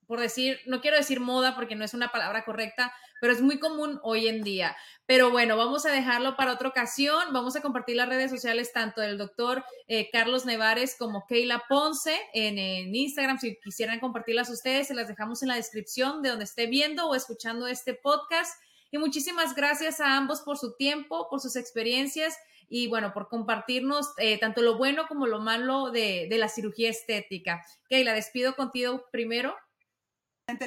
por 0.07 0.21
decir, 0.21 0.61
no 0.67 0.81
quiero 0.81 0.97
decir 0.97 1.19
moda 1.19 1.57
porque 1.57 1.75
no 1.75 1.85
es 1.85 1.95
una 1.95 2.13
palabra 2.13 2.45
correcta, 2.45 2.93
pero 3.21 3.33
es 3.33 3.41
muy 3.41 3.59
común 3.59 4.01
hoy 4.03 4.29
en 4.29 4.43
día. 4.43 4.77
Pero 5.07 5.31
bueno, 5.31 5.57
vamos 5.57 5.87
a 5.87 5.93
dejarlo 5.93 6.37
para 6.37 6.53
otra 6.53 6.69
ocasión. 6.69 7.33
Vamos 7.33 7.55
a 7.55 7.63
compartir 7.63 7.97
las 7.97 8.09
redes 8.09 8.31
sociales 8.31 8.73
tanto 8.73 9.01
del 9.01 9.19
doctor 9.19 9.65
eh, 9.87 10.11
Carlos 10.11 10.45
Nevares 10.45 10.97
como 10.99 11.27
Keila 11.27 11.63
Ponce 11.69 12.19
en, 12.35 12.95
Instagram. 12.95 13.39
Si 13.39 13.57
quisieran 13.61 14.01
compartirlas 14.01 14.51
ustedes, 14.51 14.89
se 14.89 14.95
las 14.95 15.07
dejamos 15.07 15.43
en 15.43 15.49
la 15.49 15.55
descripción 15.55 16.23
de 16.23 16.31
donde 16.31 16.45
esté 16.45 16.67
viendo 16.67 17.09
o 17.09 17.15
escuchando 17.15 17.69
este 17.69 17.95
podcast. 17.95 18.61
Y 18.91 18.99
muchísimas 18.99 19.55
gracias 19.55 20.01
a 20.01 20.17
ambos 20.17 20.41
por 20.41 20.59
su 20.59 20.75
tiempo, 20.77 21.29
por 21.31 21.41
sus 21.41 21.57
experiencias 21.57 22.37
y 22.69 22.89
bueno, 22.89 23.13
por 23.13 23.29
compartirnos 23.29 24.13
eh, 24.19 24.39
tanto 24.39 24.61
lo 24.61 24.77
bueno 24.77 25.07
como 25.07 25.29
lo 25.29 25.41
malo 25.41 25.91
de, 25.91 26.27
de 26.29 26.39
la 26.39 26.49
cirugía 26.49 26.91
estética. 26.91 27.65
Keila, 27.89 28.13
despido 28.13 28.57
contigo 28.57 29.05
primero. 29.13 29.55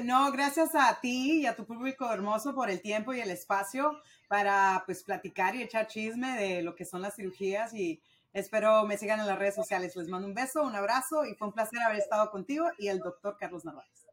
No, 0.03 0.29
gracias 0.33 0.75
a 0.75 0.99
ti 0.99 1.39
y 1.39 1.45
a 1.45 1.55
tu 1.55 1.65
público 1.65 2.11
hermoso 2.11 2.53
por 2.53 2.69
el 2.69 2.81
tiempo 2.81 3.13
y 3.13 3.21
el 3.21 3.31
espacio 3.31 4.01
para 4.27 4.83
pues 4.85 5.03
platicar 5.03 5.55
y 5.55 5.63
echar 5.63 5.87
chisme 5.87 6.37
de 6.37 6.61
lo 6.61 6.75
que 6.75 6.83
son 6.83 7.01
las 7.01 7.15
cirugías 7.15 7.73
y 7.73 8.01
espero 8.33 8.83
me 8.83 8.97
sigan 8.97 9.21
en 9.21 9.27
las 9.27 9.39
redes 9.39 9.55
sociales. 9.55 9.95
Les 9.95 10.09
mando 10.09 10.27
un 10.27 10.33
beso, 10.33 10.63
un 10.63 10.75
abrazo 10.75 11.23
y 11.23 11.33
fue 11.35 11.47
un 11.47 11.53
placer 11.53 11.79
haber 11.79 11.97
estado 11.97 12.29
contigo 12.29 12.69
y 12.77 12.89
el 12.89 12.99
doctor 12.99 13.37
Carlos 13.39 13.63
Narváez. 13.63 14.05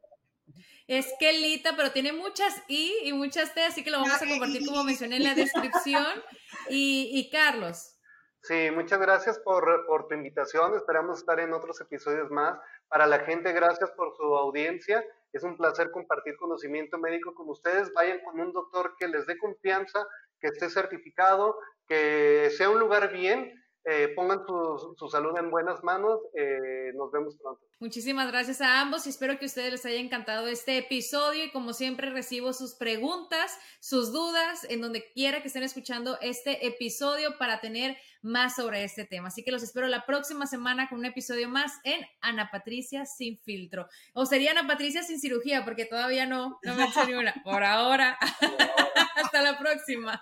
Es 0.87 1.13
Kelita, 1.19 1.75
pero 1.75 1.91
tiene 1.91 2.13
muchas 2.13 2.55
I 2.69 2.93
y 3.03 3.11
muchas 3.11 3.53
T, 3.53 3.61
así 3.65 3.83
que 3.83 3.91
lo 3.91 3.99
vamos 3.99 4.21
a 4.21 4.25
compartir 4.25 4.65
como 4.65 4.85
mencioné 4.85 5.17
en 5.17 5.23
la 5.23 5.35
descripción. 5.35 6.05
Y, 6.69 7.09
y 7.11 7.29
Carlos. 7.29 7.97
Sí, 8.41 8.71
muchas 8.73 8.99
gracias 8.99 9.37
por, 9.39 9.85
por 9.85 10.07
tu 10.07 10.13
invitación. 10.13 10.75
Esperamos 10.75 11.19
estar 11.19 11.41
en 11.41 11.51
otros 11.51 11.81
episodios 11.81 12.31
más. 12.31 12.57
Para 12.87 13.05
la 13.05 13.19
gente, 13.19 13.51
gracias 13.51 13.91
por 13.91 14.15
su 14.15 14.23
audiencia. 14.37 15.03
Es 15.33 15.43
un 15.43 15.57
placer 15.57 15.91
compartir 15.91 16.35
conocimiento 16.37 16.97
médico 16.97 17.33
con 17.33 17.49
ustedes. 17.49 17.91
Vayan 17.93 18.19
con 18.23 18.39
un 18.39 18.53
doctor 18.53 18.95
que 18.97 19.07
les 19.07 19.25
dé 19.27 19.37
confianza, 19.37 20.05
que 20.39 20.47
esté 20.47 20.69
certificado, 20.69 21.57
que 21.87 22.49
sea 22.55 22.69
un 22.69 22.79
lugar 22.79 23.11
bien 23.11 23.53
eh, 23.89 24.09
pongan 24.09 24.45
su, 24.45 24.95
su, 24.97 25.07
salud 25.07 25.31
en 25.37 25.49
buenas 25.49 25.81
manos. 25.81 26.19
Eh, 26.33 26.91
nos 26.95 27.09
vemos 27.09 27.37
pronto. 27.37 27.65
Muchísimas 27.79 28.29
gracias 28.29 28.59
a 28.59 28.81
ambos 28.81 29.07
y 29.07 29.11
espero 29.11 29.39
que 29.39 29.45
a 29.45 29.47
ustedes 29.47 29.71
les 29.71 29.85
haya 29.85 30.01
encantado 30.01 30.45
este 30.47 30.77
episodio 30.77 31.45
y 31.45 31.51
como 31.51 31.71
siempre 31.71 32.09
recibo 32.09 32.51
sus 32.51 32.75
preguntas, 32.75 33.57
sus 33.79 34.11
dudas 34.11 34.65
en 34.69 34.81
donde 34.81 35.09
quiera 35.13 35.41
que 35.41 35.47
estén 35.47 35.63
escuchando 35.63 36.17
este 36.19 36.67
episodio 36.67 37.37
para 37.37 37.61
tener 37.61 37.95
más 38.21 38.55
sobre 38.55 38.83
este 38.83 39.05
tema. 39.05 39.27
Así 39.29 39.43
que 39.43 39.51
los 39.51 39.63
espero 39.63 39.87
la 39.87 40.05
próxima 40.05 40.45
semana 40.45 40.89
con 40.89 40.99
un 40.99 41.05
episodio 41.05 41.49
más 41.49 41.79
en 41.83 41.99
Ana 42.21 42.49
Patricia 42.51 43.05
sin 43.05 43.37
filtro. 43.39 43.87
O 44.13 44.25
sería 44.25 44.51
Ana 44.51 44.67
Patricia 44.67 45.03
sin 45.03 45.19
cirugía 45.19 45.65
porque 45.65 45.85
todavía 45.85 46.25
no, 46.25 46.59
no 46.63 46.75
me 46.75 46.83
he 46.83 46.87
hecho 46.87 47.05
ni 47.05 47.13
una. 47.13 47.33
Por 47.43 47.63
ahora. 47.63 48.17
Hasta 49.15 49.41
la 49.41 49.57
próxima. 49.57 50.21